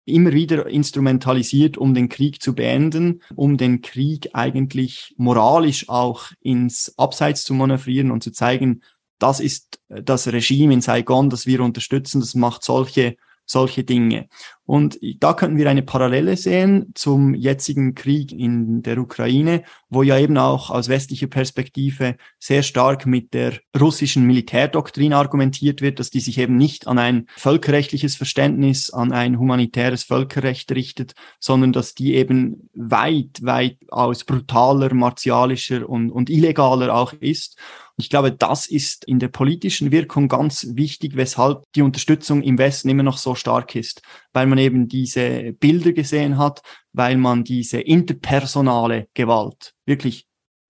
immer 0.06 0.34
wieder 0.34 0.68
instrumentalisiert, 0.68 1.78
um 1.78 1.94
den 1.94 2.10
Krieg 2.10 2.42
zu 2.42 2.54
beenden, 2.54 3.22
um 3.36 3.58
den 3.58 3.82
Krieg 3.82 4.30
eigentlich 4.34 5.16
moralisch 5.18 5.90
auch 5.90 6.32
ins 6.42 6.94
Abseits 6.98 7.44
zu 7.44 7.54
manövrieren 7.56 8.12
und 8.12 8.24
zu 8.24 8.32
zeigen, 8.32 8.82
das 9.18 9.40
ist 9.40 9.80
das 9.88 10.28
Regime 10.28 10.74
in 10.74 10.82
Saigon, 10.82 11.30
das 11.30 11.48
wir 11.48 11.62
unterstützen, 11.62 12.20
das 12.20 12.36
macht 12.36 12.64
solche 12.64 13.16
solche 13.46 13.84
Dinge. 13.84 14.28
Und 14.68 14.98
da 15.20 15.34
könnten 15.34 15.58
wir 15.58 15.70
eine 15.70 15.84
Parallele 15.84 16.36
sehen 16.38 16.92
zum 16.96 17.36
jetzigen 17.36 17.94
Krieg 17.94 18.32
in 18.32 18.82
der 18.82 18.98
Ukraine, 18.98 19.64
wo 19.90 20.02
ja 20.02 20.18
eben 20.18 20.40
auch 20.40 20.72
aus 20.72 20.90
westlicher 20.90 21.28
Perspektive 21.28 22.16
sehr 22.40 22.64
stark 22.64 23.06
mit 23.06 23.36
der 23.36 23.60
russischen 23.80 24.26
Militärdoktrin 24.26 25.14
argumentiert 25.14 25.82
wird, 25.82 26.00
dass 26.00 26.10
die 26.10 26.20
sich 26.20 26.40
eben 26.40 26.58
nicht 26.58 26.88
an 26.88 26.98
ein 26.98 27.28
völkerrechtliches 27.38 28.16
Verständnis, 28.16 28.90
an 28.90 29.12
ein 29.12 29.38
humanitäres 29.38 30.04
Völkerrecht 30.04 30.72
richtet, 30.72 31.14
sondern 31.40 31.72
dass 31.72 31.94
die 31.94 32.16
eben 32.16 32.70
weit, 32.74 33.44
weit 33.44 33.78
aus 33.90 34.24
brutaler, 34.24 34.96
martialischer 34.96 35.88
und, 35.88 36.10
und 36.10 36.32
illegaler 36.32 36.96
auch 36.96 37.14
ist. 37.14 37.60
Ich 37.98 38.10
glaube, 38.10 38.32
das 38.34 38.68
ist 38.68 39.06
in 39.06 39.20
der 39.20 39.30
politischen 39.30 39.92
Wirkung 39.92 40.28
ganz 40.28 40.68
wichtig, 40.72 41.16
weshalb 41.16 41.64
die 41.76 41.82
Unterstützung 41.82 42.42
im 42.42 42.58
Westen 42.58 42.90
immer 42.90 43.04
noch 43.04 43.18
so 43.18 43.36
stark 43.36 43.74
ist, 43.76 44.02
weil 44.34 44.48
man 44.48 44.58
eben 44.58 44.90
diese 44.90 45.54
Bilder 45.54 45.94
gesehen 45.94 46.38
hat, 46.38 46.62
weil 46.92 47.16
man 47.16 47.46
diese 47.46 47.80
interpersonale 47.80 49.08
Gewalt 49.14 49.74
wirklich 49.86 50.26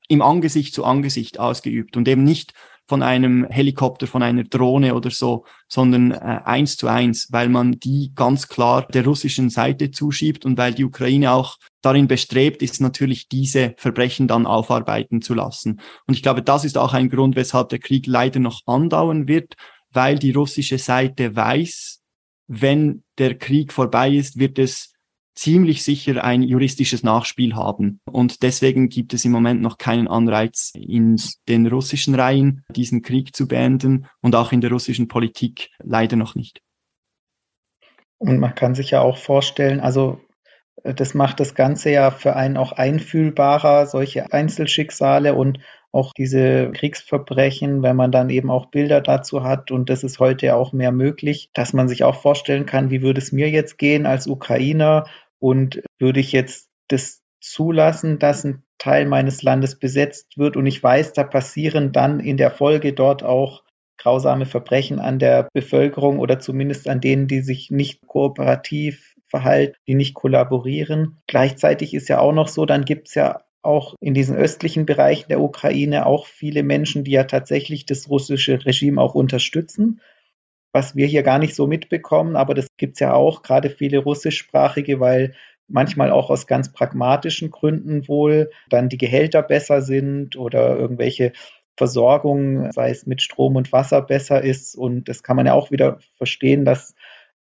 im 0.07 0.21
Angesicht 0.21 0.75
zu 0.75 0.85
Angesicht 0.85 1.39
ausgeübt 1.39 1.97
und 1.97 2.07
eben 2.07 2.23
nicht 2.23 2.53
von 2.87 3.01
einem 3.01 3.45
Helikopter, 3.45 4.07
von 4.07 4.21
einer 4.21 4.43
Drohne 4.43 4.95
oder 4.95 5.09
so, 5.09 5.45
sondern 5.67 6.11
äh, 6.11 6.41
eins 6.45 6.77
zu 6.77 6.87
eins, 6.87 7.27
weil 7.31 7.49
man 7.49 7.79
die 7.79 8.11
ganz 8.15 8.47
klar 8.47 8.87
der 8.87 9.05
russischen 9.05 9.49
Seite 9.49 9.91
zuschiebt 9.91 10.45
und 10.45 10.57
weil 10.57 10.73
die 10.73 10.85
Ukraine 10.85 11.31
auch 11.31 11.57
darin 11.81 12.07
bestrebt 12.07 12.61
ist, 12.61 12.81
natürlich 12.81 13.27
diese 13.27 13.73
Verbrechen 13.77 14.27
dann 14.27 14.45
aufarbeiten 14.45 15.21
zu 15.21 15.33
lassen. 15.33 15.81
Und 16.07 16.13
ich 16.15 16.23
glaube, 16.23 16.43
das 16.43 16.63
ist 16.65 16.77
auch 16.77 16.93
ein 16.93 17.09
Grund, 17.09 17.35
weshalb 17.35 17.69
der 17.69 17.79
Krieg 17.79 18.07
leider 18.07 18.39
noch 18.39 18.61
andauern 18.65 19.27
wird, 19.27 19.55
weil 19.91 20.19
die 20.19 20.31
russische 20.31 20.77
Seite 20.77 21.35
weiß, 21.35 22.01
wenn 22.47 23.03
der 23.17 23.35
Krieg 23.37 23.73
vorbei 23.73 24.11
ist, 24.11 24.37
wird 24.37 24.59
es 24.59 24.94
ziemlich 25.35 25.83
sicher 25.83 26.23
ein 26.23 26.41
juristisches 26.41 27.03
Nachspiel 27.03 27.55
haben. 27.55 27.99
Und 28.05 28.41
deswegen 28.41 28.89
gibt 28.89 29.13
es 29.13 29.25
im 29.25 29.31
Moment 29.31 29.61
noch 29.61 29.77
keinen 29.77 30.07
Anreiz 30.07 30.71
in 30.75 31.17
den 31.47 31.67
russischen 31.67 32.15
Reihen, 32.15 32.63
diesen 32.69 33.01
Krieg 33.01 33.35
zu 33.35 33.47
beenden 33.47 34.07
und 34.21 34.35
auch 34.35 34.51
in 34.51 34.61
der 34.61 34.71
russischen 34.71 35.07
Politik 35.07 35.69
leider 35.83 36.15
noch 36.15 36.35
nicht. 36.35 36.61
Und 38.17 38.39
man 38.39 38.55
kann 38.55 38.75
sich 38.75 38.91
ja 38.91 39.01
auch 39.01 39.17
vorstellen, 39.17 39.81
also 39.81 40.19
äh, 40.83 40.93
das 40.93 41.13
macht 41.13 41.39
das 41.39 41.53
Ganze 41.53 41.91
ja 41.91 42.11
für 42.11 42.35
einen 42.35 42.57
auch 42.57 42.71
einfühlbarer, 42.71 43.85
solche 43.87 44.31
Einzelschicksale 44.31 45.35
und 45.35 45.59
auch 45.91 46.11
diese 46.11 46.71
Kriegsverbrechen, 46.71 47.81
wenn 47.81 47.95
man 47.95 48.11
dann 48.11 48.29
eben 48.29 48.51
auch 48.51 48.65
Bilder 48.65 48.99
dazu 48.99 49.43
hat 49.43 49.71
und 49.71 49.89
das 49.89 50.03
ist 50.03 50.19
heute 50.19 50.55
auch 50.55 50.73
mehr 50.73 50.91
möglich, 50.91 51.49
dass 51.53 51.71
man 51.71 51.87
sich 51.87 52.03
auch 52.03 52.21
vorstellen 52.21 52.65
kann, 52.65 52.89
wie 52.89 53.01
würde 53.01 53.21
es 53.21 53.31
mir 53.31 53.49
jetzt 53.49 53.77
gehen 53.77 54.05
als 54.05 54.27
Ukrainer 54.27 55.05
und 55.45 55.83
würde 55.99 56.21
ich 56.21 56.31
jetzt 56.31 56.71
das 56.87 57.21
zulassen, 57.39 58.17
dass 58.17 58.43
ein 58.43 58.63
Teil 58.79 59.05
meines 59.05 59.43
Landes 59.43 59.77
besetzt 59.77 60.39
wird 60.39 60.57
und 60.57 60.65
ich 60.65 60.81
weiß, 60.81 61.13
da 61.13 61.23
passieren 61.23 61.91
dann 61.91 62.19
in 62.19 62.37
der 62.37 62.49
Folge 62.49 62.93
dort 62.93 63.21
auch 63.21 63.61
grausame 63.99 64.47
Verbrechen 64.47 64.97
an 64.97 65.19
der 65.19 65.47
Bevölkerung 65.53 66.17
oder 66.17 66.39
zumindest 66.39 66.87
an 66.87 66.99
denen, 66.99 67.27
die 67.27 67.41
sich 67.41 67.69
nicht 67.69 68.07
kooperativ 68.07 69.13
verhalten, 69.27 69.75
die 69.87 69.93
nicht 69.93 70.15
kollaborieren. 70.15 71.21
Gleichzeitig 71.27 71.93
ist 71.93 72.09
ja 72.09 72.17
auch 72.17 72.33
noch 72.33 72.47
so, 72.47 72.65
dann 72.65 72.83
gibt 72.83 73.09
es 73.09 73.13
ja 73.13 73.43
auch 73.61 73.93
in 73.99 74.15
diesen 74.15 74.35
östlichen 74.35 74.87
Bereichen 74.87 75.27
der 75.29 75.41
Ukraine 75.41 76.07
auch 76.07 76.25
viele 76.25 76.63
Menschen, 76.63 77.03
die 77.03 77.11
ja 77.11 77.25
tatsächlich 77.25 77.85
das 77.85 78.09
russische 78.09 78.65
Regime 78.65 78.99
auch 78.99 79.13
unterstützen 79.13 80.01
was 80.75 80.93
wir 80.93 81.07
hier 81.07 81.23
gar 81.23 81.39
nicht 81.39 81.55
so 81.55 81.67
mitbekommen, 81.67 82.35
aber 82.35 82.53
das 82.53 82.67
gibt 82.75 82.95
es 82.95 82.99
ja 82.99 83.13
auch, 83.13 83.43
gerade 83.43 83.69
viele 83.69 83.99
russischsprachige, 83.99 84.99
weil 84.99 85.33
manchmal 85.69 86.11
auch 86.11 86.29
aus 86.29 86.47
ganz 86.47 86.73
pragmatischen 86.73 87.49
Gründen 87.49 88.09
wohl 88.09 88.51
dann 88.69 88.89
die 88.89 88.97
Gehälter 88.97 89.41
besser 89.41 89.81
sind 89.81 90.35
oder 90.35 90.77
irgendwelche 90.77 91.31
Versorgung, 91.77 92.73
sei 92.73 92.89
es 92.89 93.05
mit 93.05 93.21
Strom 93.21 93.55
und 93.55 93.71
Wasser 93.71 94.01
besser 94.01 94.43
ist. 94.43 94.75
Und 94.75 95.07
das 95.07 95.23
kann 95.23 95.37
man 95.37 95.45
ja 95.45 95.53
auch 95.53 95.71
wieder 95.71 95.99
verstehen, 96.17 96.65
dass 96.65 96.93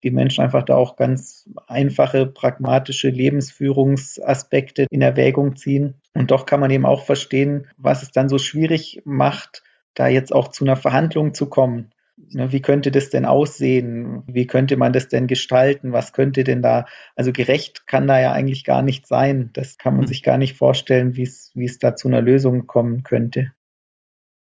die 0.02 0.10
Menschen 0.10 0.44
einfach 0.44 0.64
da 0.64 0.76
auch 0.76 0.96
ganz 0.96 1.48
einfache, 1.68 2.26
pragmatische 2.26 3.10
Lebensführungsaspekte 3.10 4.88
in 4.90 5.04
Erwägung 5.04 5.56
ziehen. 5.56 6.02
Und 6.16 6.32
doch 6.32 6.48
kann 6.48 6.62
man 6.62 6.72
eben 6.72 6.88
auch 6.88 7.06
verstehen, 7.06 7.68
was 7.78 8.02
es 8.02 8.10
dann 8.10 8.28
so 8.28 8.40
schwierig 8.40 9.04
macht, 9.06 9.62
da 9.94 10.08
jetzt 10.08 10.34
auch 10.34 10.48
zu 10.48 10.66
einer 10.66 10.78
Verhandlung 10.78 11.36
zu 11.36 11.48
kommen. 11.48 11.92
Ne, 12.32 12.52
wie 12.52 12.62
könnte 12.62 12.92
das 12.92 13.10
denn 13.10 13.26
aussehen? 13.26 14.24
Wie 14.28 14.46
könnte 14.46 14.78
man 14.78 14.94
das 14.94 15.08
denn 15.08 15.28
gestalten? 15.28 15.94
Was 15.94 16.14
könnte 16.14 16.44
denn 16.44 16.62
da, 16.62 16.86
also 17.16 17.32
gerecht 17.32 17.88
kann 17.88 18.08
da 18.08 18.20
ja 18.20 18.34
eigentlich 18.34 18.66
gar 18.66 18.82
nicht 18.82 19.08
sein. 19.08 19.52
Das 19.54 19.78
kann 19.78 19.94
man 19.94 20.04
hm. 20.04 20.08
sich 20.08 20.22
gar 20.22 20.38
nicht 20.38 20.56
vorstellen, 20.58 21.16
wie 21.16 21.24
es, 21.24 21.52
wie 21.56 21.66
es 21.66 21.80
da 21.80 21.96
zu 21.96 22.08
einer 22.08 22.22
Lösung 22.22 22.68
kommen 22.68 23.04
könnte. 23.04 23.54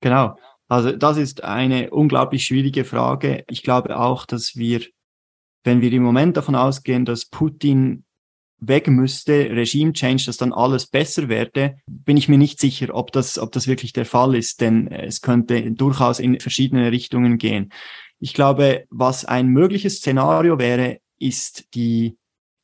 Genau. 0.01 0.37
Also 0.69 0.93
das 0.93 1.17
ist 1.17 1.45
eine 1.45 1.91
unglaublich 1.91 2.45
schwierige 2.45 2.85
Frage. 2.85 3.45
Ich 3.49 3.63
glaube 3.63 3.99
auch, 3.99 4.27
dass 4.27 4.57
wir, 4.57 4.81
wenn 5.63 5.81
wir 5.81 5.93
im 5.93 6.03
Moment 6.03 6.37
davon 6.37 6.57
ausgehen, 6.57 7.05
dass 7.05 7.27
Putin 7.27 8.05
weg 8.59 8.89
müsste, 8.89 9.51
Regime 9.51 9.93
Change, 9.93 10.25
dass 10.27 10.37
dann 10.37 10.53
alles 10.53 10.87
besser 10.87 11.29
werde, 11.29 11.77
bin 11.87 12.17
ich 12.17 12.29
mir 12.29 12.39
nicht 12.39 12.59
sicher, 12.61 12.95
ob 12.95 13.13
das, 13.13 13.39
ob 13.39 13.53
das 13.53 13.67
wirklich 13.67 13.93
der 13.93 14.07
Fall 14.07 14.35
ist, 14.35 14.61
denn 14.61 14.89
es 14.89 15.21
könnte 15.21 15.71
durchaus 15.73 16.19
in 16.19 16.41
verschiedene 16.41 16.91
Richtungen 16.91 17.39
gehen. 17.39 17.73
Ich 18.19 18.33
glaube, 18.33 18.85
was 18.91 19.25
ein 19.25 19.49
mögliches 19.49 19.99
Szenario 19.99 20.59
wäre, 20.59 20.99
ist 21.19 21.75
die 21.75 22.17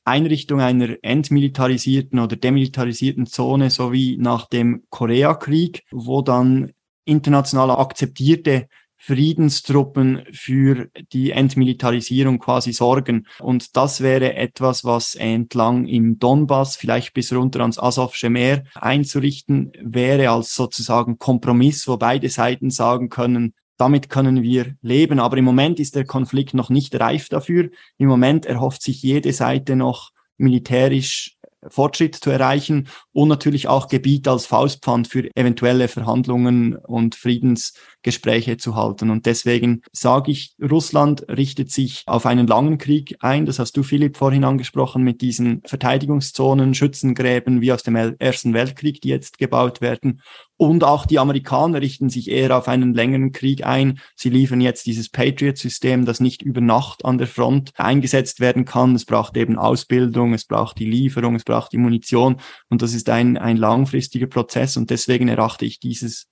Einrichtung 0.05 0.61
einer 0.61 0.97
entmilitarisierten 1.03 2.18
oder 2.18 2.36
demilitarisierten 2.36 3.26
Zone, 3.26 3.70
so 3.70 3.93
wie 3.93 4.16
nach 4.16 4.49
dem 4.49 4.84
Koreakrieg, 4.90 5.84
wo 5.90 6.22
dann 6.22 6.72
international 7.05 7.70
akzeptierte 7.70 8.68
Friedenstruppen 9.05 10.22
für 10.32 10.88
die 11.12 11.32
Entmilitarisierung 11.32 12.38
quasi 12.38 12.72
sorgen. 12.72 13.26
Und 13.40 13.76
das 13.76 14.00
wäre 14.00 14.34
etwas, 14.34 14.84
was 14.84 15.16
entlang 15.16 15.88
im 15.88 16.20
Donbass, 16.20 16.76
vielleicht 16.76 17.12
bis 17.12 17.32
runter 17.32 17.61
ans 17.62 17.80
Asowsche 17.80 18.30
Meer 18.30 18.62
einzurichten 18.74 19.72
wäre 19.80 20.30
als 20.30 20.55
sozusagen 20.55 21.18
Kompromiss, 21.18 21.88
wo 21.88 21.96
beide 21.96 22.28
Seiten 22.28 22.70
sagen 22.70 23.09
können, 23.09 23.55
damit 23.76 24.09
können 24.09 24.42
wir 24.42 24.76
leben. 24.82 25.18
Aber 25.18 25.36
im 25.36 25.44
Moment 25.44 25.80
ist 25.80 25.96
der 25.96 26.05
Konflikt 26.05 26.55
noch 26.55 26.70
nicht 26.70 26.94
reif 27.00 27.28
dafür. 27.28 27.70
Im 27.98 28.07
Moment 28.09 28.46
erhofft 28.46 28.82
sich 28.82 29.03
jede 29.03 29.32
Seite 29.32 29.74
noch 29.74 30.12
militärisch 30.36 31.36
Fortschritt 31.68 32.16
zu 32.16 32.30
erreichen 32.30 32.88
und 33.12 33.28
natürlich 33.28 33.68
auch 33.68 33.88
Gebiet 33.88 34.28
als 34.28 34.46
Faustpfand 34.46 35.08
für 35.08 35.28
eventuelle 35.34 35.88
Verhandlungen 35.88 36.76
und 36.76 37.14
Friedensgespräche 37.14 38.56
zu 38.56 38.74
halten. 38.74 39.10
Und 39.10 39.26
deswegen 39.26 39.82
sage 39.92 40.32
ich, 40.32 40.54
Russland 40.60 41.26
richtet 41.28 41.70
sich 41.70 42.02
auf 42.06 42.26
einen 42.26 42.46
langen 42.46 42.78
Krieg 42.78 43.16
ein. 43.20 43.46
Das 43.46 43.58
hast 43.58 43.76
du, 43.76 43.82
Philipp, 43.82 44.16
vorhin 44.16 44.44
angesprochen 44.44 45.02
mit 45.02 45.20
diesen 45.20 45.62
Verteidigungszonen, 45.64 46.74
Schützengräben 46.74 47.60
wie 47.60 47.72
aus 47.72 47.82
dem 47.82 47.96
Ersten 47.96 48.54
Weltkrieg, 48.54 49.00
die 49.00 49.08
jetzt 49.08 49.38
gebaut 49.38 49.80
werden. 49.80 50.20
Und 50.62 50.84
auch 50.84 51.06
die 51.06 51.18
Amerikaner 51.18 51.80
richten 51.80 52.08
sich 52.08 52.30
eher 52.30 52.56
auf 52.56 52.68
einen 52.68 52.94
längeren 52.94 53.32
Krieg 53.32 53.66
ein. 53.66 53.98
Sie 54.14 54.30
liefern 54.30 54.60
jetzt 54.60 54.86
dieses 54.86 55.08
Patriot-System, 55.08 56.04
das 56.04 56.20
nicht 56.20 56.40
über 56.40 56.60
Nacht 56.60 57.05
an 57.05 57.18
der 57.18 57.26
Front 57.26 57.72
eingesetzt 57.74 58.39
werden 58.39 58.64
kann. 58.64 58.94
Es 58.94 59.05
braucht 59.05 59.36
eben 59.36 59.59
Ausbildung, 59.59 60.34
es 60.34 60.44
braucht 60.44 60.78
die 60.78 60.89
Lieferung, 60.89 61.34
es 61.34 61.43
braucht 61.43 61.72
die 61.72 61.78
Munition. 61.78 62.36
Und 62.68 62.80
das 62.80 62.94
ist 62.94 63.09
ein, 63.09 63.36
ein 63.39 63.56
langfristiger 63.56 64.28
Prozess. 64.28 64.76
Und 64.76 64.90
deswegen 64.90 65.26
erachte 65.26 65.64
ich 65.64 65.80
dieses 65.80 66.28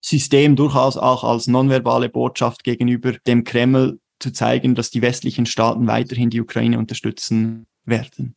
System 0.00 0.56
durchaus 0.56 0.96
auch 0.96 1.22
als 1.22 1.46
nonverbale 1.46 2.08
Botschaft 2.08 2.64
gegenüber 2.64 3.12
dem 3.26 3.44
Kreml 3.44 4.00
zu 4.18 4.32
zeigen, 4.32 4.74
dass 4.74 4.92
die 4.92 5.02
westlichen 5.02 5.44
Staaten 5.44 5.86
weiterhin 5.86 6.30
die 6.30 6.40
Ukraine 6.40 6.78
unterstützen 6.78 7.66
werden. 7.84 8.34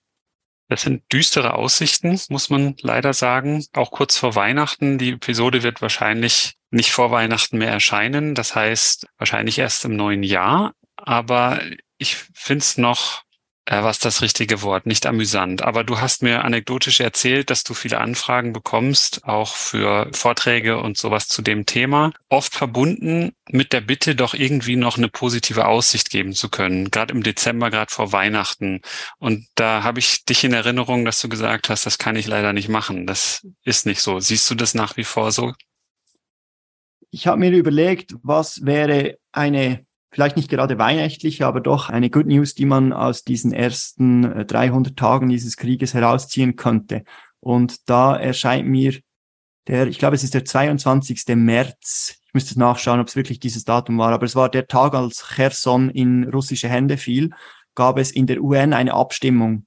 Das 0.69 0.81
sind 0.81 1.03
düstere 1.11 1.53
Aussichten, 1.53 2.19
muss 2.29 2.49
man 2.49 2.75
leider 2.81 3.13
sagen. 3.13 3.65
Auch 3.73 3.91
kurz 3.91 4.17
vor 4.17 4.35
Weihnachten. 4.35 4.97
Die 4.97 5.11
Episode 5.11 5.63
wird 5.63 5.81
wahrscheinlich 5.81 6.55
nicht 6.71 6.91
vor 6.91 7.11
Weihnachten 7.11 7.57
mehr 7.57 7.71
erscheinen. 7.71 8.35
Das 8.35 8.55
heißt 8.55 9.07
wahrscheinlich 9.17 9.59
erst 9.59 9.85
im 9.85 9.95
neuen 9.95 10.23
Jahr. 10.23 10.73
Aber 10.97 11.61
ich 11.97 12.15
finde 12.33 12.63
es 12.63 12.77
noch 12.77 13.23
äh, 13.67 13.83
was 13.83 13.99
das 13.99 14.21
richtige 14.21 14.61
Wort, 14.61 14.85
nicht 14.85 15.05
amüsant. 15.05 15.61
Aber 15.61 15.83
du 15.83 15.99
hast 15.99 16.23
mir 16.23 16.45
anekdotisch 16.45 17.01
erzählt, 17.01 17.49
dass 17.49 17.63
du 17.63 17.73
viele 17.73 17.99
Anfragen 17.99 18.53
bekommst, 18.53 19.25
auch 19.25 19.55
für 19.55 20.09
Vorträge 20.13 20.77
und 20.77 20.97
sowas 20.97 21.27
zu 21.27 21.41
dem 21.41 21.65
Thema, 21.65 22.13
oft 22.29 22.55
verbunden 22.55 23.33
mit 23.49 23.73
der 23.73 23.81
Bitte, 23.81 24.15
doch 24.15 24.33
irgendwie 24.33 24.77
noch 24.77 24.97
eine 24.97 25.09
positive 25.09 25.67
Aussicht 25.67 26.09
geben 26.09 26.31
zu 26.31 26.47
können, 26.49 26.91
gerade 26.91 27.13
im 27.13 27.23
Dezember, 27.23 27.69
gerade 27.69 27.91
vor 27.91 28.13
Weihnachten. 28.13 28.81
Und 29.19 29.45
da 29.55 29.83
habe 29.83 29.99
ich 29.99 30.23
dich 30.23 30.45
in 30.45 30.53
Erinnerung, 30.53 31.03
dass 31.03 31.19
du 31.19 31.27
gesagt 31.27 31.67
hast, 31.67 31.85
das 31.85 31.97
kann 31.97 32.15
ich 32.15 32.25
leider 32.25 32.53
nicht 32.53 32.69
machen. 32.69 33.05
Das 33.05 33.45
ist 33.63 33.85
nicht 33.85 34.01
so. 34.01 34.21
Siehst 34.21 34.49
du 34.49 34.55
das 34.55 34.75
nach 34.75 34.95
wie 34.95 35.03
vor 35.03 35.33
so? 35.33 35.53
Ich 37.11 37.27
habe 37.27 37.39
mir 37.39 37.51
überlegt, 37.51 38.15
was 38.23 38.65
wäre 38.65 39.17
eine 39.33 39.86
vielleicht 40.11 40.37
nicht 40.37 40.49
gerade 40.49 40.77
weihnachtliche, 40.77 41.45
aber 41.45 41.61
doch 41.61 41.89
eine 41.89 42.09
Good 42.09 42.27
News, 42.27 42.53
die 42.53 42.65
man 42.65 42.93
aus 42.93 43.23
diesen 43.23 43.51
ersten 43.51 44.45
300 44.47 44.91
äh, 44.91 44.95
Tagen 44.95 45.29
dieses 45.29 45.57
Krieges 45.57 45.93
herausziehen 45.93 46.55
könnte. 46.55 47.03
Und 47.39 47.89
da 47.89 48.15
erscheint 48.15 48.67
mir 48.67 48.99
der, 49.67 49.87
ich 49.87 49.99
glaube, 49.99 50.15
es 50.15 50.23
ist 50.23 50.33
der 50.33 50.45
22. 50.45 51.35
März. 51.35 52.19
Ich 52.25 52.33
müsste 52.33 52.57
nachschauen, 52.57 52.99
ob 52.99 53.07
es 53.07 53.15
wirklich 53.15 53.39
dieses 53.39 53.65
Datum 53.65 53.97
war, 53.97 54.13
aber 54.13 54.25
es 54.25 54.35
war 54.35 54.49
der 54.49 54.67
Tag, 54.67 54.93
als 54.93 55.35
Cherson 55.35 55.89
in 55.89 56.23
russische 56.29 56.69
Hände 56.69 56.97
fiel, 56.97 57.31
gab 57.75 57.97
es 57.97 58.11
in 58.11 58.27
der 58.27 58.41
UN 58.41 58.73
eine 58.73 58.93
Abstimmung. 58.93 59.65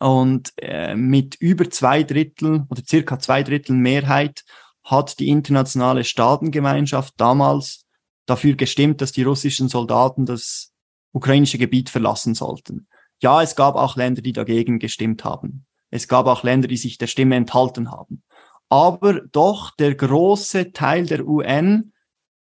Und 0.00 0.52
äh, 0.56 0.94
mit 0.94 1.36
über 1.36 1.70
zwei 1.70 2.02
Drittel 2.02 2.64
oder 2.68 2.82
circa 2.86 3.18
zwei 3.18 3.42
Drittel 3.42 3.76
Mehrheit 3.76 4.44
hat 4.82 5.18
die 5.18 5.28
internationale 5.28 6.04
Staatengemeinschaft 6.04 7.14
damals 7.16 7.83
dafür 8.26 8.54
gestimmt, 8.54 9.00
dass 9.00 9.12
die 9.12 9.22
russischen 9.22 9.68
Soldaten 9.68 10.26
das 10.26 10.72
ukrainische 11.12 11.58
Gebiet 11.58 11.90
verlassen 11.90 12.34
sollten. 12.34 12.88
Ja, 13.20 13.42
es 13.42 13.56
gab 13.56 13.76
auch 13.76 13.96
Länder, 13.96 14.22
die 14.22 14.32
dagegen 14.32 14.78
gestimmt 14.78 15.24
haben. 15.24 15.66
Es 15.90 16.08
gab 16.08 16.26
auch 16.26 16.42
Länder, 16.42 16.68
die 16.68 16.76
sich 16.76 16.98
der 16.98 17.06
Stimme 17.06 17.36
enthalten 17.36 17.90
haben. 17.90 18.24
Aber 18.68 19.20
doch 19.20 19.70
der 19.76 19.94
große 19.94 20.72
Teil 20.72 21.06
der 21.06 21.26
UN 21.26 21.92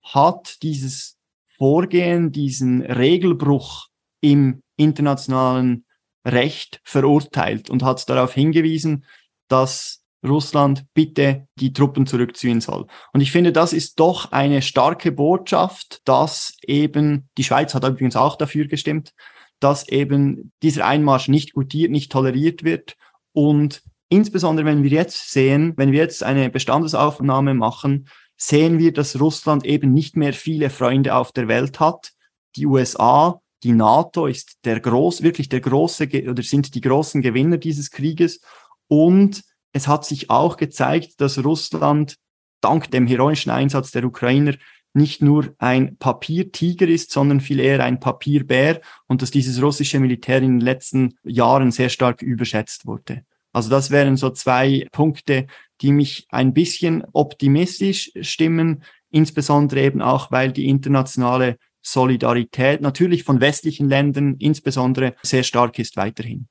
hat 0.02 0.62
dieses 0.62 1.18
Vorgehen, 1.58 2.32
diesen 2.32 2.82
Regelbruch 2.82 3.88
im 4.20 4.62
internationalen 4.76 5.84
Recht 6.24 6.80
verurteilt 6.84 7.70
und 7.70 7.82
hat 7.82 8.08
darauf 8.08 8.32
hingewiesen, 8.32 9.04
dass 9.48 9.99
Russland 10.26 10.84
bitte 10.94 11.46
die 11.56 11.72
Truppen 11.72 12.06
zurückziehen 12.06 12.60
soll. 12.60 12.86
Und 13.12 13.20
ich 13.20 13.32
finde, 13.32 13.52
das 13.52 13.72
ist 13.72 13.98
doch 14.00 14.32
eine 14.32 14.62
starke 14.62 15.12
Botschaft, 15.12 16.02
dass 16.04 16.56
eben, 16.62 17.28
die 17.38 17.44
Schweiz 17.44 17.74
hat 17.74 17.84
übrigens 17.84 18.16
auch 18.16 18.36
dafür 18.36 18.66
gestimmt, 18.66 19.14
dass 19.60 19.88
eben 19.88 20.52
dieser 20.62 20.86
Einmarsch 20.86 21.28
nicht 21.28 21.52
gutiert, 21.52 21.90
nicht 21.90 22.12
toleriert 22.12 22.64
wird 22.64 22.96
und 23.32 23.82
insbesondere 24.08 24.66
wenn 24.66 24.82
wir 24.82 24.90
jetzt 24.90 25.30
sehen, 25.30 25.74
wenn 25.76 25.92
wir 25.92 26.00
jetzt 26.00 26.22
eine 26.22 26.50
Bestandesaufnahme 26.50 27.54
machen, 27.54 28.08
sehen 28.36 28.78
wir, 28.78 28.92
dass 28.92 29.20
Russland 29.20 29.64
eben 29.64 29.92
nicht 29.92 30.16
mehr 30.16 30.32
viele 30.32 30.70
Freunde 30.70 31.14
auf 31.14 31.32
der 31.32 31.46
Welt 31.46 31.78
hat. 31.78 32.12
Die 32.56 32.66
USA, 32.66 33.40
die 33.62 33.72
NATO 33.72 34.26
ist 34.26 34.58
der 34.64 34.80
groß, 34.80 35.22
wirklich 35.22 35.50
der 35.50 35.60
große 35.60 36.08
oder 36.28 36.42
sind 36.42 36.74
die 36.74 36.80
großen 36.80 37.20
Gewinner 37.20 37.58
dieses 37.58 37.90
Krieges. 37.90 38.40
Und 38.88 39.42
es 39.72 39.88
hat 39.88 40.04
sich 40.04 40.30
auch 40.30 40.56
gezeigt, 40.56 41.20
dass 41.20 41.42
Russland 41.44 42.16
dank 42.60 42.90
dem 42.90 43.06
heroischen 43.06 43.50
Einsatz 43.50 43.90
der 43.90 44.04
Ukrainer 44.04 44.54
nicht 44.92 45.22
nur 45.22 45.54
ein 45.58 45.96
Papiertiger 45.96 46.88
ist, 46.88 47.12
sondern 47.12 47.40
viel 47.40 47.60
eher 47.60 47.82
ein 47.84 48.00
Papierbär 48.00 48.80
und 49.06 49.22
dass 49.22 49.30
dieses 49.30 49.62
russische 49.62 50.00
Militär 50.00 50.38
in 50.38 50.58
den 50.58 50.60
letzten 50.60 51.14
Jahren 51.22 51.70
sehr 51.70 51.88
stark 51.88 52.22
überschätzt 52.22 52.86
wurde. 52.86 53.22
Also 53.52 53.70
das 53.70 53.90
wären 53.90 54.16
so 54.16 54.30
zwei 54.30 54.86
Punkte, 54.92 55.46
die 55.80 55.92
mich 55.92 56.26
ein 56.30 56.52
bisschen 56.54 57.04
optimistisch 57.12 58.12
stimmen, 58.20 58.82
insbesondere 59.10 59.82
eben 59.82 60.02
auch, 60.02 60.30
weil 60.30 60.52
die 60.52 60.68
internationale 60.68 61.56
Solidarität 61.82 62.80
natürlich 62.80 63.24
von 63.24 63.40
westlichen 63.40 63.88
Ländern 63.88 64.36
insbesondere 64.38 65.14
sehr 65.22 65.42
stark 65.42 65.78
ist 65.78 65.96
weiterhin. 65.96 66.46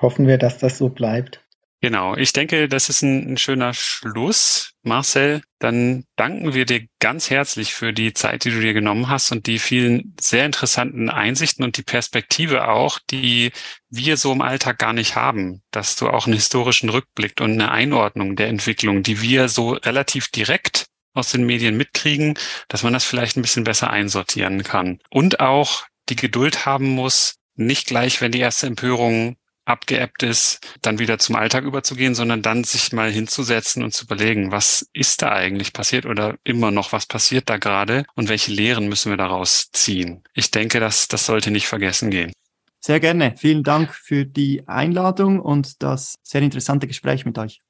Hoffen 0.00 0.26
wir, 0.26 0.38
dass 0.38 0.58
das 0.58 0.78
so 0.78 0.88
bleibt. 0.88 1.44
Genau, 1.80 2.16
ich 2.16 2.32
denke, 2.32 2.68
das 2.68 2.88
ist 2.88 3.02
ein, 3.02 3.32
ein, 3.32 3.36
schöner 3.36 3.72
Schluss. 3.72 4.72
Marcel, 4.82 5.42
dann 5.60 6.04
danken 6.16 6.52
wir 6.52 6.64
dir 6.64 6.88
ganz 6.98 7.30
herzlich 7.30 7.72
für 7.72 7.92
die 7.92 8.12
Zeit, 8.14 8.44
die 8.44 8.50
du 8.50 8.60
dir 8.60 8.74
genommen 8.74 9.08
hast 9.08 9.30
und 9.30 9.46
die 9.46 9.60
vielen 9.60 10.16
sehr 10.20 10.44
interessanten 10.44 11.08
Einsichten 11.08 11.64
und 11.64 11.76
die 11.76 11.84
Perspektive 11.84 12.66
auch, 12.66 12.98
die 13.10 13.52
wir 13.90 14.16
so 14.16 14.32
im 14.32 14.42
Alltag 14.42 14.78
gar 14.78 14.92
nicht 14.92 15.14
haben, 15.14 15.62
dass 15.70 15.94
du 15.94 16.08
auch 16.08 16.26
einen 16.26 16.34
historischen 16.34 16.88
Rückblick 16.88 17.40
und 17.40 17.52
eine 17.52 17.70
Einordnung 17.70 18.34
der 18.34 18.48
Entwicklung, 18.48 19.04
die 19.04 19.22
wir 19.22 19.48
so 19.48 19.70
relativ 19.70 20.28
direkt 20.28 20.86
aus 21.14 21.30
den 21.30 21.46
Medien 21.46 21.76
mitkriegen, 21.76 22.36
dass 22.66 22.82
man 22.82 22.92
das 22.92 23.04
vielleicht 23.04 23.36
ein 23.36 23.42
bisschen 23.42 23.64
besser 23.64 23.90
einsortieren 23.90 24.64
kann. 24.64 24.98
Und 25.10 25.38
auch 25.38 25.84
die 26.08 26.16
Geduld 26.16 26.66
haben 26.66 26.88
muss, 26.88 27.36
nicht 27.54 27.86
gleich, 27.86 28.20
wenn 28.20 28.32
die 28.32 28.40
erste 28.40 28.66
Empörung 28.66 29.36
abgeebbt 29.68 30.22
ist, 30.22 30.60
dann 30.82 30.98
wieder 30.98 31.18
zum 31.18 31.36
Alltag 31.36 31.64
überzugehen, 31.64 32.14
sondern 32.14 32.42
dann 32.42 32.64
sich 32.64 32.92
mal 32.92 33.10
hinzusetzen 33.10 33.82
und 33.82 33.92
zu 33.92 34.04
überlegen, 34.04 34.50
was 34.50 34.88
ist 34.92 35.22
da 35.22 35.32
eigentlich 35.32 35.72
passiert 35.72 36.06
oder 36.06 36.36
immer 36.44 36.70
noch, 36.70 36.92
was 36.92 37.06
passiert 37.06 37.48
da 37.48 37.58
gerade 37.58 38.04
und 38.14 38.28
welche 38.28 38.52
Lehren 38.52 38.88
müssen 38.88 39.10
wir 39.10 39.16
daraus 39.16 39.70
ziehen. 39.72 40.22
Ich 40.34 40.50
denke, 40.50 40.80
dass 40.80 41.08
das 41.08 41.26
sollte 41.26 41.50
nicht 41.50 41.66
vergessen 41.66 42.10
gehen. 42.10 42.32
Sehr 42.80 43.00
gerne. 43.00 43.34
Vielen 43.36 43.64
Dank 43.64 43.92
für 43.92 44.24
die 44.24 44.66
Einladung 44.68 45.40
und 45.40 45.82
das 45.82 46.14
sehr 46.22 46.42
interessante 46.42 46.86
Gespräch 46.86 47.26
mit 47.26 47.36
euch. 47.38 47.60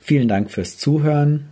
Vielen 0.00 0.28
Dank 0.28 0.50
fürs 0.50 0.78
Zuhören. 0.78 1.51